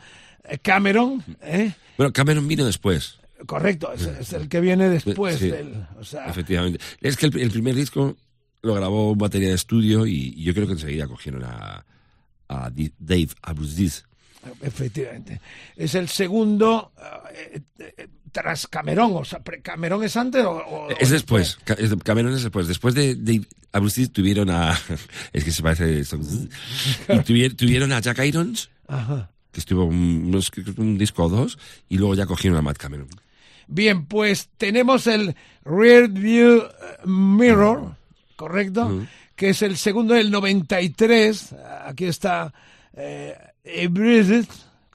Cameron, 0.62 1.24
¿eh? 1.42 1.72
Bueno, 1.96 2.12
Cameron 2.12 2.46
vino 2.46 2.64
después. 2.66 3.18
Correcto, 3.46 3.92
es, 3.92 4.02
es 4.02 4.32
el 4.32 4.48
que 4.48 4.60
viene 4.60 4.88
después 4.88 5.38
Sí, 5.38 5.50
del... 5.50 5.86
O 5.98 6.04
sea, 6.04 6.26
Efectivamente. 6.26 6.78
Es 7.00 7.16
que 7.16 7.26
el, 7.26 7.38
el 7.38 7.50
primer 7.50 7.74
disco 7.74 8.16
lo 8.62 8.74
grabó 8.74 9.14
batería 9.14 9.48
de 9.50 9.54
estudio 9.54 10.06
y, 10.06 10.34
y 10.36 10.42
yo 10.44 10.52
creo 10.54 10.66
que 10.66 10.72
enseguida 10.74 11.06
cogieron 11.06 11.44
a, 11.44 11.84
a 12.48 12.70
Dave 12.98 13.28
Abruzzis. 13.42 14.04
efectivamente. 14.62 15.40
Es 15.76 15.94
el 15.94 16.08
segundo 16.08 16.92
eh, 17.32 17.60
eh, 17.78 18.08
tras 18.42 18.66
Cameron, 18.66 19.12
o 19.16 19.24
sea, 19.24 19.40
¿Cameron 19.62 20.04
es 20.04 20.14
antes 20.14 20.44
o...? 20.44 20.50
o- 20.58 20.90
Es 20.90 21.08
o 21.08 21.12
después. 21.14 21.58
Ca- 21.64 21.76
Cameron 22.04 22.34
es 22.34 22.42
después. 22.42 22.68
Después 22.68 22.94
de 22.94 23.40
Abruzzis 23.72 24.12
tuvieron 24.12 24.50
a... 24.50 24.78
Es 25.32 25.42
que 25.42 25.50
se 25.50 25.62
parece... 25.62 25.90
y 25.90 26.02
tuvi- 26.02 27.56
tuvieron 27.56 27.92
a 27.92 28.00
Jack 28.00 28.18
Irons, 28.26 28.68
Ajá. 28.88 29.30
que 29.52 29.60
estuvo 29.60 29.86
un, 29.86 30.30
disco 30.98 31.24
o 31.24 31.28
dos, 31.30 31.58
y 31.88 31.96
luego 31.96 32.14
ya 32.14 32.26
cogieron 32.26 32.58
a 32.58 32.62
Matt 32.62 32.76
Cameron. 32.76 33.08
Bien, 33.68 34.04
pues 34.04 34.50
tenemos 34.58 35.06
el 35.06 35.34
Rear 35.64 36.08
View 36.08 36.58
eh, 36.58 37.06
Mirror, 37.06 37.96
¿correcto? 38.36 39.06
Que 39.34 39.48
es 39.50 39.62
el 39.62 39.78
segundo 39.78 40.12
del 40.12 40.30
93. 40.30 41.54
Aquí 41.86 42.04
está 42.04 42.52
eh, 42.94 43.34
Bridget, 43.88 44.46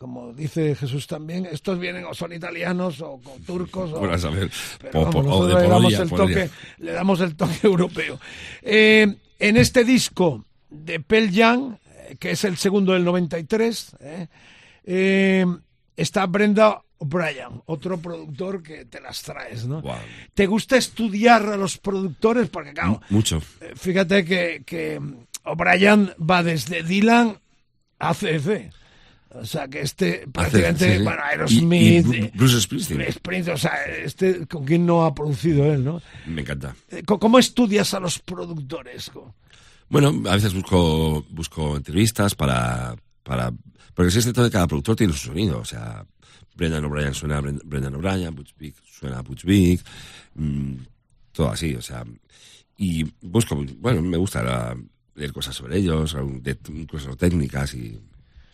como 0.02 0.34
dice 0.34 0.74
Jesús 0.74 1.06
también. 1.06 1.46
Estos 1.46 1.78
vienen 1.78 2.06
o 2.06 2.14
son 2.16 2.34
italianos 2.34 3.00
o, 3.02 3.12
o 3.24 3.38
turcos. 3.46 3.92
O, 3.94 4.18
saber, 4.18 4.50
pero 4.80 4.92
po- 5.04 5.12
po- 5.12 5.18
vamos, 5.22 5.40
o 5.42 5.46
de 5.46 5.54
nosotros 5.54 5.62
le, 5.62 5.68
damos 5.70 5.94
Polonia, 5.94 6.02
el 6.02 6.10
toque, 6.10 6.50
le 6.80 6.92
damos 6.92 7.22
el 7.22 7.36
toque 7.36 7.60
europeo. 7.68 8.20
Eh, 8.64 9.16
en 9.38 9.58
este 9.58 9.84
disco 9.84 10.44
de 10.72 11.00
Pearl 11.02 11.30
Jam, 11.32 11.78
eh, 11.86 12.16
que 12.20 12.32
es 12.32 12.44
el 12.46 12.58
segundo 12.58 12.94
del 12.94 13.06
93, 13.06 13.96
eh, 14.00 14.28
eh, 14.86 15.46
está 15.96 16.26
Brenda 16.26 16.82
O'Brien, 16.98 17.62
otro 17.68 18.00
productor 18.00 18.64
que 18.64 18.86
te 18.86 19.00
las 19.02 19.22
traes, 19.22 19.68
¿no? 19.68 19.84
¿Te 20.34 20.48
gusta 20.48 20.78
estudiar 20.78 21.44
a 21.46 21.58
los 21.58 21.78
productores? 21.78 22.50
Porque, 22.50 22.74
claro, 22.74 23.02
Mucho. 23.10 23.40
eh, 23.60 23.74
fíjate 23.76 24.26
que, 24.26 24.64
que 24.66 25.00
O'Brien 25.44 26.12
va 26.20 26.42
desde 26.42 26.82
Dylan 26.82 27.38
a 28.00 28.14
CF. 28.16 28.50
O 29.34 29.46
sea, 29.46 29.68
que 29.68 29.82
este 29.82 30.28
prácticamente, 30.32 30.98
sí, 30.98 31.04
Y- 31.04 31.08
Aerosmith, 31.08 32.06
y 32.14 32.18
eh, 32.18 32.32
Bruce 32.36 32.60
Springsteen. 32.62 33.12
Springsteen, 33.14 33.56
o 33.56 33.58
sea, 33.58 33.86
este 33.86 34.46
con 34.46 34.66
quién 34.66 34.86
no 34.86 35.06
ha 35.06 35.14
producido 35.16 35.66
él, 35.72 35.84
¿no? 35.86 36.02
Me 36.28 36.42
encanta. 36.42 36.76
Eh, 36.90 37.04
¿Cómo 37.06 37.40
estudias 37.40 37.94
a 37.94 38.00
los 38.02 38.20
productores? 38.20 39.10
Bueno, 39.90 40.10
a 40.30 40.36
veces 40.36 40.54
busco, 40.54 41.24
busco 41.30 41.76
entrevistas 41.78 42.36
para, 42.36 42.96
para... 43.24 43.52
Porque 43.94 44.10
es 44.10 44.16
esto 44.26 44.44
de 44.44 44.50
cada 44.52 44.68
productor 44.68 44.96
tiene 44.96 45.14
su 45.14 45.20
sonido. 45.28 45.60
O 45.60 45.66
sea, 45.66 46.06
Brendan 46.56 46.86
O'Brien 46.86 47.14
suena 47.14 47.38
a 47.38 47.42
Bren- 47.42 47.62
Brendan 47.64 47.96
O'Brien, 47.96 48.34
Butch 48.36 48.54
Vig 48.58 48.76
suena 48.86 49.20
a 49.20 49.22
Butch 49.22 49.44
Vig, 49.44 49.82
mm, 50.36 50.74
todo 51.32 51.50
así, 51.52 51.74
o 51.76 51.82
sea... 51.82 52.04
Y 52.78 53.04
busco, 53.22 53.64
bueno, 53.78 54.02
me 54.02 54.18
gusta 54.18 54.42
la- 54.42 54.76
leer 55.16 55.32
cosas 55.34 55.56
sobre 55.56 55.78
ellos, 55.78 56.16
incluso 56.70 57.16
técnicas 57.16 57.74
y 57.76 58.00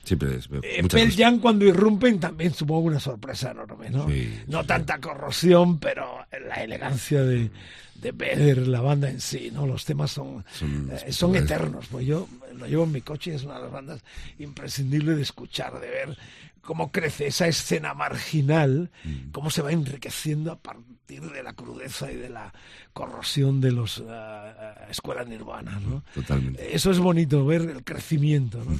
siempre 0.07 0.35
es, 0.37 0.47
Eh, 0.63 0.83
Pearl. 0.89 1.11
Jam 1.15 1.39
cuando 1.39 1.65
irrumpen 1.65 2.19
también 2.19 2.53
supongo 2.53 2.81
una 2.87 2.99
sorpresa 2.99 3.51
enorme, 3.51 3.89
¿no? 3.89 4.07
Sí, 4.07 4.39
no 4.47 4.61
sí. 4.61 4.67
tanta 4.67 4.99
corrosión, 4.99 5.79
pero 5.79 6.25
la 6.47 6.55
elegancia 6.63 7.23
de, 7.23 7.51
de 7.95 8.55
la 8.67 8.81
banda 8.81 9.09
en 9.09 9.19
sí, 9.21 9.51
¿no? 9.53 9.67
Los 9.67 9.85
temas 9.85 10.11
son, 10.11 10.45
Son 10.51 10.89
eh, 10.91 11.11
son 11.11 11.35
eternos. 11.35 11.87
Pues 11.87 12.05
yo 12.05 12.27
lo 12.55 12.65
llevo 12.67 12.85
en 12.85 12.91
mi 12.91 13.01
coche 13.01 13.31
y 13.31 13.35
es 13.35 13.43
una 13.43 13.55
de 13.55 13.63
las 13.63 13.71
bandas 13.71 14.03
imprescindibles 14.39 15.17
de 15.17 15.21
escuchar, 15.23 15.73
de 15.79 15.89
ver 15.89 16.17
cómo 16.61 16.91
crece 16.91 17.27
esa 17.27 17.47
escena 17.47 17.93
marginal, 17.93 18.89
Mm. 19.05 19.31
cómo 19.31 19.49
se 19.49 19.61
va 19.61 19.71
enriqueciendo 19.71 20.51
a 20.51 20.57
partir 20.59 21.21
de 21.21 21.41
la 21.41 21.53
crudeza 21.53 22.11
y 22.11 22.15
de 22.15 22.27
la 22.29 22.53
corrosión 22.91 23.61
de 23.61 23.71
los 23.71 24.03
eh, 24.05 24.53
escuelas 24.89 25.27
nirvana, 25.27 25.79
¿no? 25.79 26.03
Totalmente. 26.13 26.75
Eso 26.75 26.91
es 26.91 26.99
bonito, 26.99 27.45
ver 27.45 27.61
el 27.61 27.83
crecimiento, 27.85 28.57
¿no? 28.65 28.77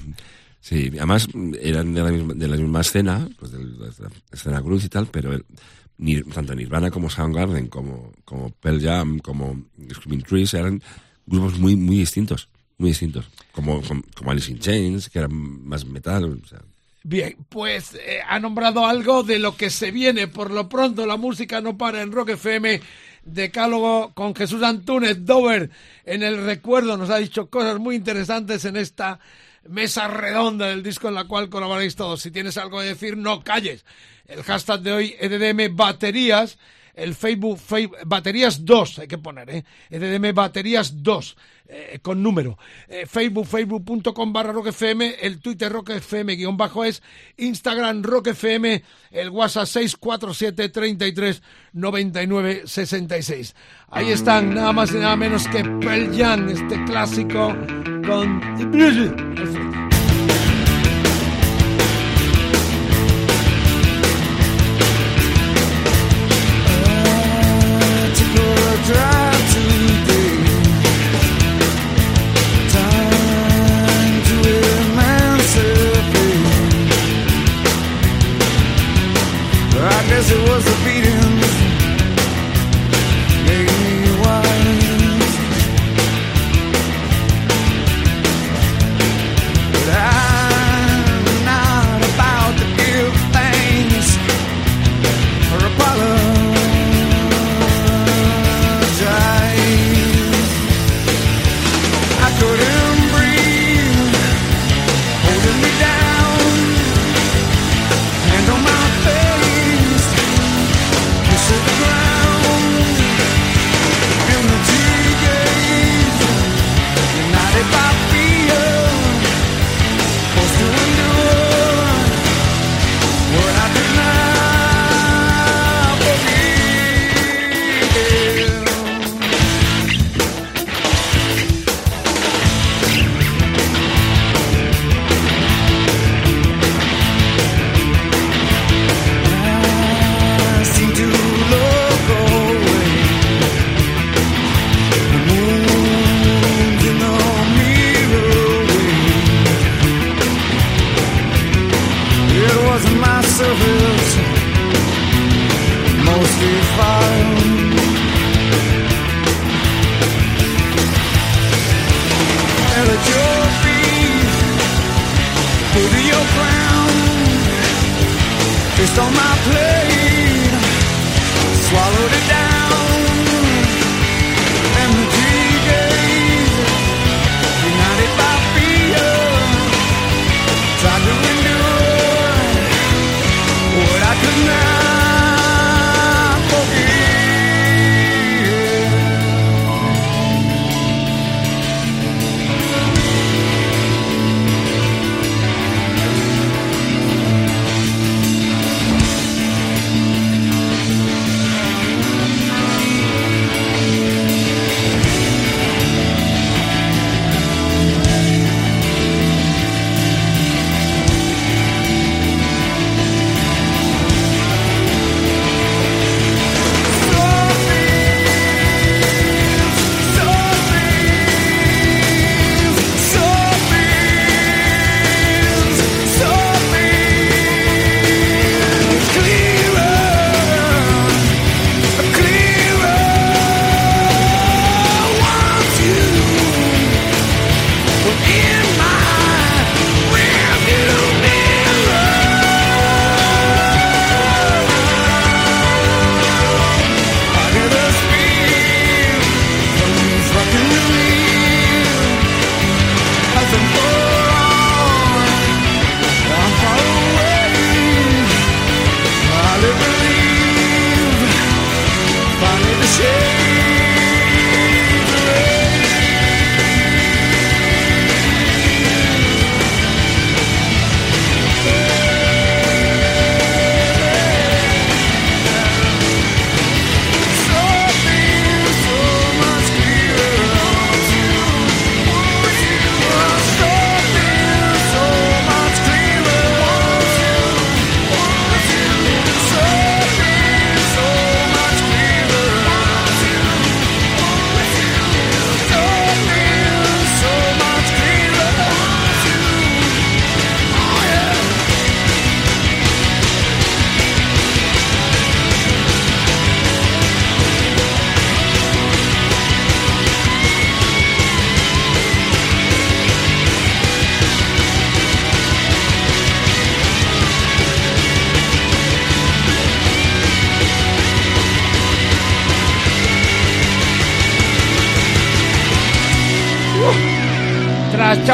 Sí, 0.60 0.90
además 0.98 1.28
eran 1.62 1.94
de 1.94 2.04
la 2.04 2.12
misma, 2.12 2.34
de 2.34 2.48
la 2.48 2.58
misma 2.58 2.82
escena, 2.82 3.30
pues 3.40 3.52
de 3.52 3.60
la 3.64 4.10
escena 4.32 4.62
cruz 4.62 4.84
y 4.86 4.90
tal, 4.90 5.08
pero 5.08 5.34
el- 5.34 5.46
ni, 5.98 6.22
tanto 6.22 6.54
Nirvana 6.54 6.92
como 6.92 7.10
Soundgarden, 7.10 7.68
como, 7.68 8.12
como 8.24 8.52
Pearl 8.52 8.82
Jam, 8.82 9.20
como 9.20 9.64
Screaming 9.94 10.24
Trees, 10.24 10.54
eran 10.54 10.82
grupos 11.26 11.58
muy, 11.58 11.76
muy 11.76 11.98
distintos, 11.98 12.50
muy 12.78 12.90
distintos. 12.90 13.30
Como, 13.52 13.82
como, 13.82 14.32
Alice 14.32 14.52
in 14.52 14.60
Chains, 14.60 15.10
que 15.10 15.20
eran 15.20 15.34
más 15.34 15.86
metal, 15.86 16.40
Bien, 17.04 17.38
pues 17.48 17.94
eh, 17.96 18.20
ha 18.28 18.38
nombrado 18.40 18.86
algo 18.86 19.24
de 19.24 19.40
lo 19.40 19.56
que 19.56 19.70
se 19.70 19.92
viene. 19.92 20.28
Por 20.28 20.52
lo 20.52 20.68
pronto, 20.68 21.06
la 21.06 21.16
música 21.16 21.62
no 21.62 21.78
para 21.78 22.02
en 22.02 22.12
Rock 22.12 22.30
FM. 22.32 22.82
Decálogo 23.24 24.14
con 24.14 24.36
Jesús 24.36 24.62
Antúnez 24.64 25.26
Dover 25.26 25.70
en 26.06 26.22
el 26.24 26.44
recuerdo. 26.46 26.98
Nos 26.98 27.10
ha 27.10 27.18
dicho 27.18 27.50
cosas 27.50 27.80
muy 27.80 27.96
interesantes 27.96 28.66
en 28.66 28.76
esta 28.76 29.20
mesa 29.70 30.08
redonda 30.08 30.68
del 30.68 30.84
disco 30.84 31.08
en 31.08 31.16
la 31.16 31.26
cual 31.26 31.50
colaboráis 31.50 31.96
todos. 31.96 32.22
Si 32.22 32.32
tienes 32.32 32.58
algo 32.58 32.80
que 32.80 32.88
decir, 32.88 33.18
no 33.18 33.44
calles. 33.44 33.86
El 34.26 34.44
hashtag 34.44 34.82
de 34.82 34.92
hoy, 34.92 35.16
EDM 35.20 35.76
Baterías. 35.76 36.58
El 36.98 37.14
Facebook, 37.14 37.60
Baterías 38.08 38.66
2, 38.66 39.00
hay 39.00 39.08
que 39.08 39.20
poner, 39.20 39.48
¿eh? 39.52 39.64
EDM 39.92 40.34
Baterías 40.34 41.04
2, 41.04 41.38
eh, 41.68 42.00
con 42.02 42.24
número. 42.24 42.58
Eh, 42.88 43.06
Facebook, 43.06 43.46
facebook.com 43.46 44.34
barra 44.34 44.52
Rock 44.52 44.70
FM, 44.70 45.18
el 45.22 45.40
Twitter 45.40 45.72
Rock 45.72 45.92
FM 45.92 46.36
guion 46.36 46.58
bajo 46.58 46.84
es, 46.84 47.04
Instagram 47.38 48.02
Rock 48.02 48.30
FM, 48.30 48.82
el 49.12 49.30
WhatsApp 49.30 49.68
647 49.68 50.70
33 50.70 51.44
99 51.74 52.64
66. 52.66 53.56
Ahí 53.92 54.10
están, 54.10 54.56
nada 54.56 54.74
más 54.74 54.92
y 54.92 54.96
nada 54.96 55.16
menos 55.16 55.48
que 55.50 55.64
Pearl 55.64 56.18
Jam, 56.18 56.50
este 56.50 56.84
clásico 56.86 57.56
con... 58.08 58.42
I 58.58 59.77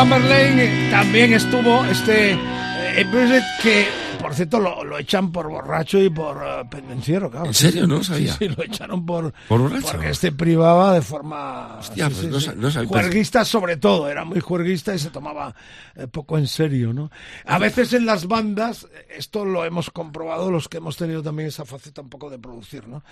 Chamberlain 0.04 0.60
eh, 0.60 0.90
también 0.92 1.32
estuvo 1.34 1.86
este 1.86 2.32
eh, 2.34 3.06
Brisset, 3.10 3.42
que 3.62 3.88
por 4.22 4.34
cierto 4.34 4.60
lo, 4.60 4.84
lo 4.84 5.00
echan 5.00 5.32
por 5.32 5.48
borracho 5.48 5.98
y 5.98 6.10
por 6.10 6.44
eh, 6.46 6.66
pendenciero, 6.70 7.32
claro. 7.32 7.46
¿En 7.46 7.54
serio? 7.54 7.88
No 7.88 8.00
Sí, 8.04 8.12
sabía. 8.12 8.34
Sí, 8.34 8.50
lo 8.50 8.62
echaron 8.66 9.06
por, 9.06 9.34
¿Por 9.48 9.62
borracho? 9.62 9.88
porque 9.94 10.10
este 10.10 10.34
privaba 10.34 10.94
de 10.94 11.02
forma 11.02 11.63
Hostia, 11.90 12.08
sí, 12.10 12.14
pues 12.14 12.22
sí, 12.26 12.28
no 12.32 12.40
sí. 12.40 12.46
sa- 12.48 12.54
no 12.56 12.72
sabía. 12.72 12.90
juerguista 12.90 13.46
sobre 13.46 13.78
todo, 13.78 14.10
era 14.10 14.26
muy 14.26 14.40
juerguista 14.40 14.94
y 14.96 15.00
se 15.00 15.10
tomaba 15.10 15.54
eh, 15.96 16.08
poco 16.08 16.38
en 16.38 16.48
serio, 16.48 16.94
¿no? 16.94 17.12
A 17.46 17.58
veces 17.60 17.94
en 17.94 18.06
las 18.06 18.28
bandas, 18.28 18.84
eh, 18.94 19.08
esto 19.18 19.46
lo 19.46 19.66
hemos 19.66 19.90
comprobado 19.92 20.52
los 20.52 20.68
que 20.70 20.78
hemos 20.78 20.98
tenido 20.98 21.22
también 21.22 21.50
esa 21.50 21.66
faceta 21.66 22.02
un 22.02 22.10
poco 22.10 22.30
de 22.30 22.40
producir, 22.40 22.88
¿no? 22.88 23.04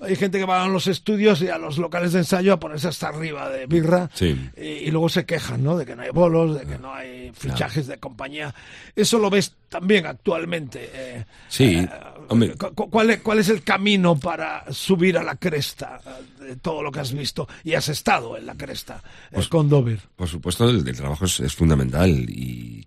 Hay 0.00 0.16
gente 0.16 0.38
que 0.38 0.44
va 0.44 0.62
a 0.64 0.68
los 0.68 0.86
estudios 0.86 1.42
y 1.42 1.48
a 1.48 1.58
los 1.58 1.78
locales 1.78 2.12
de 2.12 2.20
ensayo 2.20 2.52
a 2.54 2.58
ponerse 2.60 2.88
hasta 2.88 3.08
arriba 3.08 3.48
de 3.48 3.66
birra 3.66 4.08
y, 4.56 4.62
y 4.62 4.90
luego 4.90 5.08
se 5.08 5.24
quejan, 5.26 5.62
¿no? 5.62 5.76
De 5.76 5.84
que 5.86 5.94
no 5.96 6.02
hay 6.02 6.10
bolos, 6.10 6.58
de 6.58 6.66
que 6.66 6.78
no 6.78 6.92
hay 6.94 7.30
fichajes 7.34 7.86
de 7.86 7.98
compañía. 7.98 8.54
Eso 8.96 9.18
lo 9.18 9.30
ves 9.30 9.54
también 9.68 10.06
actualmente. 10.06 10.90
eh, 10.92 11.24
Sí, 11.48 11.76
eh, 11.78 11.88
hombre. 12.28 12.54
¿Cuál 12.56 13.10
es, 13.10 13.20
¿Cuál 13.20 13.38
es 13.38 13.48
el 13.48 13.62
camino 13.62 14.18
para 14.18 14.64
subir 14.72 15.16
a 15.18 15.22
la 15.22 15.36
cresta 15.36 16.00
de 16.40 16.56
todo 16.56 16.82
lo 16.82 16.90
que 16.92 17.00
has 17.00 17.12
visto? 17.12 17.48
Y 17.64 17.74
has 17.74 17.88
estado 17.88 18.36
en 18.36 18.46
la 18.46 18.54
cresta 18.54 19.02
Pues 19.32 19.48
con 19.48 19.68
Dover. 19.68 20.00
Por 20.16 20.28
supuesto, 20.28 20.68
el, 20.68 20.86
el 20.86 20.96
trabajo 20.96 21.24
es, 21.24 21.40
es 21.40 21.54
fundamental 21.54 22.10
y, 22.10 22.86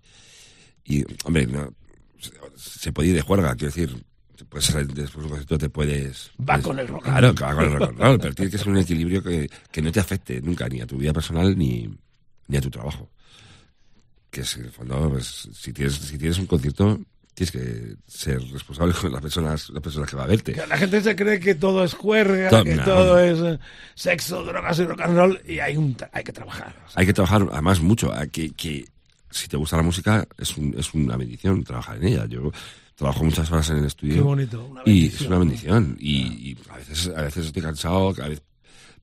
y, 0.84 1.04
hombre, 1.24 1.46
no, 1.46 1.72
se, 2.18 2.30
se 2.56 2.92
puede 2.92 3.08
ir 3.10 3.14
de 3.14 3.22
juerga, 3.22 3.54
quiero 3.56 3.74
decir, 3.74 4.04
pues 4.48 4.72
después 4.72 5.12
de 5.12 5.22
un 5.22 5.28
concierto 5.28 5.58
te 5.58 5.68
puedes... 5.70 6.30
Va 6.40 6.44
puedes- 6.58 6.62
con 6.64 6.78
el 6.78 6.88
rock 6.88 7.04
Claro, 7.04 7.34
va 7.34 7.54
con 7.54 7.64
el 7.64 7.72
rock 7.72 7.94
pero 8.20 8.34
tiene 8.34 8.50
que 8.50 8.58
ser 8.58 8.68
un 8.68 8.78
equilibrio 8.78 9.22
que, 9.22 9.50
que 9.72 9.82
no 9.82 9.90
te 9.92 10.00
afecte 10.00 10.40
nunca, 10.40 10.68
ni 10.68 10.80
a 10.80 10.86
tu 10.86 10.96
vida 10.98 11.12
personal 11.12 11.56
ni, 11.56 11.88
ni 12.48 12.56
a 12.56 12.60
tu 12.60 12.70
trabajo. 12.70 13.10
Que 14.30 14.42
es, 14.42 14.56
en 14.56 14.64
el 14.64 14.70
fondo, 14.70 15.08
pues, 15.10 15.48
si 15.54 15.72
tienes, 15.72 15.94
si 15.94 16.18
tienes 16.18 16.38
un 16.38 16.46
concierto, 16.46 17.00
tienes 17.36 17.52
que 17.52 17.96
ser 18.06 18.40
responsable 18.50 18.94
con 18.94 19.12
las 19.12 19.20
personas, 19.20 19.68
las 19.68 19.82
personas 19.82 20.08
que 20.08 20.16
va 20.16 20.24
a 20.24 20.26
verte. 20.26 20.54
Que 20.54 20.66
la 20.66 20.78
gente 20.78 21.02
se 21.02 21.14
cree 21.14 21.38
que 21.38 21.54
todo 21.54 21.84
es 21.84 21.92
juerga, 21.92 22.62
que 22.64 22.76
no. 22.76 22.82
todo 22.82 23.18
es 23.18 23.38
eh, 23.40 23.58
sexo, 23.94 24.42
drogas 24.42 24.78
y 24.78 24.84
rock 24.86 25.02
and 25.02 25.16
roll 25.18 25.40
y 25.46 25.58
hay, 25.58 25.76
un, 25.76 25.94
hay 26.12 26.24
que 26.24 26.32
trabajar. 26.32 26.74
O 26.86 26.90
sea, 26.90 27.00
Hay 27.00 27.06
que 27.06 27.12
trabajar 27.12 27.46
además 27.52 27.80
mucho. 27.80 28.10
Que, 28.32 28.52
que 28.52 28.86
si 29.30 29.48
te 29.48 29.58
gusta 29.58 29.76
la 29.76 29.82
música 29.82 30.26
es, 30.38 30.56
un, 30.56 30.74
es 30.78 30.94
una 30.94 31.18
bendición 31.18 31.62
trabajar 31.62 31.98
en 31.98 32.04
ella. 32.04 32.24
Yo 32.24 32.50
trabajo 32.94 33.22
muchas 33.22 33.52
horas 33.52 33.68
en 33.68 33.78
el 33.78 33.84
estudio. 33.84 34.14
Qué 34.14 34.20
bonito, 34.22 34.64
una 34.64 34.80
y 34.86 35.08
es 35.08 35.20
una 35.20 35.38
bendición. 35.38 35.94
Y, 36.00 36.16
y 36.16 36.58
a, 36.70 36.76
veces, 36.78 37.12
a 37.14 37.20
veces 37.20 37.46
estoy 37.48 37.62
cansado, 37.62 38.14
a 38.18 38.28
veces, 38.28 38.42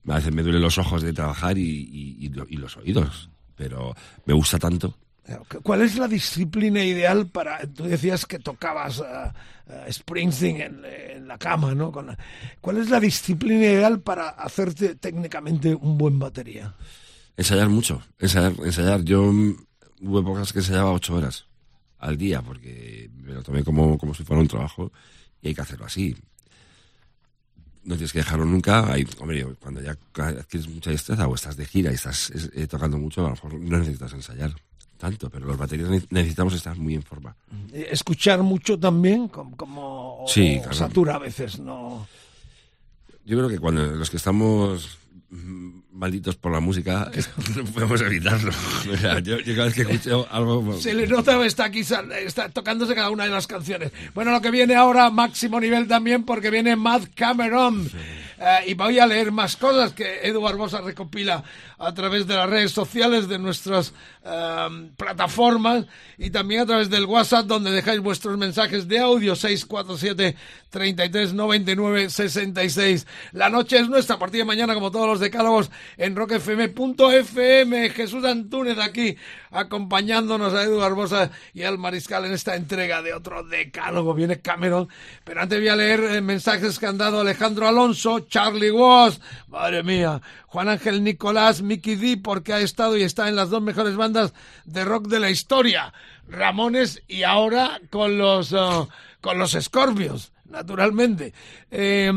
a 0.08 0.16
veces 0.16 0.34
me 0.34 0.42
duelen 0.42 0.60
los 0.60 0.76
ojos 0.78 1.02
de 1.02 1.12
trabajar 1.12 1.56
y, 1.56 2.18
y 2.18 2.56
los 2.56 2.76
oídos. 2.78 3.30
Pero 3.54 3.94
me 4.26 4.34
gusta 4.34 4.58
tanto. 4.58 4.92
¿Cuál 5.62 5.82
es 5.82 5.96
la 5.96 6.06
disciplina 6.06 6.84
ideal 6.84 7.26
para... 7.28 7.60
Tú 7.66 7.84
decías 7.84 8.26
que 8.26 8.38
tocabas 8.38 9.00
ah, 9.00 9.32
ah, 9.68 9.86
Springsteen 9.90 10.60
en, 10.84 11.26
la 11.26 11.38
cama, 11.38 11.74
¿no? 11.74 11.90
Con 11.90 12.08
la- 12.08 12.18
¿Cuál 12.60 12.76
es 12.78 12.90
la 12.90 13.00
disciplina 13.00 13.64
ideal 13.64 14.00
para 14.00 14.28
hacerte 14.28 14.96
técnicamente 14.96 15.74
un 15.74 15.96
buen 15.96 16.18
batería? 16.18 16.74
Ensayar 17.36 17.68
mucho. 17.70 18.02
Ensayar. 18.18 18.52
ensayar. 18.62 19.02
Yo 19.02 19.22
mm, 19.32 19.56
hubo 20.02 20.20
épocas 20.20 20.52
que 20.52 20.58
ensayaba 20.58 20.92
ocho 20.92 21.14
horas 21.14 21.46
al 21.98 22.18
día 22.18 22.42
porque 22.42 23.10
me 23.22 23.32
lo 23.32 23.42
tomé 23.42 23.64
como, 23.64 23.96
como 23.96 24.12
si 24.14 24.24
fuera 24.24 24.42
un 24.42 24.48
trabajo 24.48 24.92
y 25.40 25.48
hay 25.48 25.54
que 25.54 25.62
hacerlo 25.62 25.86
así. 25.86 26.14
no 27.84 27.94
tienes 27.94 28.12
que 28.12 28.18
dejarlo 28.18 28.44
nunca. 28.44 28.92
Hay, 28.92 29.06
hombre, 29.20 29.42
cuando 29.58 29.80
ya 29.80 29.96
adquieres 30.18 30.68
mucha 30.68 30.90
destreza 30.90 31.26
o 31.26 31.34
estás 31.34 31.56
de 31.56 31.64
gira 31.64 31.90
y 31.90 31.94
estás 31.94 32.30
eh, 32.54 32.66
tocando 32.66 32.98
mucho, 32.98 33.22
a 33.22 33.24
lo 33.24 33.30
mejor 33.30 33.54
no 33.54 33.78
necesitas 33.78 34.12
ensayar 34.12 34.54
tanto, 34.98 35.28
pero 35.30 35.46
los 35.46 35.56
baterías 35.56 35.88
ne- 35.90 36.02
necesitamos 36.10 36.54
estar 36.54 36.76
muy 36.76 36.94
en 36.94 37.02
forma. 37.02 37.34
Escuchar 37.72 38.42
mucho 38.42 38.78
también, 38.78 39.28
como, 39.28 39.56
como 39.56 40.24
Sí, 40.28 40.56
o 40.58 40.62
claro. 40.62 40.74
satura 40.76 41.14
a 41.16 41.18
veces, 41.18 41.58
¿no? 41.58 42.06
Yo 43.24 43.36
creo 43.38 43.48
que 43.48 43.58
cuando 43.58 43.82
los 43.86 44.10
que 44.10 44.16
estamos 44.18 44.98
mm, 45.30 45.78
malditos 45.92 46.36
por 46.36 46.52
la 46.52 46.60
música, 46.60 47.10
no 47.56 47.64
podemos 47.64 48.00
evitarlo. 48.02 48.52
O 48.92 48.96
sea, 48.96 49.18
yo, 49.20 49.38
yo 49.40 49.54
cada 49.54 49.66
vez 49.66 49.74
que 49.74 49.82
escucho 49.82 50.26
algo... 50.30 50.76
Se 50.78 50.92
le 50.94 51.06
nota, 51.06 51.44
está 51.46 51.64
aquí 51.64 51.80
está 51.80 52.48
tocándose 52.50 52.94
cada 52.94 53.10
una 53.10 53.24
de 53.24 53.30
las 53.30 53.46
canciones. 53.46 53.92
Bueno, 54.14 54.30
lo 54.30 54.40
que 54.40 54.50
viene 54.50 54.74
ahora, 54.74 55.10
máximo 55.10 55.58
nivel 55.60 55.88
también, 55.88 56.24
porque 56.24 56.50
viene 56.50 56.76
Matt 56.76 57.14
Cameron. 57.14 57.88
Eh, 58.36 58.58
y 58.70 58.74
voy 58.74 58.98
a 58.98 59.06
leer 59.06 59.30
más 59.32 59.56
cosas 59.56 59.92
que 59.92 60.20
Edu 60.26 60.40
Barbosa 60.42 60.80
recopila 60.80 61.42
a 61.84 61.94
través 61.94 62.26
de 62.26 62.34
las 62.34 62.48
redes 62.48 62.72
sociales, 62.72 63.28
de 63.28 63.38
nuestras 63.38 63.92
eh, 64.24 64.90
plataformas 64.96 65.86
y 66.16 66.30
también 66.30 66.62
a 66.62 66.66
través 66.66 66.88
del 66.90 67.04
WhatsApp, 67.04 67.46
donde 67.46 67.70
dejáis 67.70 68.00
vuestros 68.00 68.38
mensajes 68.38 68.88
de 68.88 68.98
audio 68.98 69.36
647 69.36 70.36
33 70.70 71.34
99 71.34 72.10
66. 72.10 73.06
La 73.32 73.48
noche 73.48 73.78
es 73.78 73.88
nuestra, 73.88 74.16
a 74.16 74.18
partir 74.18 74.40
de 74.40 74.44
mañana, 74.44 74.74
como 74.74 74.90
todos 74.90 75.06
los 75.06 75.20
decálogos, 75.20 75.70
en 75.96 76.16
rockfm.fm. 76.16 77.90
Jesús 77.90 78.24
Antúnez 78.24 78.78
aquí, 78.78 79.16
acompañándonos 79.50 80.52
a 80.54 80.62
Edu 80.62 80.78
Barbosa 80.78 81.30
y 81.52 81.62
al 81.62 81.78
Mariscal 81.78 82.24
en 82.24 82.32
esta 82.32 82.56
entrega 82.56 83.02
de 83.02 83.14
otro 83.14 83.44
decálogo. 83.44 84.14
Viene 84.14 84.40
Cameron, 84.40 84.88
pero 85.22 85.42
antes 85.42 85.58
voy 85.60 85.68
a 85.68 85.76
leer 85.76 86.00
eh, 86.00 86.20
mensajes 86.20 86.78
que 86.78 86.86
han 86.86 86.98
dado 86.98 87.20
Alejandro 87.20 87.68
Alonso, 87.68 88.20
Charlie 88.20 88.70
Woss, 88.70 89.20
madre 89.48 89.82
mía, 89.82 90.20
Juan 90.46 90.68
Ángel 90.68 91.04
Nicolás, 91.04 91.62
Mickey 91.74 91.96
D, 91.96 92.20
porque 92.22 92.52
ha 92.52 92.60
estado 92.60 92.96
y 92.96 93.02
está 93.02 93.28
en 93.28 93.34
las 93.34 93.50
dos 93.50 93.60
mejores 93.60 93.96
bandas 93.96 94.32
de 94.64 94.84
rock 94.84 95.08
de 95.08 95.18
la 95.18 95.30
historia, 95.30 95.92
Ramones 96.28 97.02
y 97.08 97.24
ahora 97.24 97.80
con 97.90 98.16
los, 98.16 98.52
eh, 98.52 98.86
con 99.20 99.38
los 99.38 99.52
Scorpions 99.60 100.30
naturalmente. 100.44 101.34
Eh, 101.70 102.12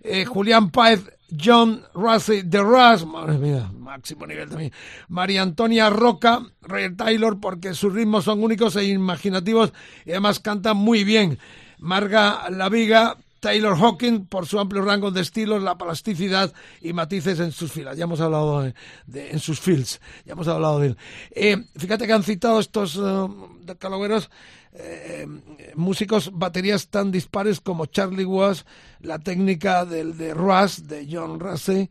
eh, 0.00 0.24
Julián 0.24 0.70
Páez, 0.70 1.04
John 1.30 1.84
Russell 1.94 2.42
de 2.48 2.60
Russ, 2.60 3.06
madre 3.06 3.38
mía, 3.38 3.70
máximo 3.78 4.26
nivel 4.26 4.48
también. 4.48 4.72
María 5.06 5.42
Antonia 5.42 5.90
Roca, 5.90 6.42
Ray 6.62 6.96
Taylor, 6.96 7.38
porque 7.38 7.74
sus 7.74 7.92
ritmos 7.92 8.24
son 8.24 8.42
únicos 8.42 8.74
e 8.74 8.84
imaginativos 8.84 9.72
y 10.04 10.10
además 10.10 10.40
canta 10.40 10.74
muy 10.74 11.04
bien. 11.04 11.38
Marga 11.78 12.50
Laviga, 12.50 13.16
Taylor 13.40 13.76
Hawking, 13.76 14.26
por 14.26 14.46
su 14.46 14.58
amplio 14.58 14.82
rango 14.82 15.10
de 15.10 15.20
estilos, 15.20 15.62
la 15.62 15.78
plasticidad 15.78 16.52
y 16.80 16.92
matices 16.92 17.40
en 17.40 17.52
sus 17.52 17.72
filas. 17.72 17.96
Ya 17.96 18.04
hemos 18.04 18.20
hablado 18.20 18.62
de, 19.06 19.30
en 19.30 19.38
sus 19.38 19.60
fields, 19.60 20.00
ya 20.24 20.32
hemos 20.32 20.48
hablado 20.48 20.80
de 20.80 20.88
él. 20.88 20.96
Eh, 21.30 21.56
fíjate 21.76 22.06
que 22.06 22.12
han 22.12 22.22
citado 22.22 22.60
estos 22.60 22.96
eh, 22.96 23.28
decalogueros 23.62 24.30
eh, 24.72 25.26
músicos, 25.74 26.30
baterías 26.32 26.88
tan 26.88 27.10
dispares 27.10 27.60
como 27.60 27.86
Charlie 27.86 28.24
Watts, 28.24 28.66
la 29.00 29.18
técnica 29.18 29.84
del 29.84 30.16
de 30.16 30.34
Russ, 30.34 30.86
de 30.86 31.08
John 31.10 31.40
Russell, 31.40 31.86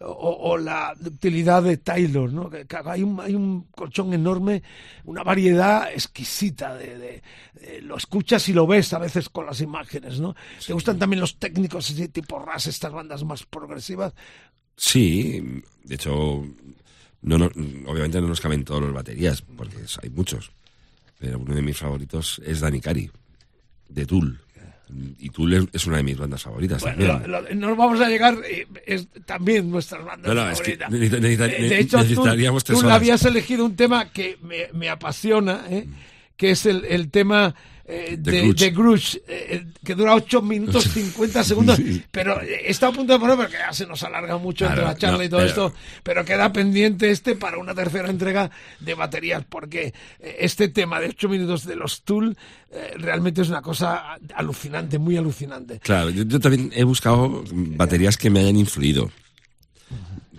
o, 0.00 0.50
o 0.52 0.56
la 0.58 0.94
utilidad 1.04 1.62
de 1.62 1.76
Taylor, 1.76 2.32
¿no? 2.32 2.48
Que, 2.48 2.66
que 2.66 2.78
hay, 2.84 3.02
un, 3.02 3.20
hay 3.20 3.34
un 3.34 3.64
colchón 3.72 4.12
enorme, 4.14 4.62
una 5.04 5.22
variedad 5.22 5.92
exquisita 5.92 6.74
de, 6.74 6.98
de- 6.98 7.22
de- 7.60 7.82
lo 7.82 7.96
escuchas 7.98 8.48
y 8.48 8.52
lo 8.54 8.66
ves 8.66 8.92
a 8.94 8.98
veces 8.98 9.28
con 9.28 9.44
las 9.46 9.60
imágenes, 9.60 10.18
¿no? 10.20 10.34
¿Te 10.66 10.72
gustan 10.72 10.98
también 10.98 11.20
los 11.20 11.38
técnicos 11.38 11.90
así 11.90 12.08
tipo 12.08 12.38
Russ, 12.38 12.66
estas 12.68 12.92
bandas 12.92 13.22
más 13.24 13.44
progresivas? 13.44 14.14
Sí, 14.76 15.62
de 15.84 15.94
hecho, 15.94 16.44
no, 17.22 17.38
no- 17.38 17.50
obviamente 17.86 18.20
no 18.20 18.28
nos 18.28 18.40
caben 18.40 18.64
todos 18.64 18.80
los 18.82 18.94
baterías, 18.94 19.42
porque 19.42 19.76
hay 20.02 20.08
muchos. 20.10 20.50
Pero 21.18 21.38
uno 21.38 21.54
de 21.54 21.60
mis 21.60 21.76
favoritos 21.76 22.40
es 22.46 22.60
Danny 22.60 22.80
Cari, 22.80 23.10
de 23.90 24.06
Tool. 24.06 24.40
Y 25.18 25.30
Tool 25.30 25.68
es, 25.72 25.86
una 25.86 25.98
de 25.98 26.02
mis 26.02 26.16
bandas 26.18 26.42
favoritas 26.42 26.80
Bueno, 26.82 27.06
también. 27.06 27.30
lo- 27.32 27.40
lo- 27.42 27.54
nos 27.54 27.76
vamos 27.76 28.00
a 28.00 28.08
llegar, 28.08 28.36
eh, 28.48 28.66
es 28.86 29.08
también 29.26 29.70
nuestras 29.70 30.04
bandas 30.04 30.34
No, 30.34 30.34
no, 30.44 30.50
es 30.50 30.60
que 30.60 30.76
favoritas. 30.76 30.90
necesita- 30.90 31.20
necesita- 31.20 31.46
Eh, 31.46 31.68
de 31.68 31.78
hecho, 31.80 31.96
tú, 31.98 32.02
necesitaríamos 32.04 32.64
tú 32.64 32.78
horas. 32.78 32.92
habías 32.92 33.24
elegido 33.24 33.64
un 33.64 33.76
tema 33.76 34.10
que 34.10 34.38
me, 34.42 34.68
me 34.72 34.88
apasiona, 34.88 35.64
¿eh? 35.70 35.86
que 36.36 36.50
es 36.52 36.66
el, 36.66 36.84
el 36.86 37.10
tema 37.10 37.54
eh, 37.90 38.16
De 38.18 38.30
de, 38.52 38.70
Grudge. 38.70 39.20
de 39.26 39.34
eh, 39.56 39.66
que 39.84 39.94
dura 39.94 40.14
8 40.14 40.42
minutos 40.42 40.84
50 40.94 41.42
segundos, 41.44 41.76
Sí. 41.76 42.02
pero 42.10 42.40
eh, 42.40 42.62
está 42.66 42.86
a 42.88 42.92
punto 42.92 43.12
de 43.12 43.18
poner 43.18 43.36
porque 43.36 43.54
ya 43.58 43.72
se 43.72 43.86
nos 43.86 44.02
alarga 44.02 44.38
mucho 44.38 44.66
entre 44.66 44.82
la 44.84 44.96
charla 44.96 45.18
no, 45.18 45.24
y 45.24 45.28
todo 45.28 45.40
pero- 45.40 45.48
esto, 45.50 45.74
pero 46.02 46.24
queda 46.24 46.52
pendiente 46.52 47.10
este 47.10 47.34
para 47.36 47.58
una 47.58 47.74
tercera 47.74 48.08
entrega 48.08 48.50
de 48.78 48.94
baterías, 48.94 49.44
porque 49.48 49.92
eh, 50.20 50.36
este 50.40 50.68
tema 50.68 51.00
de 51.00 51.08
8 51.08 51.28
minutos 51.28 51.64
de 51.64 51.76
los 51.76 52.02
Tool 52.02 52.36
eh, 52.70 52.92
realmente 52.98 53.42
es 53.42 53.48
una 53.48 53.62
cosa 53.62 54.16
alucinante, 54.34 54.98
muy 54.98 55.16
alucinante. 55.16 55.80
Claro, 55.80 56.10
yo, 56.10 56.22
yo 56.24 56.38
también 56.38 56.70
he 56.74 56.84
buscado 56.84 57.42
baterías 57.52 58.16
que 58.16 58.30
me 58.30 58.40
hayan 58.40 58.56
influido. 58.56 59.10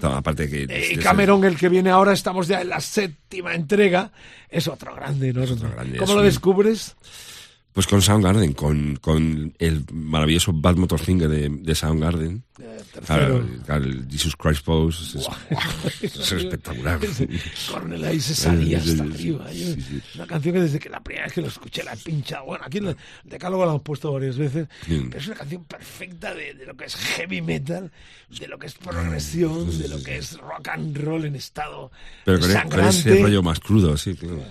No, 0.01 0.13
aparte 0.15 0.49
que... 0.49 0.63
Eh, 0.67 0.97
Cameron, 0.97 1.43
el 1.45 1.55
que 1.57 1.69
viene 1.69 1.91
ahora, 1.91 2.13
estamos 2.13 2.47
ya 2.47 2.61
en 2.61 2.69
la 2.69 2.79
séptima 2.79 3.53
entrega, 3.53 4.11
es 4.49 4.67
otro 4.67 4.95
grande, 4.95 5.31
¿no? 5.31 5.43
Es 5.43 5.51
otro 5.51 5.69
grande, 5.69 5.97
¿Cómo 5.99 6.13
lo 6.13 6.19
un- 6.21 6.25
descubres? 6.25 6.95
Pues 7.73 7.87
con 7.87 8.01
Soundgarden, 8.01 8.51
con, 8.51 8.97
con 8.97 9.53
el 9.57 9.85
maravilloso 9.93 10.51
Bad 10.53 10.75
Motorfinger 10.75 11.29
de, 11.29 11.47
de 11.47 11.73
Soundgarden. 11.75 12.43
Claro, 13.07 13.37
el- 13.37 13.61
claro, 13.61 13.85
el 13.85 14.05
Jesus 14.11 14.35
Christ 14.35 14.65
Pose 14.65 15.17
es, 15.17 16.15
es 16.19 16.31
espectacular. 16.33 16.99
Cornel 17.71 18.03
ahí 18.03 18.19
se 18.19 18.35
salía 18.35 18.77
hasta 18.79 19.03
arriba. 19.03 19.47
Sí, 19.51 19.75
sí. 19.81 20.01
Una 20.15 20.27
canción 20.27 20.53
que 20.55 20.61
desde 20.61 20.79
que 20.79 20.89
la 20.89 20.99
primera 21.01 21.25
vez 21.25 21.33
que 21.33 21.41
lo 21.41 21.47
escuché 21.47 21.81
la 21.83 21.93
he 21.93 21.97
pinchado. 21.97 22.45
Bueno, 22.45 22.65
aquí 22.67 22.79
en 22.79 22.87
el 22.87 22.97
Decálogo 23.23 23.63
la 23.65 23.71
hemos 23.71 23.83
puesto 23.83 24.11
varias 24.11 24.37
veces. 24.37 24.67
Sí. 24.85 25.05
Pero 25.07 25.17
es 25.19 25.27
una 25.27 25.35
canción 25.37 25.63
perfecta 25.63 26.33
de, 26.35 26.53
de 26.53 26.65
lo 26.65 26.75
que 26.75 26.85
es 26.85 26.95
heavy 26.95 27.41
metal, 27.41 27.89
de 28.37 28.47
lo 28.49 28.59
que 28.59 28.67
es 28.67 28.73
progresión, 28.73 29.79
de 29.79 29.87
lo 29.87 30.03
que 30.03 30.17
es 30.17 30.37
rock 30.37 30.67
and 30.67 30.97
roll 30.97 31.23
en 31.23 31.35
estado 31.35 31.89
Pero 32.25 32.39
con, 32.39 32.51
e- 32.51 32.53
con 32.53 32.61
sangrante. 32.63 32.97
ese 33.13 33.21
rollo 33.23 33.41
más 33.41 33.59
crudo, 33.61 33.95
sí, 33.97 34.13
claro. 34.15 34.43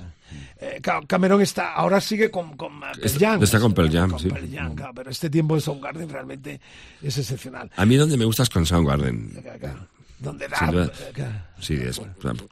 Eh, 0.59 0.79
Ca- 0.83 1.01
Cameron 1.07 1.41
está, 1.41 1.73
ahora 1.75 2.01
sigue 2.01 2.31
con, 2.31 2.57
con 2.57 2.77
uh, 2.77 2.81
Pearl 2.81 3.05
Está- 3.05 3.19
Jam. 3.31 3.43
está 3.43 3.61
con 3.61 3.73
Pearl 3.75 3.91
Jam, 3.91 4.19
sí. 4.19 4.29
Claro, 4.29 4.93
pero 4.95 5.11
este 5.11 5.31
tiempo 5.31 5.55
de 5.55 5.61
Soundgarden 5.61 6.09
realmente 6.09 6.61
es 7.03 7.17
excepcional. 7.19 7.71
A 7.77 7.87
mí 7.87 7.97
donde 7.97 8.17
me 8.17 8.25
gusta 8.25 8.43
es 8.43 8.51
con 8.51 8.65
Soundgarden. 8.67 9.43
Claro, 9.61 9.87
Donde 10.19 10.49
da, 10.49 10.71
eh. 11.17 11.43
Sí, 11.61 11.75
es, 11.75 12.01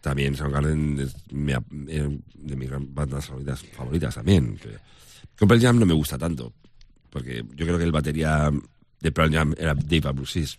también 0.01 0.35
Soundgarden 0.37 1.01
es 1.01 1.15
mi- 1.33 1.53
eh, 1.53 2.19
de 2.35 2.57
mis 2.57 2.71
bandas 2.95 3.27
favoritas, 3.27 3.63
favoritas 3.77 4.15
también. 4.15 4.59
Con 5.39 5.49
Pearl 5.49 5.61
Jam 5.61 5.79
no 5.79 5.87
me 5.87 5.95
gusta 5.95 6.17
tanto, 6.17 6.53
porque 7.11 7.45
yo 7.55 7.67
creo 7.67 7.77
que 7.79 7.85
el 7.85 7.93
batería 7.93 8.51
de 9.01 9.13
Pearl 9.13 9.35
era 9.59 9.75
Dave 9.75 10.09
Abruzzes. 10.09 10.59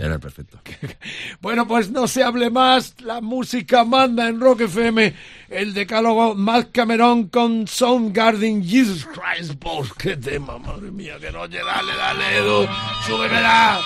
Era 0.00 0.18
perfecto. 0.18 0.60
Bueno, 1.40 1.66
pues 1.68 1.90
no 1.90 2.08
se 2.08 2.22
hable 2.22 2.50
más. 2.50 2.94
La 3.00 3.20
música 3.20 3.84
manda 3.84 4.28
en 4.28 4.40
Rock 4.40 4.62
FM. 4.62 5.14
El 5.48 5.72
decálogo 5.72 6.34
Matt 6.34 6.70
Cameron 6.72 7.28
con 7.28 7.66
Soundgarden 7.66 8.64
Jesus 8.64 9.06
Christ. 9.06 9.62
Qué 9.96 10.16
tema, 10.16 10.58
madre 10.58 10.90
mía, 10.90 11.16
que 11.20 11.30
noche. 11.30 11.58
Dale, 11.58 11.94
dale, 11.94 12.38
Edu. 12.38 12.66
Súbemela. 13.06 13.80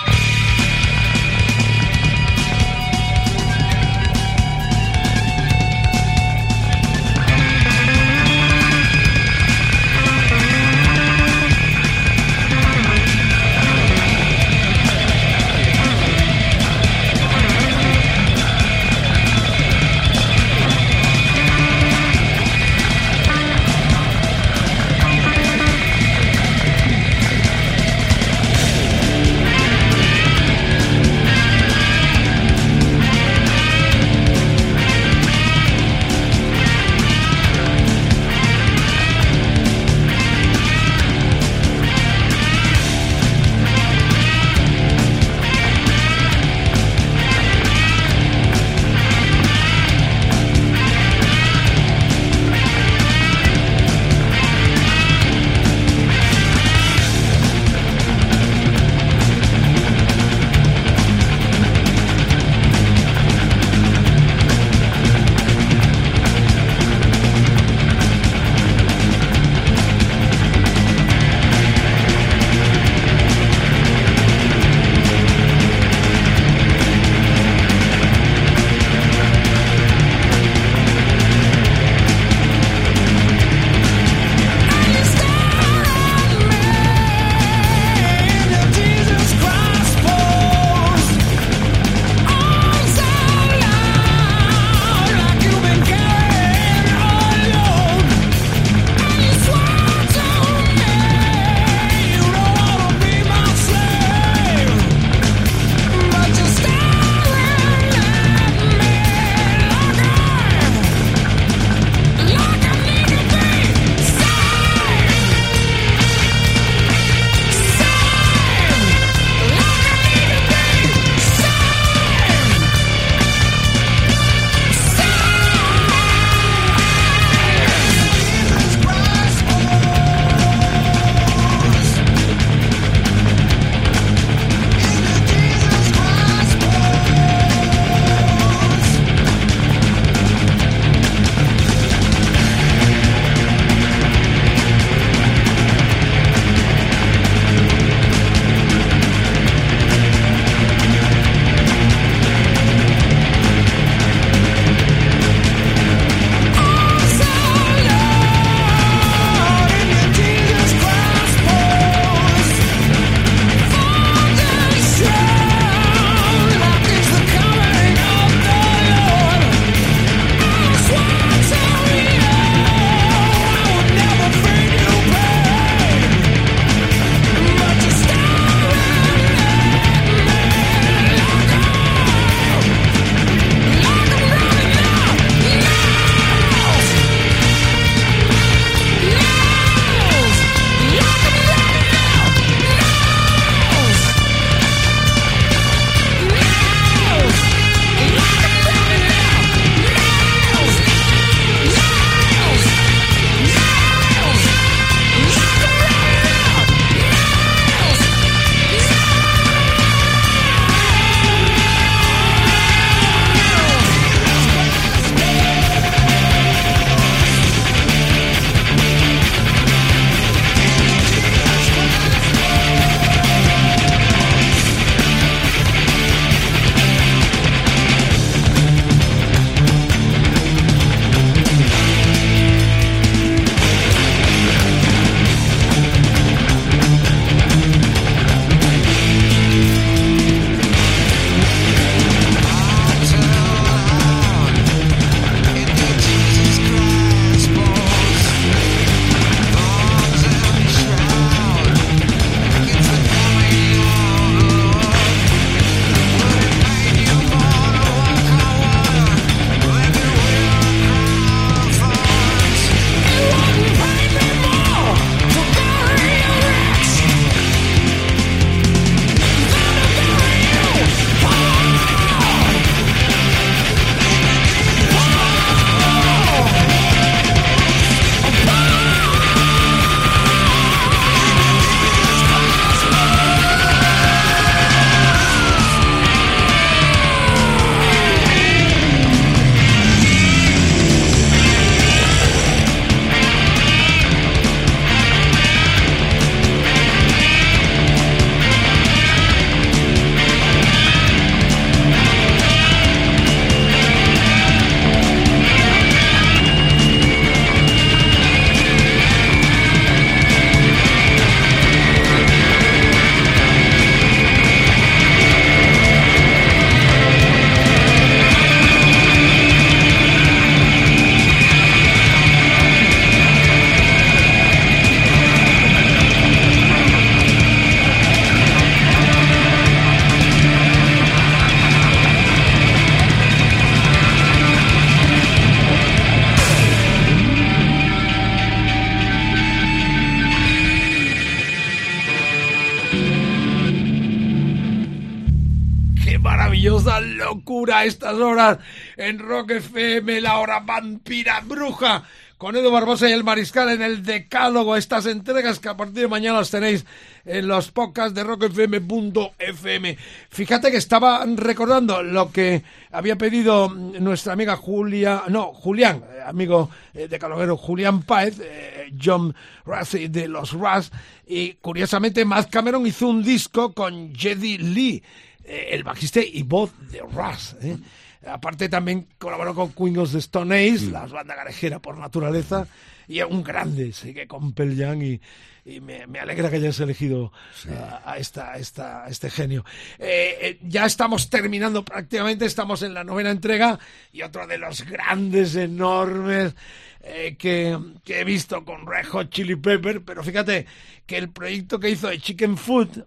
Horas 348.19 348.59
en 348.97 349.19
Rock 349.19 349.51
FM, 349.51 350.21
la 350.21 350.39
hora 350.39 350.59
vampira 350.59 351.41
bruja. 351.41 352.03
Con 352.37 352.57
Edu 352.57 352.71
Barbosa 352.71 353.09
y 353.09 353.13
el 353.13 353.23
Mariscal 353.23 353.69
en 353.69 353.81
el 353.81 354.03
decálogo, 354.03 354.75
estas 354.75 355.05
entregas 355.05 355.59
que 355.59 355.69
a 355.69 355.77
partir 355.77 356.01
de 356.01 356.07
mañana 356.09 356.39
las 356.39 356.51
tenéis 356.51 356.85
en 357.23 357.47
los 357.47 357.71
podcasts 357.71 358.13
de 358.13 358.23
rockfm.fm. 358.23 359.97
Fíjate 360.29 360.69
que 360.69 360.75
estaba 360.75 361.23
recordando 361.37 362.03
lo 362.03 362.33
que 362.33 362.63
había 362.91 363.15
pedido 363.17 363.69
nuestra 363.69 364.33
amiga 364.33 364.57
Julia, 364.57 365.23
no, 365.29 365.53
Julián, 365.53 366.03
eh, 366.11 366.19
amigo 366.25 366.69
eh, 366.93 367.07
decaloguero 367.07 367.55
Julián 367.55 368.01
Páez, 368.01 368.41
eh, 368.41 368.91
John 369.01 369.33
Russey 369.65 370.09
de 370.09 370.27
los 370.27 370.51
Russ, 370.51 370.91
y 371.25 371.53
curiosamente 371.53 372.25
Matt 372.25 372.49
Cameron 372.49 372.85
hizo 372.85 373.07
un 373.07 373.23
disco 373.23 373.73
con 373.73 374.13
Jedi 374.13 374.57
Lee, 374.57 375.01
eh, 375.45 375.69
el 375.71 375.83
bajista 375.83 376.21
y 376.21 376.43
voz 376.43 376.71
de. 376.89 376.99
¿eh? 376.99 377.77
Aparte 378.25 378.69
también 378.69 379.07
colaboró 379.17 379.53
con 379.53 379.73
Queen 379.73 379.97
of 379.97 380.11
the 380.11 380.19
Stone 380.19 380.55
Age, 380.55 380.91
la 380.91 381.05
banda 381.05 381.35
garejera 381.35 381.79
por 381.79 381.97
naturaleza, 381.97 382.67
y 383.07 383.19
es 383.19 383.25
un 383.25 383.43
grande, 383.43 383.91
sigue 383.91 384.27
con 384.27 384.55
Jam 384.55 385.01
y, 385.01 385.19
y 385.65 385.81
me, 385.81 386.07
me 386.07 386.19
alegra 386.19 386.49
que 386.49 386.55
hayas 386.55 386.79
elegido 386.79 387.33
a, 387.69 388.11
a 388.11 388.17
esta, 388.17 388.53
a 388.53 388.57
esta, 388.57 389.03
a 389.03 389.09
este 389.09 389.29
genio. 389.29 389.65
Eh, 389.99 390.37
eh, 390.41 390.59
ya 390.61 390.85
estamos 390.85 391.29
terminando 391.29 391.83
prácticamente, 391.83 392.45
estamos 392.45 392.81
en 392.81 392.93
la 392.93 393.03
novena 393.03 393.29
entrega 393.29 393.77
y 394.13 394.21
otro 394.21 394.47
de 394.47 394.57
los 394.57 394.85
grandes, 394.85 395.55
enormes 395.55 396.55
eh, 397.01 397.35
que, 397.37 397.77
que 398.05 398.21
he 398.21 398.23
visto 398.23 398.63
con 398.63 398.87
Red 398.87 399.07
Hot 399.07 399.29
Chili 399.31 399.57
Pepper, 399.57 400.01
pero 400.01 400.23
fíjate 400.23 400.65
que 401.05 401.17
el 401.17 401.29
proyecto 401.29 401.77
que 401.77 401.89
hizo 401.89 402.07
de 402.07 402.19
Chicken 402.19 402.55
Food 402.55 403.05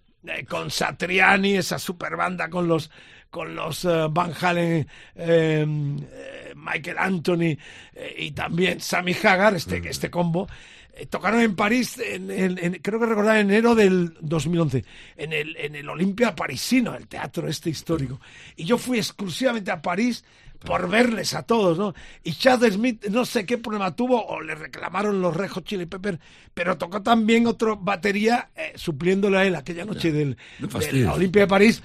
con 0.49 0.71
Satriani, 0.71 1.55
esa 1.55 1.79
super 1.79 2.17
banda 2.17 2.51
con 2.51 2.67
los 2.67 2.91
con 3.31 3.55
los 3.55 3.85
eh, 3.85 4.07
Van 4.11 4.33
Halen, 4.41 4.87
eh, 5.15 5.67
eh, 5.67 6.53
Michael 6.57 6.97
Anthony 6.99 7.57
eh, 7.95 8.15
y 8.19 8.31
también 8.33 8.81
Sammy 8.81 9.13
Hagar, 9.23 9.55
este, 9.55 9.81
este 9.89 10.11
combo, 10.11 10.49
eh, 10.95 11.07
tocaron 11.07 11.41
en 11.41 11.55
París, 11.55 11.99
en, 11.99 12.31
en- 12.31 12.59
en- 12.59 12.75
creo 12.83 12.99
que 12.99 13.07
recordar, 13.07 13.37
en 13.37 13.51
enero 13.51 13.75
del 13.75 14.15
2011, 14.21 14.85
en 15.17 15.33
el, 15.33 15.57
en 15.59 15.75
el 15.77 15.89
Olimpia 15.89 16.35
parisino, 16.35 16.95
el 16.95 17.07
teatro 17.09 17.47
este 17.49 17.69
histórico. 17.71 18.21
Y 18.57 18.65
yo 18.65 18.79
fui 18.79 18.99
exclusivamente 18.99 19.71
a 19.71 19.83
París 19.83 20.25
por 20.65 20.89
verles 20.89 21.35
a 21.35 21.43
todos, 21.43 21.77
¿no? 21.79 21.95
Y 22.25 22.33
Chad 22.33 22.63
Smith 22.71 23.07
no 23.09 23.27
sé 23.27 23.45
qué 23.45 23.59
problema 23.59 23.95
tuvo 23.95 24.25
o 24.27 24.41
le 24.41 24.55
reclamaron 24.55 25.21
los 25.21 25.37
Red 25.37 25.51
Hot 25.51 25.65
Chili 25.67 25.85
Pepper, 25.85 26.19
pero 26.55 26.79
tocó 26.79 27.03
también 27.03 27.47
otro 27.47 27.77
batería 27.77 28.49
eh, 28.57 28.73
supliéndole 28.75 29.37
a 29.37 29.45
él 29.45 29.55
aquella 29.55 29.85
noche 29.85 30.11
del, 30.11 30.37
de 30.59 30.67
fastidies. 30.69 31.05
la 31.05 31.13
Olimpia 31.13 31.43
de 31.43 31.49
París. 31.49 31.83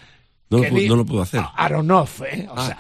No 0.52 0.58
lo 0.58 0.64
que 0.64 0.70
pu- 0.72 0.74
ni- 0.76 0.88
no 0.88 0.96
lo 0.98 1.06
pudo 1.06 1.22
hacer. 1.24 1.42
Aronoff, 1.56 2.22
¿eh? 2.22 2.48
O 2.50 2.54
Ah, 2.56 2.66
sea, 2.68 2.78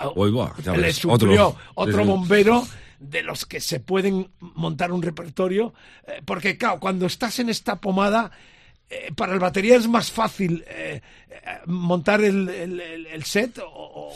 ya 0.63 0.71
le 0.73 0.81
ves, 0.83 0.97
suplió 0.97 1.55
otro. 1.75 2.05
bombero 2.05 2.67
de 2.99 3.23
los 3.23 3.45
que 3.47 3.59
se 3.59 3.79
pueden 3.79 4.29
montar 4.39 4.91
un 4.91 5.01
repertorio, 5.01 5.73
eh, 6.05 6.21
porque 6.23 6.57
claro, 6.57 6.79
cuando 6.79 7.07
estás 7.07 7.39
en 7.39 7.49
esta 7.49 7.77
pomada, 7.81 8.29
eh, 8.89 9.11
para 9.15 9.33
el 9.33 9.39
batería 9.39 9.77
es 9.77 9.87
más 9.87 10.11
fácil 10.11 10.63
eh, 10.67 11.01
montar 11.65 12.21
el, 12.23 12.47
el- 12.49 13.23
set 13.23 13.57
o, 13.59 13.63
o- 13.65 14.15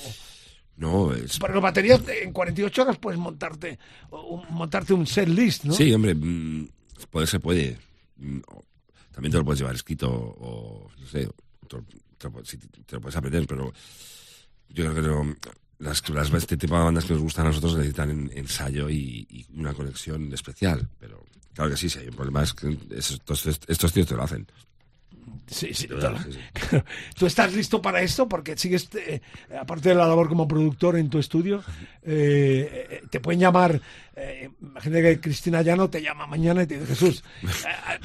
No, 0.77 1.13
es... 1.13 1.39
para 1.39 1.53
la 1.55 1.61
batería 1.61 1.97
en 2.21 2.33
48 2.33 2.81
horas 2.81 2.97
puedes 2.97 3.17
montarte 3.19 3.79
un, 4.11 4.43
montarte 4.49 4.93
un 4.93 5.07
set 5.07 5.29
list, 5.29 5.63
¿no? 5.63 5.73
Sí, 5.73 5.93
hombre, 5.93 6.13
mm, 6.13 6.67
poder 7.09 7.27
se 7.29 7.39
puede. 7.39 7.77
Mm, 8.17 8.39
También 9.13 9.31
te 9.31 9.37
lo 9.37 9.45
puedes 9.45 9.59
llevar 9.59 9.75
escrito 9.75 10.11
o, 10.11 10.89
no 10.99 11.07
sé, 11.07 11.29
te 12.17 12.29
lo, 12.29 12.41
te 12.41 12.95
lo 12.95 13.01
puedes 13.01 13.15
aprender, 13.15 13.45
pero 13.47 13.71
yo 14.69 14.93
creo 14.93 14.95
que 14.95 15.01
las, 15.79 16.01
este 16.33 16.57
tipo 16.57 16.75
de 16.77 16.83
bandas 16.83 17.05
que 17.05 17.13
nos 17.13 17.21
gustan 17.21 17.45
a 17.45 17.49
nosotros 17.49 17.75
necesitan 17.77 18.09
en- 18.09 18.31
ensayo 18.35 18.89
y, 18.89 19.25
y 19.29 19.45
una 19.59 19.73
conexión 19.73 20.31
especial, 20.33 20.87
pero 20.99 21.23
claro 21.53 21.71
que 21.71 21.77
sí, 21.77 21.89
sí 21.89 21.99
hay 21.99 22.07
un 22.07 22.15
problema, 22.15 22.43
es 22.43 22.53
que 22.53 22.77
estos, 22.95 23.45
estos 23.67 23.93
tíos 23.93 24.07
te 24.07 24.15
lo 24.15 24.23
hacen. 24.23 24.47
Sí, 25.47 25.73
sí, 25.73 25.87
claro. 25.87 26.17
¿Tú 27.17 27.25
estás 27.27 27.53
listo 27.53 27.81
para 27.81 28.01
esto? 28.01 28.27
Porque 28.27 28.57
sigues, 28.57 28.89
eh, 28.95 29.21
aparte 29.59 29.89
de 29.89 29.95
la 29.95 30.07
labor 30.07 30.27
como 30.27 30.47
productor 30.47 30.97
en 30.97 31.09
tu 31.09 31.19
estudio, 31.19 31.63
eh, 32.03 33.01
te 33.09 33.19
pueden 33.19 33.39
llamar, 33.41 33.79
eh, 34.15 34.49
imagínate 34.61 35.01
que 35.03 35.19
Cristina 35.21 35.61
Llano 35.61 35.89
te 35.89 36.01
llama 36.01 36.25
mañana 36.25 36.63
y 36.63 36.67
te 36.67 36.79
dice, 36.79 36.87
Jesús, 36.95 37.23
eh, 37.43 37.47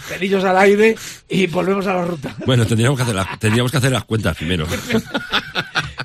pelillos 0.08 0.44
al 0.44 0.58
aire 0.58 0.94
y 1.28 1.46
volvemos 1.46 1.86
a 1.86 1.94
la 1.94 2.04
ruta. 2.04 2.36
Bueno, 2.44 2.66
tendríamos 2.66 2.98
que 2.98 3.04
hacer, 3.04 3.14
las- 3.14 3.38
tendríamos 3.38 3.70
que 3.72 3.78
hacer 3.78 3.92
las 3.92 4.04
cuentas 4.04 4.36
primero. 4.36 4.66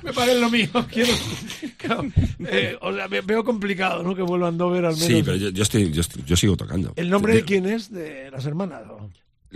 Me 0.02 0.12
parece 0.12 0.40
lo 0.40 0.50
mío. 0.50 0.68
Quiero, 0.92 1.12
claro, 1.76 2.04
eh, 2.46 2.76
o 2.80 2.92
sea, 2.94 3.08
ve- 3.08 3.22
veo 3.22 3.42
complicado, 3.42 4.02
¿no? 4.02 4.14
Que 4.14 4.22
vuelvan 4.22 4.60
a 4.60 4.64
ver 4.66 4.84
al 4.84 4.92
menos. 4.92 4.98
Sí, 5.06 5.22
pero 5.24 5.36
yo, 5.36 5.48
yo, 5.48 5.62
estoy, 5.62 5.90
yo, 5.90 6.00
estoy- 6.02 6.22
yo 6.24 6.36
sigo 6.36 6.56
tocando. 6.56 6.92
¿El 6.96 7.10
nombre 7.10 7.34
de 7.34 7.42
quién 7.42 7.66
es? 7.66 7.90
¿De 7.90 8.30
las 8.30 8.44
hermanas? 8.46 8.82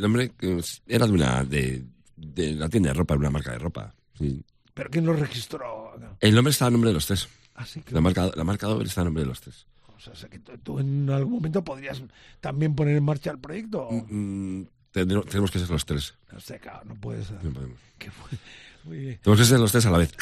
El 0.01 0.02
nombre 0.02 0.32
eh, 0.40 0.60
era 0.86 1.06
de 1.06 1.12
una 1.12 1.44
de, 1.44 1.85
de 2.16 2.55
la 2.55 2.70
tienda 2.70 2.89
de 2.89 2.94
ropa, 2.94 3.12
de 3.14 3.18
una 3.20 3.31
marca 3.31 3.52
de 3.52 3.59
ropa. 3.59 3.94
sí. 4.18 4.43
¿Pero 4.72 4.89
quién 4.89 5.05
lo 5.05 5.12
registró? 5.12 5.93
El 6.20 6.35
nombre 6.35 6.52
está 6.52 6.64
a 6.66 6.70
nombre 6.70 6.89
de 6.89 6.94
los 6.94 7.05
tres. 7.05 7.28
Así 7.55 7.82
que, 7.82 7.93
La 7.94 8.01
marca, 8.01 8.31
la 8.35 8.44
marca 8.44 8.66
doble 8.66 8.89
está 8.89 9.02
a 9.02 9.05
nombre 9.05 9.24
de 9.24 9.28
los 9.28 9.40
tres. 9.43 9.66
o 9.85 10.14
sea, 10.14 10.28
que 10.31 10.39
tú 10.39 10.78
en 10.78 11.10
algún 11.10 11.35
momento 11.35 11.62
podrías 11.62 12.02
también 12.40 12.74
poner 12.74 12.97
en 12.97 13.05
marcha 13.05 13.31
el 13.31 13.39
proyecto. 13.39 13.89
Mm, 13.90 14.62
tendremos, 14.90 15.27
tenemos 15.27 15.51
que 15.51 15.59
ser 15.59 15.68
los 15.68 15.85
tres. 15.85 16.14
No 16.32 16.40
sé, 16.40 16.59
claro, 16.60 16.82
no 16.86 16.94
podemos. 16.94 17.28
que 17.98 18.10
fue- 18.10 18.39
muy 18.85 18.98
bien. 18.98 19.19
Tenemos 19.23 19.40
que 19.40 19.44
ser 19.47 19.59
los 19.61 19.70
tres 19.73 19.86
a 19.86 19.90
la 19.90 19.98
vez. 19.98 20.12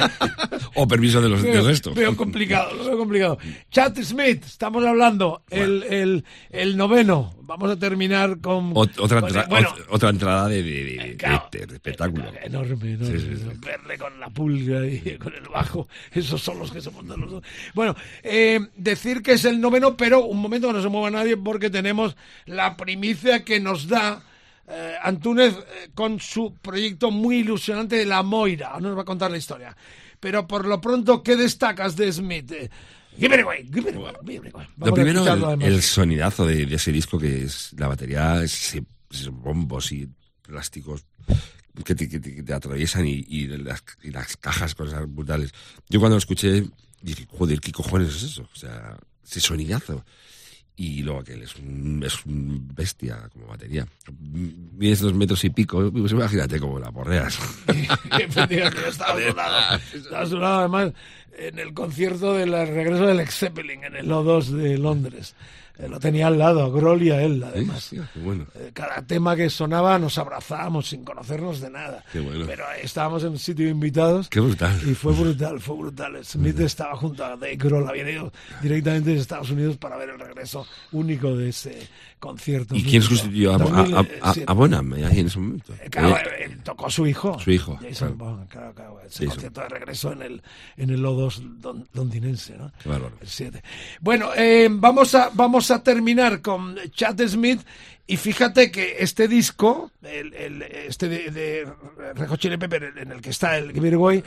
o 0.74 0.86
permiso 0.88 1.20
de 1.20 1.28
los, 1.28 1.42
Veo, 1.42 1.66
resto. 1.66 1.92
veo 1.94 2.16
complicado, 2.16 2.74
lo 2.74 2.84
veo 2.84 2.98
complicado. 2.98 3.38
Chad 3.70 3.96
Smith, 4.02 4.44
estamos 4.44 4.84
hablando, 4.84 5.42
el, 5.50 5.82
el, 5.84 6.24
el 6.50 6.76
noveno. 6.76 7.34
Vamos 7.42 7.70
a 7.70 7.76
terminar 7.76 8.40
con. 8.40 8.72
Ot- 8.74 8.98
otra, 9.00 9.20
con- 9.20 9.30
entra- 9.30 9.46
bueno, 9.48 9.70
ot- 9.70 9.86
otra 9.90 10.10
entrada 10.10 10.48
de, 10.48 10.62
de- 10.62 10.84
de- 10.84 10.96
de- 11.08 11.16
claro, 11.16 11.48
de- 11.50 11.66
de 11.66 11.74
espectáculo. 11.74 12.24
Enorme, 12.42 12.92
enorme. 12.92 13.18
Sí, 13.18 13.18
sí, 13.18 13.36
sí. 13.36 13.50
Verle 13.58 13.98
con 13.98 14.20
la 14.20 14.30
pulga 14.30 14.86
y 14.86 15.00
con 15.18 15.34
el 15.34 15.48
bajo. 15.52 15.88
Esos 16.12 16.40
son 16.40 16.58
los 16.60 16.70
que 16.70 16.80
se 16.80 16.90
montan 16.90 17.20
los 17.20 17.30
dos. 17.32 17.44
Bueno, 17.74 17.96
eh, 18.22 18.60
decir 18.76 19.22
que 19.22 19.32
es 19.32 19.44
el 19.44 19.60
noveno, 19.60 19.96
pero 19.96 20.24
un 20.24 20.40
momento 20.40 20.68
que 20.68 20.74
no 20.74 20.82
se 20.82 20.88
mueva 20.88 21.10
nadie 21.10 21.36
porque 21.36 21.70
tenemos 21.70 22.16
la 22.46 22.76
primicia 22.76 23.44
que 23.44 23.58
nos 23.60 23.88
da. 23.88 24.22
Eh, 24.70 24.94
Antúnez 25.02 25.54
eh, 25.54 25.90
con 25.94 26.20
su 26.20 26.54
proyecto 26.62 27.10
muy 27.10 27.38
ilusionante 27.38 27.96
de 27.96 28.06
La 28.06 28.22
Moira. 28.22 28.78
Nos 28.80 28.96
va 28.96 29.02
a 29.02 29.04
contar 29.04 29.30
la 29.30 29.38
historia. 29.38 29.76
Pero 30.18 30.46
por 30.46 30.66
lo 30.66 30.80
pronto, 30.80 31.22
¿qué 31.22 31.36
destacas 31.36 31.96
de 31.96 32.12
Smith? 32.12 32.52
Eh, 32.52 32.70
give 33.18 33.34
it 33.34 33.42
away, 33.42 33.68
give 33.72 33.90
it 33.90 33.96
away, 33.96 34.12
give 34.26 34.48
it 34.48 34.54
away. 34.54 34.66
Lo 34.76 34.92
primero, 34.94 35.24
el, 35.26 35.62
el 35.62 35.82
sonidazo 35.82 36.46
de, 36.46 36.66
de 36.66 36.76
ese 36.76 36.92
disco 36.92 37.18
que 37.18 37.44
es 37.44 37.72
la 37.78 37.88
batería, 37.88 38.42
ese- 38.42 38.84
esos 39.10 39.30
bombos 39.32 39.90
y 39.92 40.08
plásticos 40.42 41.04
que 41.84 41.94
te, 41.94 42.08
que 42.08 42.20
te- 42.20 42.34
que 42.36 42.42
te 42.42 42.52
atraviesan 42.52 43.06
y, 43.06 43.24
y 43.28 43.46
las, 43.46 43.82
y 44.02 44.10
las 44.10 44.36
cajas 44.36 44.74
con 44.74 44.88
esas 44.88 45.12
brutales. 45.12 45.52
Yo 45.88 46.00
cuando 46.00 46.16
lo 46.16 46.18
escuché 46.18 46.64
dije, 47.00 47.26
joder, 47.30 47.60
¿qué 47.60 47.72
cojones 47.72 48.14
es 48.14 48.22
eso? 48.24 48.42
O 48.52 48.56
sea, 48.56 48.96
ese 49.24 49.40
sonidazo. 49.40 50.04
Y 50.80 51.02
luego 51.02 51.22
que 51.22 51.34
él 51.34 51.42
es 51.42 51.54
un, 51.56 52.02
es 52.02 52.24
un 52.24 52.66
bestia 52.74 53.28
como 53.34 53.48
batería. 53.48 53.86
Mides 54.18 55.00
dos 55.00 55.12
metros 55.12 55.44
y 55.44 55.50
pico, 55.50 55.92
pues 55.92 56.12
imagínate 56.12 56.58
como 56.58 56.78
la 56.78 56.90
porreas. 56.90 57.38
Estaba 58.88 59.12
a 59.12 59.28
su 59.28 59.36
lado. 59.36 59.80
Estaba 59.92 60.22
a 60.22 60.26
su 60.26 60.38
lado, 60.38 60.58
además, 60.60 60.92
en 61.36 61.58
el 61.58 61.74
concierto 61.74 62.32
del 62.32 62.52
regreso 62.52 63.04
del 63.04 63.20
Ex 63.20 63.40
Zeppelin 63.40 63.84
en 63.84 63.96
el 63.96 64.06
O2 64.08 64.44
de 64.46 64.78
Londres. 64.78 65.34
Eh, 65.82 65.88
lo 65.88 65.98
tenía 65.98 66.26
al 66.26 66.38
lado, 66.38 66.62
a 66.64 66.68
Grohl 66.68 67.02
y 67.02 67.10
a 67.10 67.22
él, 67.22 67.42
además. 67.42 67.84
Sí, 67.84 67.98
qué 68.14 68.20
bueno. 68.20 68.46
Eh, 68.54 68.70
Cada 68.74 69.02
tema 69.06 69.34
que 69.36 69.48
sonaba 69.48 69.98
nos 69.98 70.18
abrazábamos 70.18 70.88
sin 70.88 71.04
conocernos 71.04 71.60
de 71.60 71.70
nada. 71.70 72.04
Qué 72.12 72.20
bueno. 72.20 72.44
Pero 72.46 72.64
estábamos 72.82 73.22
en 73.24 73.30
un 73.30 73.38
sitio 73.38 73.68
invitados. 73.68 74.28
Qué 74.28 74.40
brutal. 74.40 74.78
Y 74.86 74.94
fue 74.94 75.12
brutal, 75.14 75.58
fue 75.60 75.76
brutal. 75.76 76.18
Smith 76.24 76.60
estaba 76.60 76.94
junto 76.96 77.24
a 77.24 77.30
Dave 77.30 77.56
Grohl, 77.56 77.88
habían 77.88 78.08
ido 78.08 78.32
directamente 78.62 79.10
de 79.10 79.18
Estados 79.20 79.50
Unidos 79.50 79.76
para 79.78 79.96
ver 79.96 80.10
el 80.10 80.18
regreso 80.18 80.66
único 80.92 81.36
de 81.36 81.48
ese 81.48 81.88
concierto. 82.18 82.74
¿Y 82.76 82.82
quién 82.84 83.00
sustituyó 83.02 83.52
a, 83.52 83.54
a, 83.54 83.58
a, 83.58 83.60
a- 83.60 83.84
2007. 84.02 84.44
a 84.46 84.52
Bonham 84.52 84.92
ahí 84.92 85.20
en 85.20 85.26
ese 85.26 85.38
momento? 85.38 85.72
Eh, 85.82 85.88
Claro, 85.90 86.16
Eh, 86.16 86.44
eh, 86.44 86.56
tocó 86.62 86.90
su 86.90 87.06
hijo. 87.06 87.38
Su 87.38 87.50
hijo, 87.50 87.76
Jason 87.80 88.14
claro. 88.16 88.16
Bourne, 88.16 88.46
claro, 88.48 88.74
claro, 88.74 89.00
ese 89.00 89.24
Jason. 89.24 89.28
concierto 89.28 89.60
de 89.62 89.68
regreso 89.68 90.12
en 90.12 90.22
el, 90.22 90.42
en 90.76 90.90
el 90.90 91.02
O2 91.04 91.40
don- 91.60 91.88
londinense, 91.94 92.56
¿no? 92.58 92.70
Qué 92.82 92.88
bárbaro. 92.90 93.16
El 93.20 93.28
7. 93.28 93.62
Bueno, 94.00 94.30
eh, 94.36 94.68
vamos, 94.70 95.14
a, 95.14 95.30
vamos 95.32 95.69
a 95.70 95.82
terminar 95.82 96.40
con 96.42 96.76
Chad 96.94 97.20
Smith. 97.26 97.60
Y 98.06 98.16
fíjate 98.16 98.72
que 98.72 98.96
este 98.98 99.28
disco, 99.28 99.92
el, 100.02 100.34
el- 100.34 100.62
este 100.62 101.08
de, 101.08 101.30
de 101.30 101.68
Red 102.14 102.26
Hot 102.28 102.40
Chili 102.40 102.56
Pepper, 102.56 102.92
en 102.96 103.12
el 103.12 103.20
que 103.20 103.30
está 103.30 103.56
el 103.56 103.70
Away, 103.94 104.24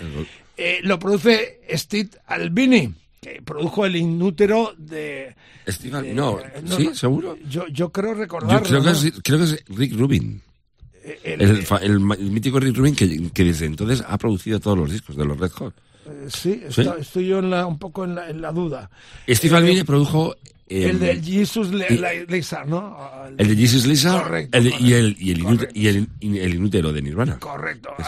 eh, 0.55 0.79
lo 0.83 0.97
produce 0.97 1.59
Steve 1.73 2.09
Albini, 2.27 2.93
que 3.21 3.41
produjo 3.43 3.85
el 3.85 3.97
inútero 3.97 4.73
de... 4.77 5.35
Steve 5.67 5.97
Al- 5.97 6.03
de- 6.03 6.13
no, 6.13 6.39
eh, 6.39 6.63
¿sí? 6.77 6.91
¿Seguro? 6.93 7.37
Yo, 7.49 7.67
yo 7.67 7.91
creo 7.91 8.13
recordar. 8.13 8.63
Yo 8.63 8.69
creo 8.69 8.83
que, 8.83 8.91
es, 8.91 9.13
creo 9.21 9.37
que 9.39 9.43
es 9.45 9.63
Rick 9.67 9.97
Rubin. 9.97 10.41
el, 11.25 11.41
El, 11.41 11.65
fa- 11.65 11.79
el 11.79 11.99
mítico 11.99 12.61
Rick 12.61 12.77
Rubin 12.77 12.95
que, 12.95 13.29
que 13.33 13.43
desde 13.43 13.65
entonces 13.65 14.01
ha 14.07 14.17
producido 14.17 14.61
todos 14.61 14.77
los 14.77 14.89
discos 14.91 15.17
de 15.17 15.25
los 15.25 15.37
Red 15.37 15.51
Hot. 15.51 15.73
Eh, 16.05 16.27
sí, 16.29 16.61
está- 16.65 16.95
estoy 16.97 17.27
yo 17.27 17.39
en 17.39 17.49
la- 17.49 17.65
un 17.65 17.77
poco 17.79 18.05
en 18.05 18.15
la, 18.15 18.29
en 18.29 18.41
la 18.41 18.53
duda. 18.53 18.89
Steve 19.27 19.53
Eh, 19.55 19.57
Albini 19.57 19.83
produjo... 19.83 20.37
eh, 20.67 20.89
El 20.89 20.99
de 20.99 21.21
Jesus 21.21 21.69
Le- 21.71 21.87
y- 21.89 21.97
Le- 21.97 22.25
Lizard, 22.25 22.67
¿no? 22.67 22.97
el 23.37 23.47
de 23.47 23.55
Jesus 23.55 23.85
Lizard 23.85 24.23
Correcto, 24.23 24.57
el 24.57 24.63
de- 24.63 24.75
y, 24.79 24.93
el, 24.93 25.15
y, 25.19 25.31
el 25.31 25.39
inú- 25.39 25.55
correcto. 25.57 25.73
y 25.75 25.87
el, 25.87 26.53
inútero 26.55 26.93
de 26.93 27.01
Nirvana. 27.01 27.37
Correcto. 27.39 27.93
Es. 27.99 28.07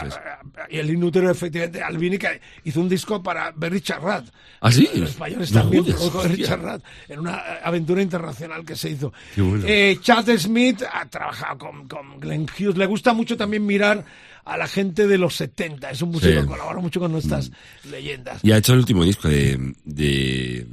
Y 0.70 0.78
el 0.78 0.90
inútero, 0.90 1.30
efectivamente, 1.30 1.84
Albini, 1.84 2.18
que 2.18 2.40
hizo 2.64 2.80
un 2.80 2.88
disco 2.90 3.22
para 3.22 3.52
Richard 3.60 4.02
Rath. 4.02 4.26
¿Ah, 4.62 4.72
sí? 4.72 4.90
Los 4.96 5.10
españoles 5.12 5.52
No 5.52 5.62
también 5.62 5.84
jodas, 5.84 5.98
produjo 5.98 6.18
hostia. 6.20 6.36
Richard 6.36 6.62
Rath 6.62 6.82
en 7.10 7.20
una 7.20 7.36
eh, 7.38 7.60
aventura 7.64 8.02
internacional 8.02 8.66
que 8.66 8.76
se 8.76 8.90
hizo. 8.92 9.12
Qué 9.36 9.42
bueno. 9.42 9.64
Eh, 9.68 9.98
Chad 10.02 10.26
Smith 10.38 10.82
ha 10.92 11.06
trabajado 11.08 11.58
con, 11.58 11.88
con 11.88 12.20
Glenn 12.20 12.44
Hughes. 12.58 12.78
Le 12.78 12.86
gusta 12.86 13.14
mucho 13.14 13.36
también 13.38 13.66
mirar 13.66 14.04
a 14.46 14.58
la 14.58 14.68
gente 14.68 15.08
de 15.08 15.18
los 15.18 15.36
70. 15.36 15.92
Es 15.92 16.02
un 16.02 16.10
músico 16.12 16.32
Sí. 16.32 16.38
Mm. 16.38 16.42
que 16.42 16.48
colabora 16.48 16.80
mucho 16.80 17.00
con 17.00 17.12
nuestras 17.12 17.52
leyendas. 17.92 18.40
Y 18.44 18.52
ha 18.54 18.58
hecho 18.58 18.74
el 18.74 18.80
último 18.80 19.04
disco 19.04 19.28
de, 19.28 19.74
de, 19.84 20.66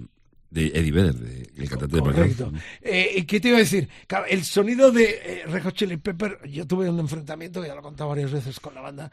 de 0.52 0.66
Eddie 0.66 0.92
Vedder, 0.92 1.14
de- 1.14 1.50
el 1.62 1.68
cantante 1.68 1.96
de 1.96 2.02
Correcto. 2.02 2.52
Eh, 2.82 3.12
¿y 3.16 3.22
¿Qué 3.24 3.40
te 3.40 3.48
iba 3.48 3.56
a 3.56 3.60
decir? 3.60 3.88
El 4.28 4.44
sonido 4.44 4.90
de 4.92 5.44
eh, 5.46 5.62
Chili 5.72 5.96
Pepper, 5.96 6.38
yo 6.48 6.66
tuve 6.66 6.90
un 6.90 7.00
enfrentamiento, 7.00 7.64
ya 7.64 7.74
lo 7.74 7.80
he 7.80 7.82
contado 7.82 8.10
varias 8.10 8.30
veces 8.32 8.60
con 8.60 8.74
la 8.74 8.82
banda, 8.82 9.10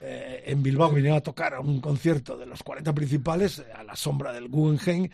eh, 0.00 0.42
en 0.46 0.62
Bilbao 0.62 0.90
vinieron 0.92 1.16
a 1.18 1.22
tocar 1.22 1.54
a 1.54 1.60
un 1.60 1.80
concierto 1.80 2.36
de 2.36 2.44
los 2.46 2.62
40 2.62 2.92
principales, 2.92 3.60
eh, 3.60 3.64
a 3.74 3.82
la 3.84 3.96
sombra 3.96 4.32
del 4.32 4.48
Guggenheim, 4.48 5.08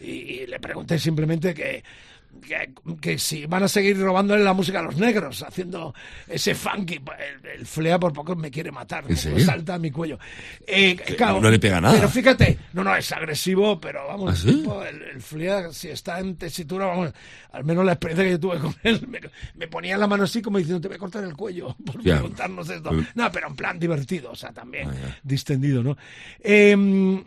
y 0.00 0.46
le 0.46 0.58
pregunté 0.58 0.98
simplemente 0.98 1.54
que, 1.54 1.84
que, 2.46 2.72
que 3.00 3.18
si 3.18 3.46
van 3.46 3.62
a 3.64 3.68
seguir 3.68 3.98
robándole 3.98 4.42
la 4.44 4.52
música 4.52 4.80
a 4.80 4.82
los 4.82 4.96
negros, 4.96 5.42
haciendo 5.42 5.94
ese 6.28 6.54
funky, 6.54 6.94
el, 6.96 7.60
el 7.60 7.66
flea 7.66 7.98
por 7.98 8.12
poco 8.12 8.36
me 8.36 8.50
quiere 8.50 8.70
matar, 8.72 9.04
¿En 9.08 9.34
me 9.34 9.40
salta 9.40 9.74
a 9.74 9.78
mi 9.78 9.90
cuello. 9.90 10.18
Eh, 10.66 10.96
claro, 11.16 11.40
no 11.40 11.50
le 11.50 11.58
pega 11.58 11.80
nada. 11.80 11.94
Pero 11.94 12.08
fíjate, 12.08 12.58
no, 12.72 12.82
no, 12.84 12.94
es 12.96 13.10
agresivo, 13.12 13.80
pero 13.80 14.06
vamos, 14.06 14.30
¿Ah, 14.32 14.36
sí? 14.36 14.54
tipo, 14.56 14.82
el, 14.84 15.02
el 15.02 15.20
Flea, 15.20 15.72
si 15.72 15.88
está 15.88 16.20
en 16.20 16.36
tesitura, 16.36 16.86
vamos, 16.86 17.12
al 17.52 17.64
menos 17.64 17.84
la 17.84 17.92
experiencia 17.92 18.24
que 18.24 18.30
yo 18.32 18.40
tuve 18.40 18.58
con 18.58 18.74
él, 18.82 19.06
me, 19.08 19.20
me 19.54 19.68
ponía 19.68 19.96
la 19.98 20.06
mano 20.06 20.24
así 20.24 20.40
como 20.42 20.58
diciendo, 20.58 20.80
te 20.80 20.88
voy 20.88 20.96
a 20.96 21.00
cortar 21.00 21.24
el 21.24 21.34
cuello 21.36 21.76
por 21.84 22.02
Ya. 22.02 22.14
preguntarnos 22.16 22.68
esto. 22.70 22.90
No, 23.14 23.30
pero 23.32 23.48
en 23.48 23.56
plan 23.56 23.78
divertido, 23.78 24.30
o 24.32 24.36
sea, 24.36 24.52
también 24.52 24.88
Ah, 24.90 25.16
distendido, 25.22 25.82
¿no? 25.82 25.96
Eh, 26.40 27.22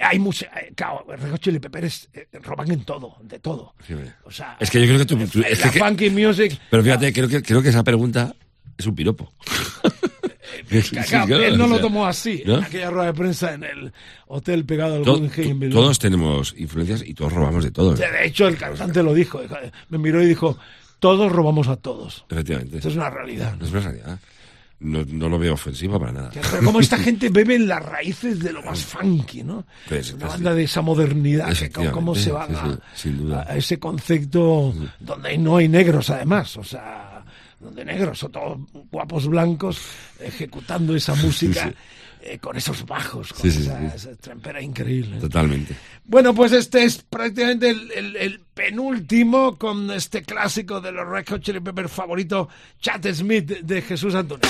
hay 0.00 0.18
música, 0.18 0.50
eh, 0.60 0.72
claro, 0.74 1.04
Red 1.08 1.30
Hot 1.30 1.40
Chili 1.40 1.58
Peppers 1.58 2.08
eh, 2.12 2.26
roban 2.42 2.70
en 2.70 2.84
todo, 2.84 3.16
de 3.22 3.38
todo. 3.38 3.74
Sí. 3.86 3.94
O 4.24 4.30
sea, 4.30 4.56
Es 4.60 4.70
que 4.70 4.80
yo 4.80 4.86
creo 4.86 4.98
que 4.98 5.04
tú- 5.06 5.16
tú- 5.26 5.42
es 5.46 5.60
la 5.60 5.70
que- 5.70 5.78
funky 5.78 6.10
music, 6.10 6.58
Pero 6.70 6.82
fíjate, 6.82 7.12
creo 7.12 7.28
que, 7.28 7.42
creo 7.42 7.62
que 7.62 7.68
esa 7.68 7.84
pregunta 7.84 8.34
es 8.78 8.86
un 8.86 8.94
piropo. 8.94 9.32
Sí, 10.68 10.82
sí, 10.82 10.90
claro, 10.96 11.26
claro, 11.26 11.42
él 11.44 11.58
no 11.58 11.66
lo 11.66 11.80
tomó 11.80 12.06
así, 12.06 12.42
¿no? 12.46 12.58
en 12.58 12.64
aquella 12.64 12.90
rueda 12.90 13.06
de 13.06 13.14
prensa 13.14 13.54
en 13.54 13.64
el 13.64 13.92
hotel 14.26 14.64
pegado 14.64 14.96
al 14.96 15.02
to- 15.02 15.18
Guggenheim 15.18 15.70
todos 15.70 15.98
tenemos 15.98 16.54
influencias 16.56 17.02
y 17.06 17.14
todos 17.14 17.32
robamos 17.32 17.64
de 17.64 17.70
todos. 17.70 17.98
De 17.98 18.24
hecho, 18.26 18.48
el 18.48 18.56
cantante 18.56 19.02
lo 19.02 19.12
dijo, 19.14 19.40
me 19.88 19.98
miró 19.98 20.22
y 20.22 20.26
dijo, 20.26 20.58
todos 20.98 21.30
robamos 21.32 21.68
a 21.68 21.76
todos. 21.76 22.24
Efectivamente. 22.30 22.76
Esto 22.76 22.88
es 22.88 22.96
una 22.96 23.10
realidad. 23.10 23.54
No 23.58 23.64
es 23.66 23.72
una 23.72 23.80
realidad. 23.80 24.18
No, 24.80 25.04
no 25.04 25.28
lo 25.28 25.38
veo 25.38 25.52
ofensivo 25.52 26.00
para 26.00 26.12
nada. 26.12 26.30
Pero 26.32 26.64
como 26.64 26.80
esta 26.80 26.96
gente 26.96 27.28
bebe 27.28 27.56
en 27.56 27.68
las 27.68 27.84
raíces 27.84 28.40
de 28.40 28.50
lo 28.50 28.62
más 28.62 28.82
funky, 28.82 29.42
¿no? 29.42 29.66
Pues, 29.86 30.14
Una 30.14 30.28
banda 30.28 30.54
de 30.54 30.62
esa 30.62 30.80
modernidad, 30.80 31.54
cómo 31.92 32.14
se 32.14 32.32
sí, 32.94 33.10
a, 33.34 33.56
ese 33.56 33.78
concepto 33.78 34.74
donde 34.98 35.36
no 35.36 35.58
hay 35.58 35.68
negros 35.68 36.08
además, 36.08 36.56
o 36.56 36.64
sea, 36.64 37.22
donde 37.60 37.84
negros 37.84 38.18
son 38.18 38.32
todos 38.32 38.58
guapos 38.90 39.26
blancos 39.26 39.78
ejecutando 40.18 40.96
esa 40.96 41.14
música 41.22 41.72
eh, 42.22 42.38
con 42.38 42.56
esos 42.56 42.84
bajos, 42.86 43.32
con 43.32 43.42
Sí, 43.42 43.50
sí, 43.50 43.62
esa, 43.62 43.78
sí. 43.80 43.86
esa 44.08 44.16
trampera 44.16 44.60
increíble. 44.60 45.18
Totalmente. 45.18 45.74
Bueno, 46.04 46.34
pues 46.34 46.52
este 46.52 46.84
es 46.84 46.98
prácticamente 47.02 47.70
el, 47.70 47.90
el- 47.92 48.16
el 48.16 48.40
penúltimo 48.54 49.56
con 49.56 49.90
este 49.90 50.22
clásico 50.22 50.80
de 50.80 50.92
los 50.92 51.08
Red 51.08 51.24
Hot 51.28 51.40
Chili 51.42 51.60
Peppers 51.60 51.90
favorito, 51.92 52.48
Chat 52.80 53.06
Smith 53.12 53.46
de 53.62 53.82
Jesús 53.82 54.14
Antonio. 54.14 54.46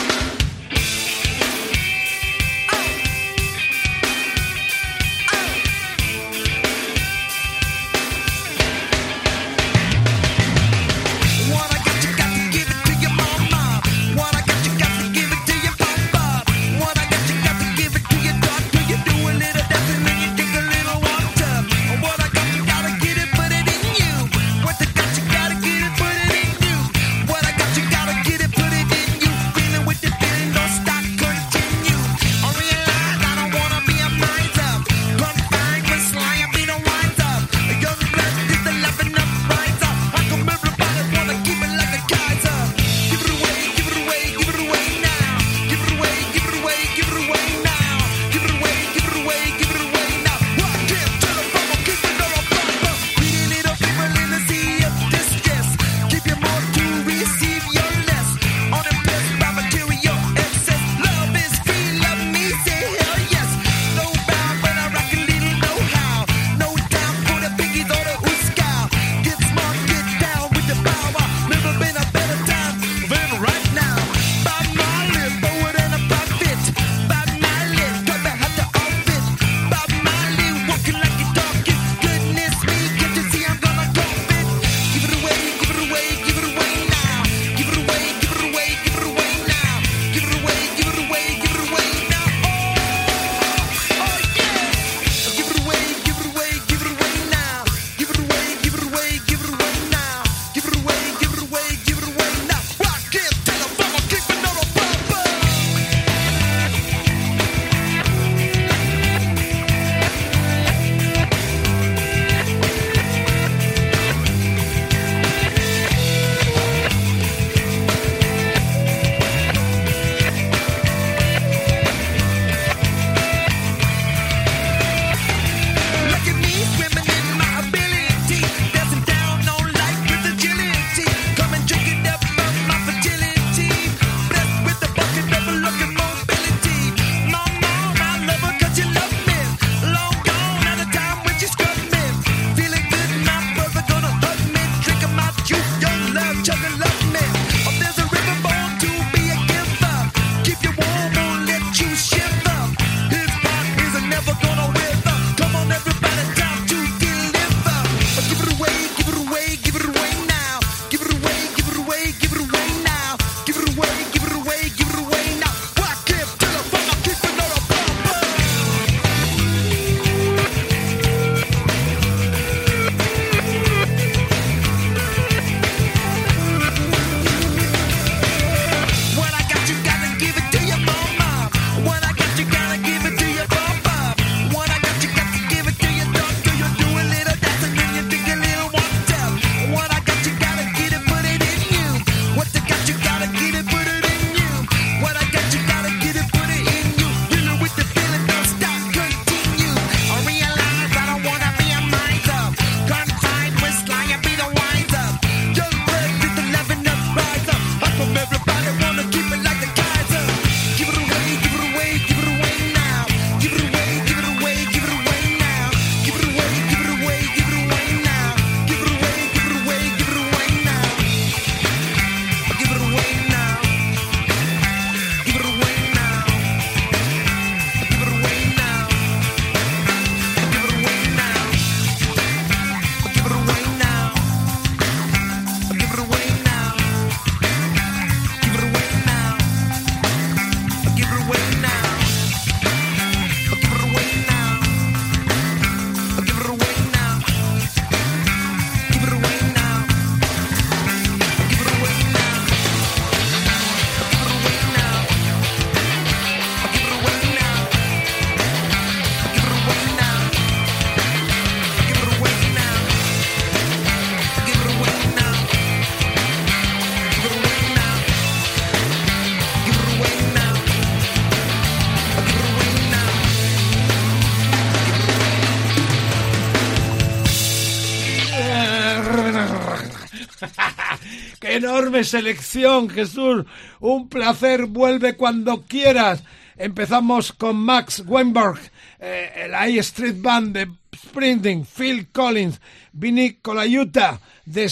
Selección, 282.04 282.88
Jesús! 282.88 283.44
Un 283.80 284.08
placer, 284.08 284.66
vuelve 284.66 285.16
cuando 285.16 285.62
quieras. 285.62 286.22
Empezamos 286.56 287.32
con 287.32 287.56
Max 287.56 288.02
Weinberg, 288.06 288.58
eh, 288.98 289.46
la 289.50 289.68
I 289.68 289.78
Street 289.78 290.16
Band 290.20 290.56
de 290.56 290.68
Sprinting, 290.94 291.64
Phil 291.64 292.08
Collins, 292.12 292.60
Vinny 292.92 293.38
Colaiuta, 293.42 294.20
The 294.50 294.68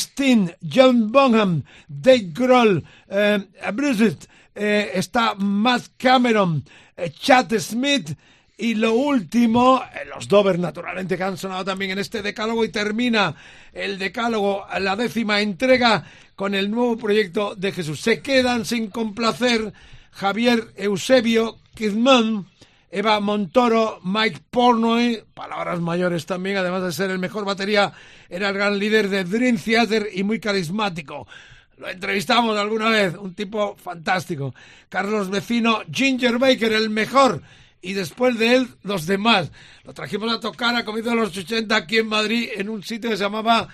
John 0.61 1.11
Bonham, 1.11 1.65
Dave 1.89 2.31
Grohl, 2.32 2.85
eh, 3.09 3.39
Bruce, 3.73 4.16
eh, 4.55 4.90
está 4.95 5.35
Matt 5.35 5.89
Cameron, 5.97 6.65
eh, 6.97 7.11
Chad 7.11 7.53
Smith, 7.59 8.16
y 8.59 8.74
lo 8.74 8.93
último, 8.93 9.80
eh, 9.94 10.05
los 10.12 10.26
Dover, 10.26 10.59
naturalmente, 10.59 11.16
que 11.16 11.22
han 11.22 11.39
sonado 11.39 11.64
también 11.64 11.93
en 11.93 12.01
este 12.01 12.22
decálogo, 12.22 12.64
y 12.64 12.70
termina 12.70 13.35
el 13.72 13.98
decálogo, 13.98 14.66
la 14.80 14.97
décima 14.97 15.40
entrega, 15.40 16.05
con 16.35 16.55
el 16.55 16.70
nuevo 16.70 16.98
proyecto 16.98 17.55
de 17.55 17.72
Jesús. 17.72 18.01
Se 18.01 18.20
quedan 18.20 18.64
sin 18.64 18.90
complacer 18.90 19.72
Javier 20.10 20.72
Eusebio 20.76 21.59
Kidman, 21.74 22.47
Eva 22.90 23.20
Montoro, 23.20 24.01
Mike 24.02 24.40
Pornoy, 24.51 25.22
palabras 25.35 25.80
mayores 25.80 26.26
también, 26.26 26.56
además 26.56 26.82
de 26.82 26.93
ser 26.93 27.10
el 27.10 27.18
mejor 27.20 27.44
batería, 27.44 27.93
era 28.28 28.48
el 28.48 28.55
gran 28.55 28.78
líder 28.78 29.09
de 29.09 29.22
Dream 29.22 29.56
Theater 29.56 30.09
y 30.12 30.24
muy 30.24 30.40
carismático. 30.40 31.28
Lo 31.76 31.89
entrevistamos 31.89 32.59
alguna 32.59 32.89
vez, 32.89 33.14
un 33.14 33.35
tipo 33.35 33.76
fantástico. 33.76 34.52
Carlos 34.89 35.30
Vecino, 35.30 35.82
Ginger 35.93 36.39
Baker, 36.39 36.72
el 36.72 36.90
mejor. 36.90 37.40
Y 37.80 37.92
después 37.92 38.38
de 38.38 38.56
él, 38.56 38.68
los 38.82 39.06
demás. 39.06 39.50
Lo 39.84 39.94
trajimos 39.94 40.32
a 40.32 40.40
tocar 40.40 40.74
a 40.74 40.84
comienzo 40.84 41.10
de 41.10 41.16
los 41.16 41.36
80 41.36 41.74
aquí 41.76 41.98
en 41.98 42.09
Madrid, 42.09 42.48
en 42.56 42.68
un 42.68 42.82
sitio 42.82 43.10
que 43.10 43.16
se 43.16 43.22
llamaba 43.22 43.68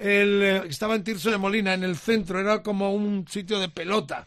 el, 0.00 0.42
eh, 0.42 0.62
estaba 0.68 0.94
en 0.94 1.04
Tirso 1.04 1.30
de 1.30 1.36
Molina, 1.36 1.74
en 1.74 1.84
el 1.84 1.96
centro, 1.96 2.40
era 2.40 2.62
como 2.62 2.94
un 2.94 3.28
sitio 3.28 3.60
de 3.60 3.68
pelota. 3.68 4.26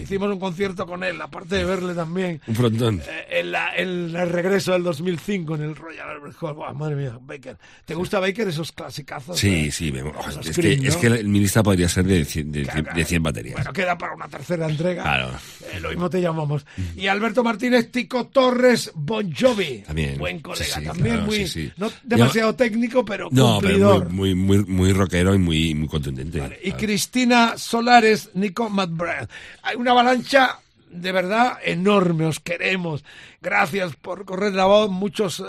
Hicimos 0.00 0.30
un 0.32 0.38
concierto 0.38 0.86
con 0.86 1.02
él, 1.04 1.20
aparte 1.20 1.56
de 1.56 1.64
verle 1.64 1.94
también. 1.94 2.40
Un 2.46 2.54
frontón. 2.54 3.00
eh, 3.06 3.40
en, 3.40 3.52
la- 3.52 3.74
en 3.76 4.14
el 4.16 4.28
regreso 4.28 4.72
del 4.72 4.82
2005 4.82 5.54
en 5.56 5.62
el 5.62 5.76
Royal 5.76 6.08
Albert 6.08 6.36
Hall. 6.40 6.54
Buah, 6.54 6.72
madre 6.72 6.96
mía, 6.96 7.18
Baker. 7.20 7.56
¿Te 7.84 7.94
gusta 7.94 8.18
Baker 8.20 8.48
esos 8.48 8.72
clasicazos? 8.72 9.38
Sí, 9.38 9.66
eh? 9.66 9.70
sí, 9.72 9.92
me- 9.92 10.02
Los 10.02 10.26
es, 10.28 10.36
que, 10.46 10.52
Scream, 10.52 10.84
es 10.86 10.94
¿no? 10.94 11.00
que 11.00 11.06
el- 11.08 11.28
mi 11.28 11.40
lista 11.40 11.62
podría 11.62 11.88
ser 11.88 12.04
de 12.04 12.24
100, 12.24 12.52
de, 12.52 12.62
Claro, 12.62 12.82
100 12.84 12.94
de 12.96 13.04
100 13.04 13.22
baterías. 13.22 13.54
Bueno, 13.56 13.72
queda 13.72 13.98
para 13.98 14.14
una 14.14 14.28
tercera 14.28 14.68
entrega. 14.68 15.02
Claro. 15.02 15.30
Eh, 15.72 15.80
lo 15.80 15.88
mismo 15.90 16.08
te 16.10 16.20
llamamos. 16.20 16.64
Y 16.96 17.06
Alberto 17.06 17.42
Martínez, 17.44 17.90
Tico 17.90 18.26
Torres, 18.28 18.90
Bon 18.94 19.32
Jovi. 19.34 19.82
También. 19.86 20.18
Buen 20.18 20.40
colega, 20.40 20.64
Sí, 20.64 20.72
sí, 20.80 20.84
también 20.86 21.16
claro, 21.16 21.26
muy. 21.26 21.46
sí. 21.48 21.70
No 21.76 21.90
demasiado 22.02 22.54
técnico, 22.54 23.04
pero 23.04 23.28
No, 23.30 23.58
pero 23.60 23.72
cumplidor. 23.74 24.10
muy, 24.10 24.34
muy, 24.34 24.58
muy, 24.58 24.64
muy 24.66 24.92
rockero 24.92 25.34
y 25.34 25.38
muy, 25.38 25.74
muy 25.74 25.88
contundente. 25.88 26.38
Y 26.62 26.70
Claro. 26.70 26.76
Cristina 26.78 27.54
Solares, 27.56 28.30
Nico 28.34 28.68
McBride. 28.68 29.28
Hay 29.62 29.76
una 29.82 29.90
avalancha 29.90 30.60
de 30.92 31.10
verdad 31.10 31.58
enorme, 31.64 32.26
os 32.26 32.38
queremos. 32.38 33.02
Gracias 33.40 33.96
por 33.96 34.24
correr 34.24 34.54
la 34.54 34.66
voz. 34.66 34.90
Muchos 34.90 35.40
eh, 35.40 35.44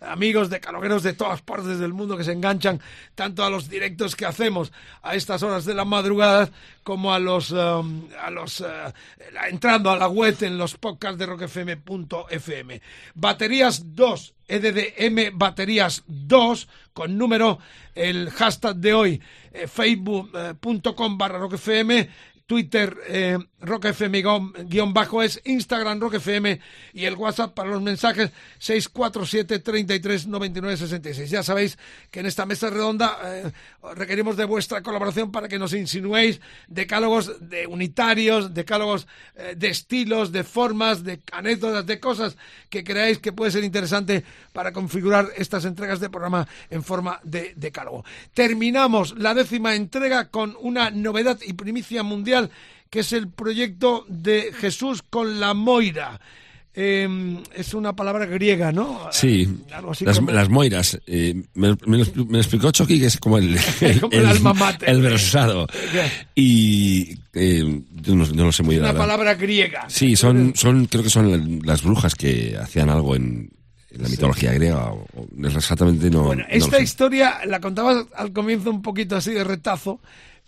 amigos 0.00 0.50
de 0.50 0.58
calogueros 0.58 1.02
de 1.02 1.12
todas 1.12 1.42
partes 1.42 1.78
del 1.78 1.92
mundo 1.92 2.16
que 2.16 2.24
se 2.24 2.32
enganchan 2.32 2.80
tanto 3.14 3.44
a 3.44 3.50
los 3.50 3.68
directos 3.68 4.16
que 4.16 4.26
hacemos 4.26 4.72
a 5.02 5.14
estas 5.14 5.42
horas 5.42 5.66
de 5.66 5.74
la 5.74 5.84
madrugada 5.84 6.50
como 6.82 7.12
a 7.12 7.18
los, 7.18 7.52
um, 7.52 8.08
a 8.20 8.30
los 8.30 8.60
eh, 8.62 8.64
entrando 9.48 9.90
a 9.90 9.96
la 9.96 10.08
web 10.08 10.36
en 10.40 10.58
los 10.58 10.76
podcasts 10.76 11.18
de 11.18 11.26
rockfm.fm. 11.26 12.80
Baterías 13.14 13.94
2, 13.94 14.34
EDDM 14.48 15.38
Baterías 15.38 16.02
2, 16.06 16.68
con 16.92 17.16
número, 17.18 17.58
el 17.94 18.30
hashtag 18.30 18.76
de 18.76 18.94
hoy, 18.94 19.22
eh, 19.52 19.68
facebook.com 19.68 21.18
barra 21.18 21.38
rockfm, 21.38 22.08
Twitter 22.46 22.96
eh, 23.08 23.38
rockfm 23.60 24.12
guión- 24.22 24.52
guion 24.68 24.92
bajo 24.92 25.22
es, 25.22 25.40
Instagram 25.44 25.98
rockfm 26.00 26.60
y 26.92 27.04
el 27.04 27.14
WhatsApp 27.14 27.54
para 27.54 27.70
los 27.70 27.80
mensajes 27.82 28.30
647 28.58 29.58
33 29.60 30.26
99 30.26 30.76
66. 30.76 31.30
Ya 31.30 31.42
sabéis 31.42 31.78
que 32.10 32.20
en 32.20 32.26
esta 32.26 32.44
mesa 32.46 32.68
redonda 32.70 33.18
eh, 33.24 33.50
requerimos 33.94 34.36
de 34.36 34.44
vuestra 34.44 34.82
colaboración 34.82 35.32
para 35.32 35.48
que 35.48 35.58
nos 35.58 35.72
insinuéis 35.72 36.40
decálogos 36.68 37.48
de 37.48 37.66
unitarios, 37.66 38.52
decálogos 38.52 39.06
eh, 39.36 39.54
de 39.56 39.68
estilos, 39.68 40.32
de 40.32 40.44
formas, 40.44 41.02
de 41.02 41.20
anécdotas, 41.32 41.86
de 41.86 41.98
cosas 41.98 42.36
que 42.68 42.84
creáis 42.84 43.18
que 43.18 43.32
puede 43.32 43.50
ser 43.52 43.64
interesante 43.64 44.24
para 44.52 44.72
configurar 44.72 45.28
estas 45.36 45.64
entregas 45.64 46.00
de 46.00 46.10
programa 46.10 46.46
en 46.70 46.82
forma 46.82 47.20
de 47.24 47.54
decálogo. 47.56 48.04
Terminamos 48.34 49.16
la 49.18 49.34
décima 49.34 49.74
entrega 49.74 50.28
con 50.28 50.56
una 50.60 50.90
novedad 50.90 51.38
y 51.44 51.54
primicia 51.54 52.02
mundial 52.02 52.50
que 52.96 53.00
es 53.00 53.12
el 53.12 53.28
proyecto 53.28 54.06
de 54.08 54.52
Jesús 54.58 55.02
con 55.02 55.38
la 55.38 55.52
Moira. 55.52 56.18
Eh, 56.78 57.08
es 57.54 57.72
una 57.74 57.94
palabra 57.96 58.26
griega, 58.26 58.70
¿no? 58.72 59.08
Sí, 59.10 59.48
Algo 59.72 59.92
así 59.92 60.04
las, 60.04 60.18
como- 60.18 60.30
las 60.30 60.48
moiras. 60.50 60.98
eh, 61.06 61.34
me, 61.54 61.74
me 61.86 61.98
lo 61.98 62.04
expli- 62.04 62.26
me 62.26 62.32
lo 62.34 62.38
explicó 62.38 62.70
Chucky, 62.70 63.00
que 63.00 63.06
es 63.06 63.16
como 63.18 63.38
el, 63.38 63.56
Como 64.00 64.12
el 64.12 64.26
alma 64.26 64.52
mater. 64.52 64.88
el 64.90 65.00
versado. 65.00 65.66
Y 66.34 67.18
eh, 67.32 67.80
yo 67.92 68.14
no, 68.14 68.26
no 68.26 68.44
lo 68.44 68.52
sé 68.52 68.62
muy 68.62 68.74
bien. 68.74 68.82
una 68.82 68.88
la 68.88 68.92
verdad. 68.92 69.04
palabra 69.06 69.34
griega. 69.34 69.86
Sí, 69.88 70.16
son, 70.16 70.52
son, 70.54 70.86
creo 70.86 71.02
que 71.02 71.10
son 71.10 71.30
la- 71.30 71.66
las 71.66 71.82
brujas 71.82 72.14
que 72.14 72.56
hacían 72.60 72.90
algo 72.90 73.16
en, 73.16 73.50
en 73.90 74.02
la 74.02 74.08
mitología 74.08 74.52
griega. 74.52 74.90
O, 74.92 75.06
o- 75.14 75.46
exactamente 75.46 76.10
no. 76.10 76.24
Bueno, 76.24 76.42
no 76.42 76.54
esta 76.54 76.80
historia 76.80 77.38
la 77.46 77.60
contabas 77.60 78.06
al 78.16 78.32
comienzo 78.32 78.70
un 78.70 78.82
poquito 78.82 79.16
así 79.16 79.32
de 79.32 79.44
retazo. 79.44 80.00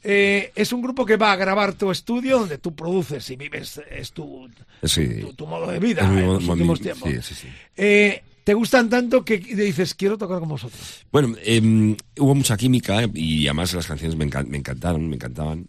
Eh, 0.02 0.52
es 0.54 0.72
un 0.72 0.80
grupo 0.80 1.04
que 1.04 1.16
va 1.16 1.32
a 1.32 1.36
grabar 1.36 1.72
tu 1.74 1.90
estudio 1.90 2.38
donde 2.38 2.58
tú 2.58 2.74
produces 2.74 3.28
y 3.30 3.36
vives, 3.36 3.80
es 3.90 4.12
tu, 4.12 4.48
Sí. 4.84 5.20
tu, 5.20 5.32
tu 5.34 5.46
modo 5.46 5.70
de 5.70 5.78
vida 5.80 6.06
mi 6.08 6.20
en 6.20 6.26
los 6.26 6.42
mi- 6.44 6.50
últimos 6.50 6.80
tiempos. 6.80 7.10
sí, 7.24 7.34
sí. 7.34 7.48
Eh, 7.76 8.22
te 8.44 8.54
gustan 8.54 8.88
tanto 8.88 9.24
que 9.24 9.38
dices, 9.38 9.94
quiero 9.94 10.16
tocar 10.16 10.38
con 10.38 10.48
vosotros. 10.48 11.04
Bueno, 11.12 11.34
em, 11.44 11.96
hubo 12.18 12.34
mucha 12.34 12.56
química 12.56 13.02
y 13.12 13.46
además 13.46 13.74
las 13.74 13.86
canciones 13.86 14.16
me, 14.16 14.26
encan- 14.26 14.46
me 14.46 14.56
encantaron, 14.58 15.06
me 15.08 15.16
encantaban. 15.16 15.66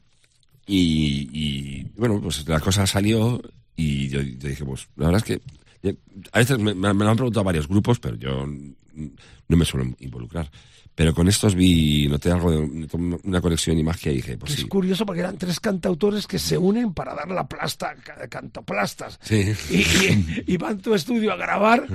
Y, 0.68 1.28
y, 1.34 1.88
bueno, 1.98 2.22
pues 2.22 2.48
la 2.48 2.60
cosa 2.60 2.86
salió 2.86 3.42
y 3.76 4.08
yo, 4.10 4.22
yo 4.22 4.48
dije, 4.50 4.64
pues 4.64 4.88
la 4.96 5.08
verdad 5.08 5.24
es 5.28 5.40
que 5.42 5.42
a 6.32 6.40
veces 6.40 6.60
me, 6.60 6.74
me 6.76 6.94
lo 6.94 7.10
han 7.10 7.16
preguntado 7.18 7.44
varios 7.44 7.68
grupos, 7.68 8.00
pero 8.00 8.16
yo 8.18 8.46
no 8.94 9.58
me 9.58 9.66
suelo 9.66 9.94
involucrar. 10.00 10.50
Pero 10.96 11.14
con 11.14 11.30
estos 11.30 11.56
vi, 11.56 12.08
noté 12.10 12.30
algo 12.30 12.52
de 12.52 12.58
una 13.24 13.40
conexión 13.40 13.78
y 13.78 13.84
magia 13.84 14.12
y 14.12 14.16
dije, 14.18 14.38
pues 14.38 14.54
Es 14.54 14.60
sí. 14.62 14.68
curioso 14.68 15.06
porque 15.06 15.22
eran 15.22 15.38
tres 15.38 15.60
cantautores 15.62 16.28
que 16.28 16.38
se 16.40 16.58
unen 16.58 16.94
para 16.94 17.16
dar 17.16 17.30
la 17.32 17.48
plasta, 17.48 17.96
ca- 17.96 18.28
cantoplastas. 18.28 19.18
Sí. 19.22 19.54
Y, 19.70 19.78
y- 19.78 20.44
y 20.48 20.58
van 20.58 20.78
a 20.78 20.82
tu 20.82 20.94
estudio 20.94 21.32
a 21.32 21.38
grabar 21.38 21.88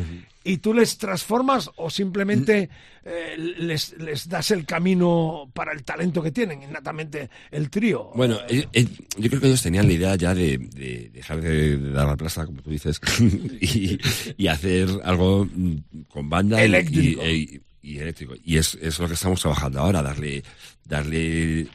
y 0.45 0.59
tú 0.59 0.75
les 0.75 0.99
transformas 0.99 1.71
o 1.77 1.89
simplemente 1.89 2.69
eh, 3.05 3.35
les, 3.59 3.97
les 3.99 4.29
das 4.29 4.51
el 4.51 4.67
camino 4.67 5.51
para 5.55 5.73
el 5.73 5.83
talento 5.85 6.23
que 6.23 6.31
tienen, 6.33 6.63
innatamente 6.63 7.31
el 7.51 7.71
trío. 7.71 8.11
Bueno, 8.15 8.39
eh, 8.49 8.67
eh, 8.73 8.87
yo 9.19 9.29
creo 9.31 9.41
que 9.41 9.47
ellos 9.49 9.63
tenían 9.63 9.87
la 9.87 9.95
idea 9.95 10.17
ya 10.17 10.35
de, 10.35 10.59
de 10.59 11.11
dejar 11.15 11.41
de, 11.41 11.79
dar 11.93 12.07
la 12.07 12.17
plaza, 12.17 12.45
como 12.47 12.61
tú 12.63 12.71
dices, 12.71 13.01
y, 13.61 13.99
y 14.37 14.47
hacer 14.49 14.89
algo 15.03 15.47
mm, 15.51 15.77
con 16.09 16.29
banda 16.29 16.61
y- 16.61 16.65
Eléctrico. 16.67 17.25
Y, 17.27 17.31
y- 17.31 17.61
y 17.87 17.99
eléctrico. 17.99 18.33
Y 18.43 18.57
es, 18.57 18.79
es 18.81 18.99
lo 18.99 19.07
que 19.09 19.13
estamos 19.13 19.41
trabajando 19.43 19.81
ahora, 19.81 20.01
darle, 20.03 20.43
darle, 20.87 21.67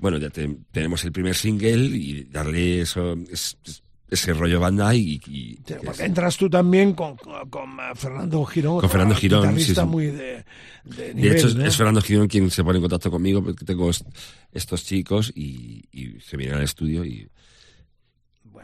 bueno, 0.00 0.18
ya 0.18 0.28
te- 0.30 0.56
tenemos 0.72 1.04
el 1.04 1.12
primer 1.12 1.36
single 1.36 1.84
y 1.96 2.24
darle 2.24 2.80
eso, 2.80 3.12
es- 3.30 3.56
es- 3.64 3.82
ese 4.14 4.32
rollo 4.32 4.58
banda 4.60 4.94
y, 4.94 5.20
y- 5.26 5.58
porque 5.84 6.04
entras 6.04 6.36
tú 6.36 6.48
también 6.50 6.94
con, 6.94 7.16
con, 7.16 7.48
con, 7.50 7.70
eh, 7.80 7.94
Fernando 7.94 8.44
Girón. 8.44 8.80
Con 8.80 8.90
Fernando 8.90 9.14
Girón, 9.14 9.58
sí, 9.58 9.74
sí. 9.74 9.80
muy 9.82 10.06
de, 10.06 10.44
de 10.84 11.14
de 11.14 11.30
hecho, 11.32 11.48
es- 11.48 11.54
¿no? 11.54 11.64
es 11.66 11.76
Fernando 11.76 12.00
Girón 12.00 12.26
quien 12.28 12.50
se 12.50 12.64
pone 12.64 12.78
en 12.78 12.82
contacto 12.82 13.10
conmigo 13.10 13.42
porque 13.44 13.64
tengo 13.64 13.90
est- 13.90 14.06
estos 14.52 14.84
chicos 14.84 15.32
y, 15.34 15.84
y 15.92 16.20
se 16.20 16.36
vienen 16.36 16.56
al 16.56 16.62
estudio 16.64 17.04
y, 17.04 17.28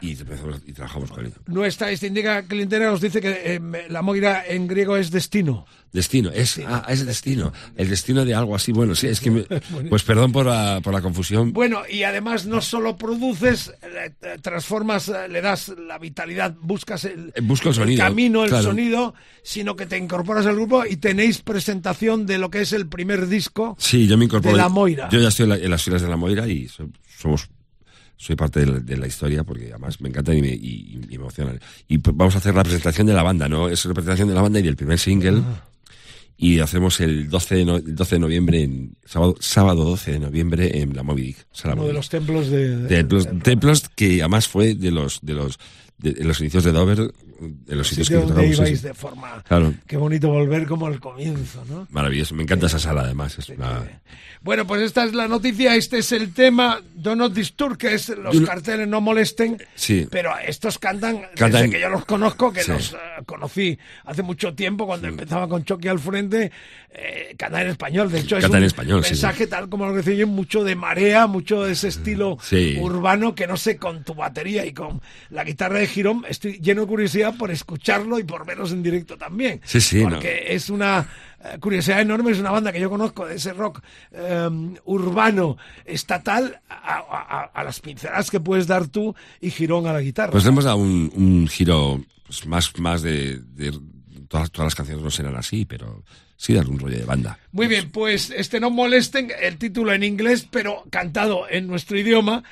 y, 0.01 0.11
empezamos- 0.17 0.61
y 0.65 0.73
trabajamos 0.73 1.11
con 1.11 1.25
ellos. 1.25 1.37
Nuestra 1.47 1.87
distinguida 1.87 2.43
clientela 2.43 2.85
nos 2.87 3.01
dice 3.01 3.21
que 3.21 3.29
eh, 3.55 3.61
la 3.89 4.01
moira 4.01 4.43
en 4.47 4.67
griego 4.67 4.97
es 4.97 5.11
destino. 5.11 5.65
Destino, 5.93 6.31
es, 6.31 6.59
ah, 6.65 6.85
es 6.87 7.05
destino. 7.05 7.51
El 7.75 7.89
destino 7.89 8.23
de 8.23 8.33
algo 8.33 8.55
así. 8.55 8.71
Bueno, 8.71 8.95
sí, 8.95 9.07
es 9.07 9.19
que. 9.19 9.29
me- 9.29 9.43
pues 9.89 10.03
perdón 10.03 10.31
por 10.31 10.45
la, 10.45 10.79
por 10.81 10.93
la 10.93 11.01
confusión. 11.01 11.51
Bueno, 11.53 11.81
y 11.89 12.03
además 12.03 12.45
no 12.45 12.61
solo 12.61 12.95
produces, 12.97 13.73
transformas, 14.41 15.09
eh, 15.09 15.27
le 15.29 15.41
das 15.41 15.69
la 15.87 15.97
vitalidad, 15.99 16.55
buscas 16.61 17.05
el, 17.05 17.31
Eh, 17.35 17.41
busco 17.41 17.69
el 17.69 17.75
sonido, 17.75 18.03
camino, 18.03 18.43
el 18.43 18.49
claro. 18.49 18.63
sonido, 18.65 19.13
sino 19.43 19.75
que 19.75 19.85
te 19.85 19.97
incorporas 19.97 20.45
al 20.45 20.55
grupo 20.55 20.85
y 20.85 20.97
tenéis 20.97 21.41
presentación 21.41 22.25
de 22.25 22.37
lo 22.37 22.49
que 22.49 22.61
es 22.61 22.73
el 22.73 22.87
primer 22.87 23.27
disco. 23.27 23.75
Sí, 23.79 24.07
yo 24.07 24.17
me 24.17 24.25
incorporo. 24.25 24.55
De 24.55 24.61
la 24.61 24.69
Moira. 24.69 25.09
Yo 25.09 25.19
ya 25.19 25.27
estoy 25.27 25.43
en, 25.43 25.49
la- 25.49 25.57
en 25.57 25.69
las 25.71 25.83
filas 25.83 26.01
de 26.01 26.07
la 26.07 26.15
Moira 26.17 26.47
y 26.47 26.67
so- 26.67 26.89
somos. 27.19 27.49
Soy 28.23 28.35
parte 28.35 28.59
de 28.59 28.65
la, 28.67 28.79
de 28.79 28.97
la 28.97 29.07
historia 29.07 29.43
porque 29.43 29.69
además 29.71 29.99
me 29.99 30.09
encantan 30.09 30.37
y 30.37 30.41
me, 30.41 30.49
y- 30.49 30.93
y 30.93 30.97
me 31.07 31.15
emocionan. 31.15 31.59
Y 31.87 31.97
vamos 31.97 32.35
a 32.35 32.37
hacer 32.37 32.53
la 32.53 32.61
presentación 32.63 33.07
de 33.07 33.13
la 33.13 33.23
banda, 33.23 33.49
¿no? 33.49 33.67
Es 33.67 33.83
la 33.85 33.95
presentación 33.95 34.27
de 34.29 34.35
la 34.35 34.41
banda 34.43 34.59
y 34.59 34.63
del 34.63 34.75
primer 34.75 34.99
single. 34.99 35.41
Ah. 35.43 35.65
y 36.37 36.59
hacemos 36.59 36.99
el 37.01 37.29
12 37.29 37.55
de, 37.55 37.65
no- 37.65 37.75
el 37.77 37.95
12 37.95 38.15
de 38.15 38.19
noviembre, 38.19 38.61
en, 38.63 38.95
sábado, 39.05 39.35
sábado 39.39 39.83
12 39.85 40.11
de 40.13 40.19
noviembre 40.19 40.79
en 40.81 40.95
la 40.95 41.03
Moby 41.03 41.21
Dick. 41.23 41.45
sala 41.51 41.73
Uno 41.73 41.81
Moby 41.83 41.87
de 41.89 41.93
los 41.97 42.09
templos 42.09 42.49
de... 42.49 42.77
de- 42.77 43.01
rock. 43.03 43.43
templos 43.43 43.89
que 43.95 44.21
además 44.21 44.47
fue 44.47 44.73
de 44.75 44.89
los 44.91 45.19
de 45.21 45.33
los 45.33 45.57
de, 45.99 46.13
de 46.13 46.23
los 46.23 46.39
inicios 46.41 46.63
de 46.63 46.71
Dover, 46.71 46.97
de 47.39 47.75
los 47.75 47.87
sitios 47.87 48.07
sitio 48.07 48.21
que 48.25 48.33
donde 48.33 48.47
ibais 48.55 48.79
sí. 48.81 48.87
de 48.87 48.93
forma... 48.95 49.43
Claro, 49.47 49.71
Qué 49.85 49.97
bonito 49.97 50.29
volver 50.29 50.65
como 50.67 50.87
al 50.87 50.99
comienzo, 50.99 51.63
¿no? 51.69 51.87
maravilloso. 51.91 52.33
Me 52.33 52.41
encanta 52.41 52.65
esa 52.65 52.79
sala 52.79 53.01
además. 53.01 53.37
Es 53.37 53.49
una, 53.49 53.83
Bueno, 54.43 54.65
pues 54.65 54.81
esta 54.81 55.03
es 55.03 55.13
la 55.13 55.27
noticia, 55.27 55.75
este 55.75 55.99
es 55.99 56.11
el 56.11 56.33
tema, 56.33 56.81
Do 56.95 57.15
Not 57.15 57.31
Disturb, 57.31 57.77
que 57.77 57.93
es 57.93 58.09
los 58.09 58.41
carteles 58.41 58.87
no 58.87 58.99
molesten, 58.99 59.61
Sí. 59.75 60.07
pero 60.09 60.31
estos 60.43 60.79
cantan, 60.79 61.21
Cantan- 61.35 61.51
desde 61.61 61.69
que 61.69 61.79
yo 61.79 61.89
los 61.89 62.05
conozco, 62.05 62.51
que 62.51 62.63
Sí. 62.63 62.71
los 62.71 62.93
eh, 62.93 62.97
conocí 63.27 63.77
hace 64.03 64.23
mucho 64.23 64.55
tiempo, 64.55 64.87
cuando 64.87 65.07
empezaba 65.07 65.47
con 65.47 65.63
Chucky 65.63 65.89
al 65.89 65.99
frente, 65.99 66.51
eh, 66.91 67.35
cantan 67.37 67.61
en 67.61 67.67
español, 67.67 68.11
de 68.11 68.19
hecho 68.21 68.35
es 68.37 68.41
Cantan 68.41 68.61
un 68.61 68.63
en 68.63 68.67
español, 68.67 69.01
mensaje 69.01 69.45
tal 69.45 69.69
como 69.69 69.85
lo 69.85 69.93
decía 69.93 70.15
yo, 70.15 70.25
mucho 70.27 70.63
de 70.63 70.75
marea, 70.75 71.27
mucho 71.27 71.61
de 71.63 71.73
ese 71.73 71.89
estilo 71.89 72.39
Sí. 72.41 72.77
urbano, 72.81 73.35
que 73.35 73.45
no 73.45 73.57
sé, 73.57 73.77
con 73.77 74.03
tu 74.03 74.15
batería 74.15 74.65
y 74.65 74.73
con 74.73 75.01
la 75.29 75.43
guitarra 75.43 75.77
de 75.77 75.85
Girón, 75.85 76.25
estoy 76.27 76.53
lleno 76.59 76.81
de 76.81 76.87
curiosidad 76.87 77.35
por 77.37 77.51
escucharlo 77.51 78.17
y 78.17 78.23
por 78.23 78.43
verlos 78.43 78.71
en 78.71 78.81
directo 78.81 79.17
también. 79.19 79.61
Sí, 79.65 79.79
sí, 79.79 80.01
Porque 80.01 80.45
es 80.47 80.71
una 80.71 81.07
curiosidad 81.59 82.01
enorme, 82.01 82.31
es 82.31 82.39
una 82.39 82.51
banda 82.51 82.71
que 82.71 82.79
yo 82.79 82.89
conozco 82.89 83.25
de 83.25 83.35
ese 83.35 83.53
rock 83.53 83.81
eh, 84.11 84.49
urbano 84.85 85.57
estatal 85.85 86.61
a, 86.69 86.75
a- 86.97 87.41
a- 87.41 87.51
a 87.53 87.63
las 87.63 87.79
pinceladas 87.79 88.29
que 88.31 88.39
puedes 88.39 88.67
dar 88.67 88.87
tú 88.87 89.15
y 89.39 89.49
Girón 89.51 89.87
a 89.87 89.93
la 89.93 90.01
guitarra. 90.01 90.31
Pues 90.31 90.43
le 90.43 90.49
hemos 90.49 90.63
dado 90.65 90.77
un, 90.77 91.11
un 91.15 91.47
giro 91.47 92.01
pues, 92.25 92.45
más, 92.45 92.77
más 92.79 93.01
de, 93.01 93.39
de- 93.39 93.77
todas, 94.27 94.51
todas 94.51 94.67
las 94.67 94.75
canciones 94.75 95.03
no 95.03 95.11
serán 95.11 95.35
así, 95.35 95.65
pero 95.65 96.03
sí 96.37 96.53
dar 96.53 96.67
un 96.67 96.79
rollo 96.79 96.97
de 96.97 97.05
banda. 97.05 97.37
Muy 97.51 97.67
bien, 97.67 97.91
pues 97.91 98.31
este 98.35 98.59
no 98.59 98.69
molesten, 98.71 99.31
el 99.41 99.57
título 99.57 99.93
en 99.93 100.03
inglés, 100.03 100.47
pero 100.49 100.83
cantado 100.89 101.47
en 101.49 101.67
nuestro 101.67 101.99
idioma, 101.99 102.43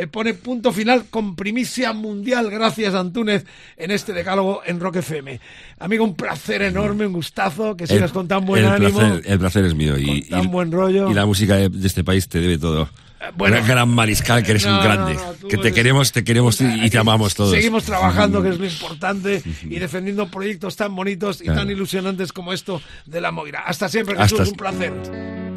eh, 0.00 0.06
pone 0.06 0.34
punto 0.34 0.72
final 0.72 1.06
con 1.10 1.34
primicia 1.36 1.92
mundial, 1.92 2.50
gracias 2.50 2.94
Antúnez, 2.94 3.44
en 3.76 3.90
este 3.90 4.12
decálogo 4.12 4.60
en 4.64 4.80
Rock 4.80 4.96
FM. 4.96 5.40
Amigo, 5.80 6.04
un 6.04 6.14
placer 6.14 6.62
enorme, 6.62 7.06
un 7.06 7.12
gustazo, 7.12 7.76
que 7.76 7.86
sigas 7.86 8.12
con 8.12 8.28
tan 8.28 8.44
buen 8.46 8.64
el 8.64 8.70
ánimo. 8.70 8.98
Placer, 8.98 9.22
el 9.24 9.38
placer 9.38 9.64
es 9.64 9.74
mío. 9.74 9.98
Y, 9.98 10.22
tan 10.22 10.44
y- 10.44 10.46
buen 10.46 10.70
rollo. 10.72 11.10
y 11.10 11.14
la 11.14 11.26
música 11.26 11.56
de, 11.56 11.68
de 11.68 11.86
este 11.86 12.04
país 12.04 12.28
te 12.28 12.40
debe 12.40 12.58
todo. 12.58 12.88
bueno. 13.36 13.56
Gran- 13.56 13.66
gran 13.68 13.88
mariscal, 13.88 14.42
que 14.44 14.52
eres 14.52 14.64
No, 14.66 14.76
un 14.78 14.84
grande. 14.84 15.14
no, 15.14 15.20
no, 15.24 15.32
tú 15.32 15.48
que 15.48 15.56
te 15.56 15.62
eres- 15.62 15.74
queremos, 15.74 16.12
te 16.12 16.22
queremos 16.24 16.60
y- 16.60 16.88
te 16.90 16.98
amamos 16.98 17.34
todos. 17.34 17.50
Seguimos 17.52 17.84
trabajando, 17.84 18.42
que 18.42 18.50
es 18.50 18.58
lo 18.58 18.66
importante, 18.66 19.42
y 19.62 19.78
defendiendo 19.80 20.28
proyectos 20.30 20.76
tan 20.76 20.94
bonitos 20.94 21.40
y 21.40 21.44
Claro. 21.44 21.60
tan 21.60 21.70
ilusionantes 21.70 22.32
como 22.32 22.52
esto 22.52 22.80
de 23.06 23.20
la 23.20 23.32
Moira. 23.32 23.60
Hasta 23.66 23.88
siempre, 23.88 24.16
Jesús, 24.16 24.40
Hasta- 24.40 24.50
un 24.52 24.56
placer. 24.56 24.92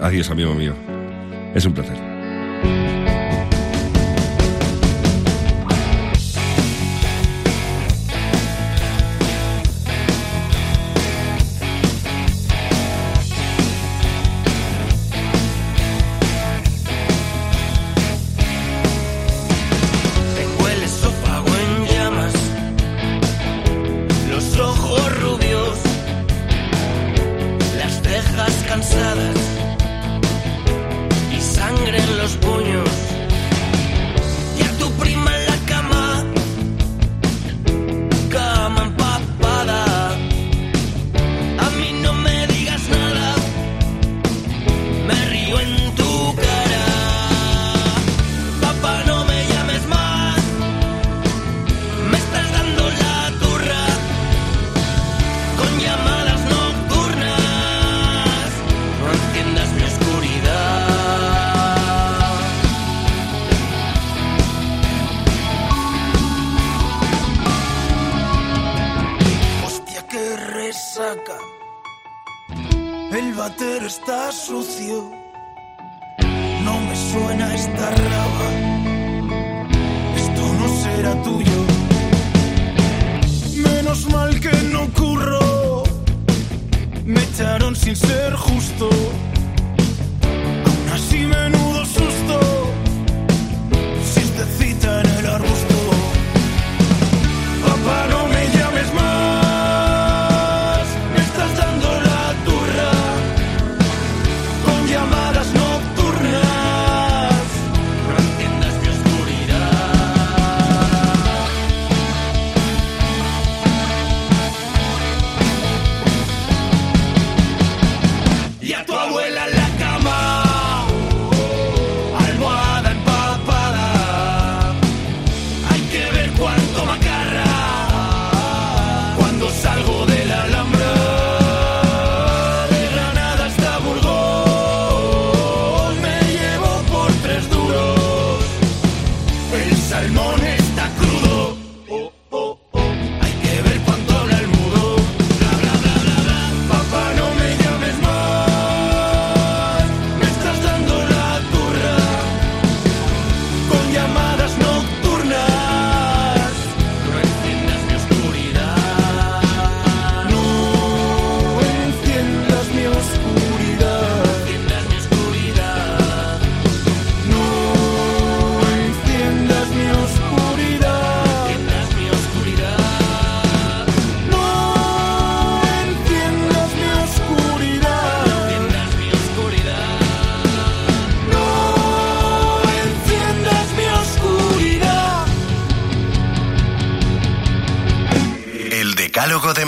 Adiós, 0.02 0.30
amigo 0.32 0.56
mío. 0.56 0.74
Es 1.54 1.64
un 1.66 1.74
placer. 1.74 2.11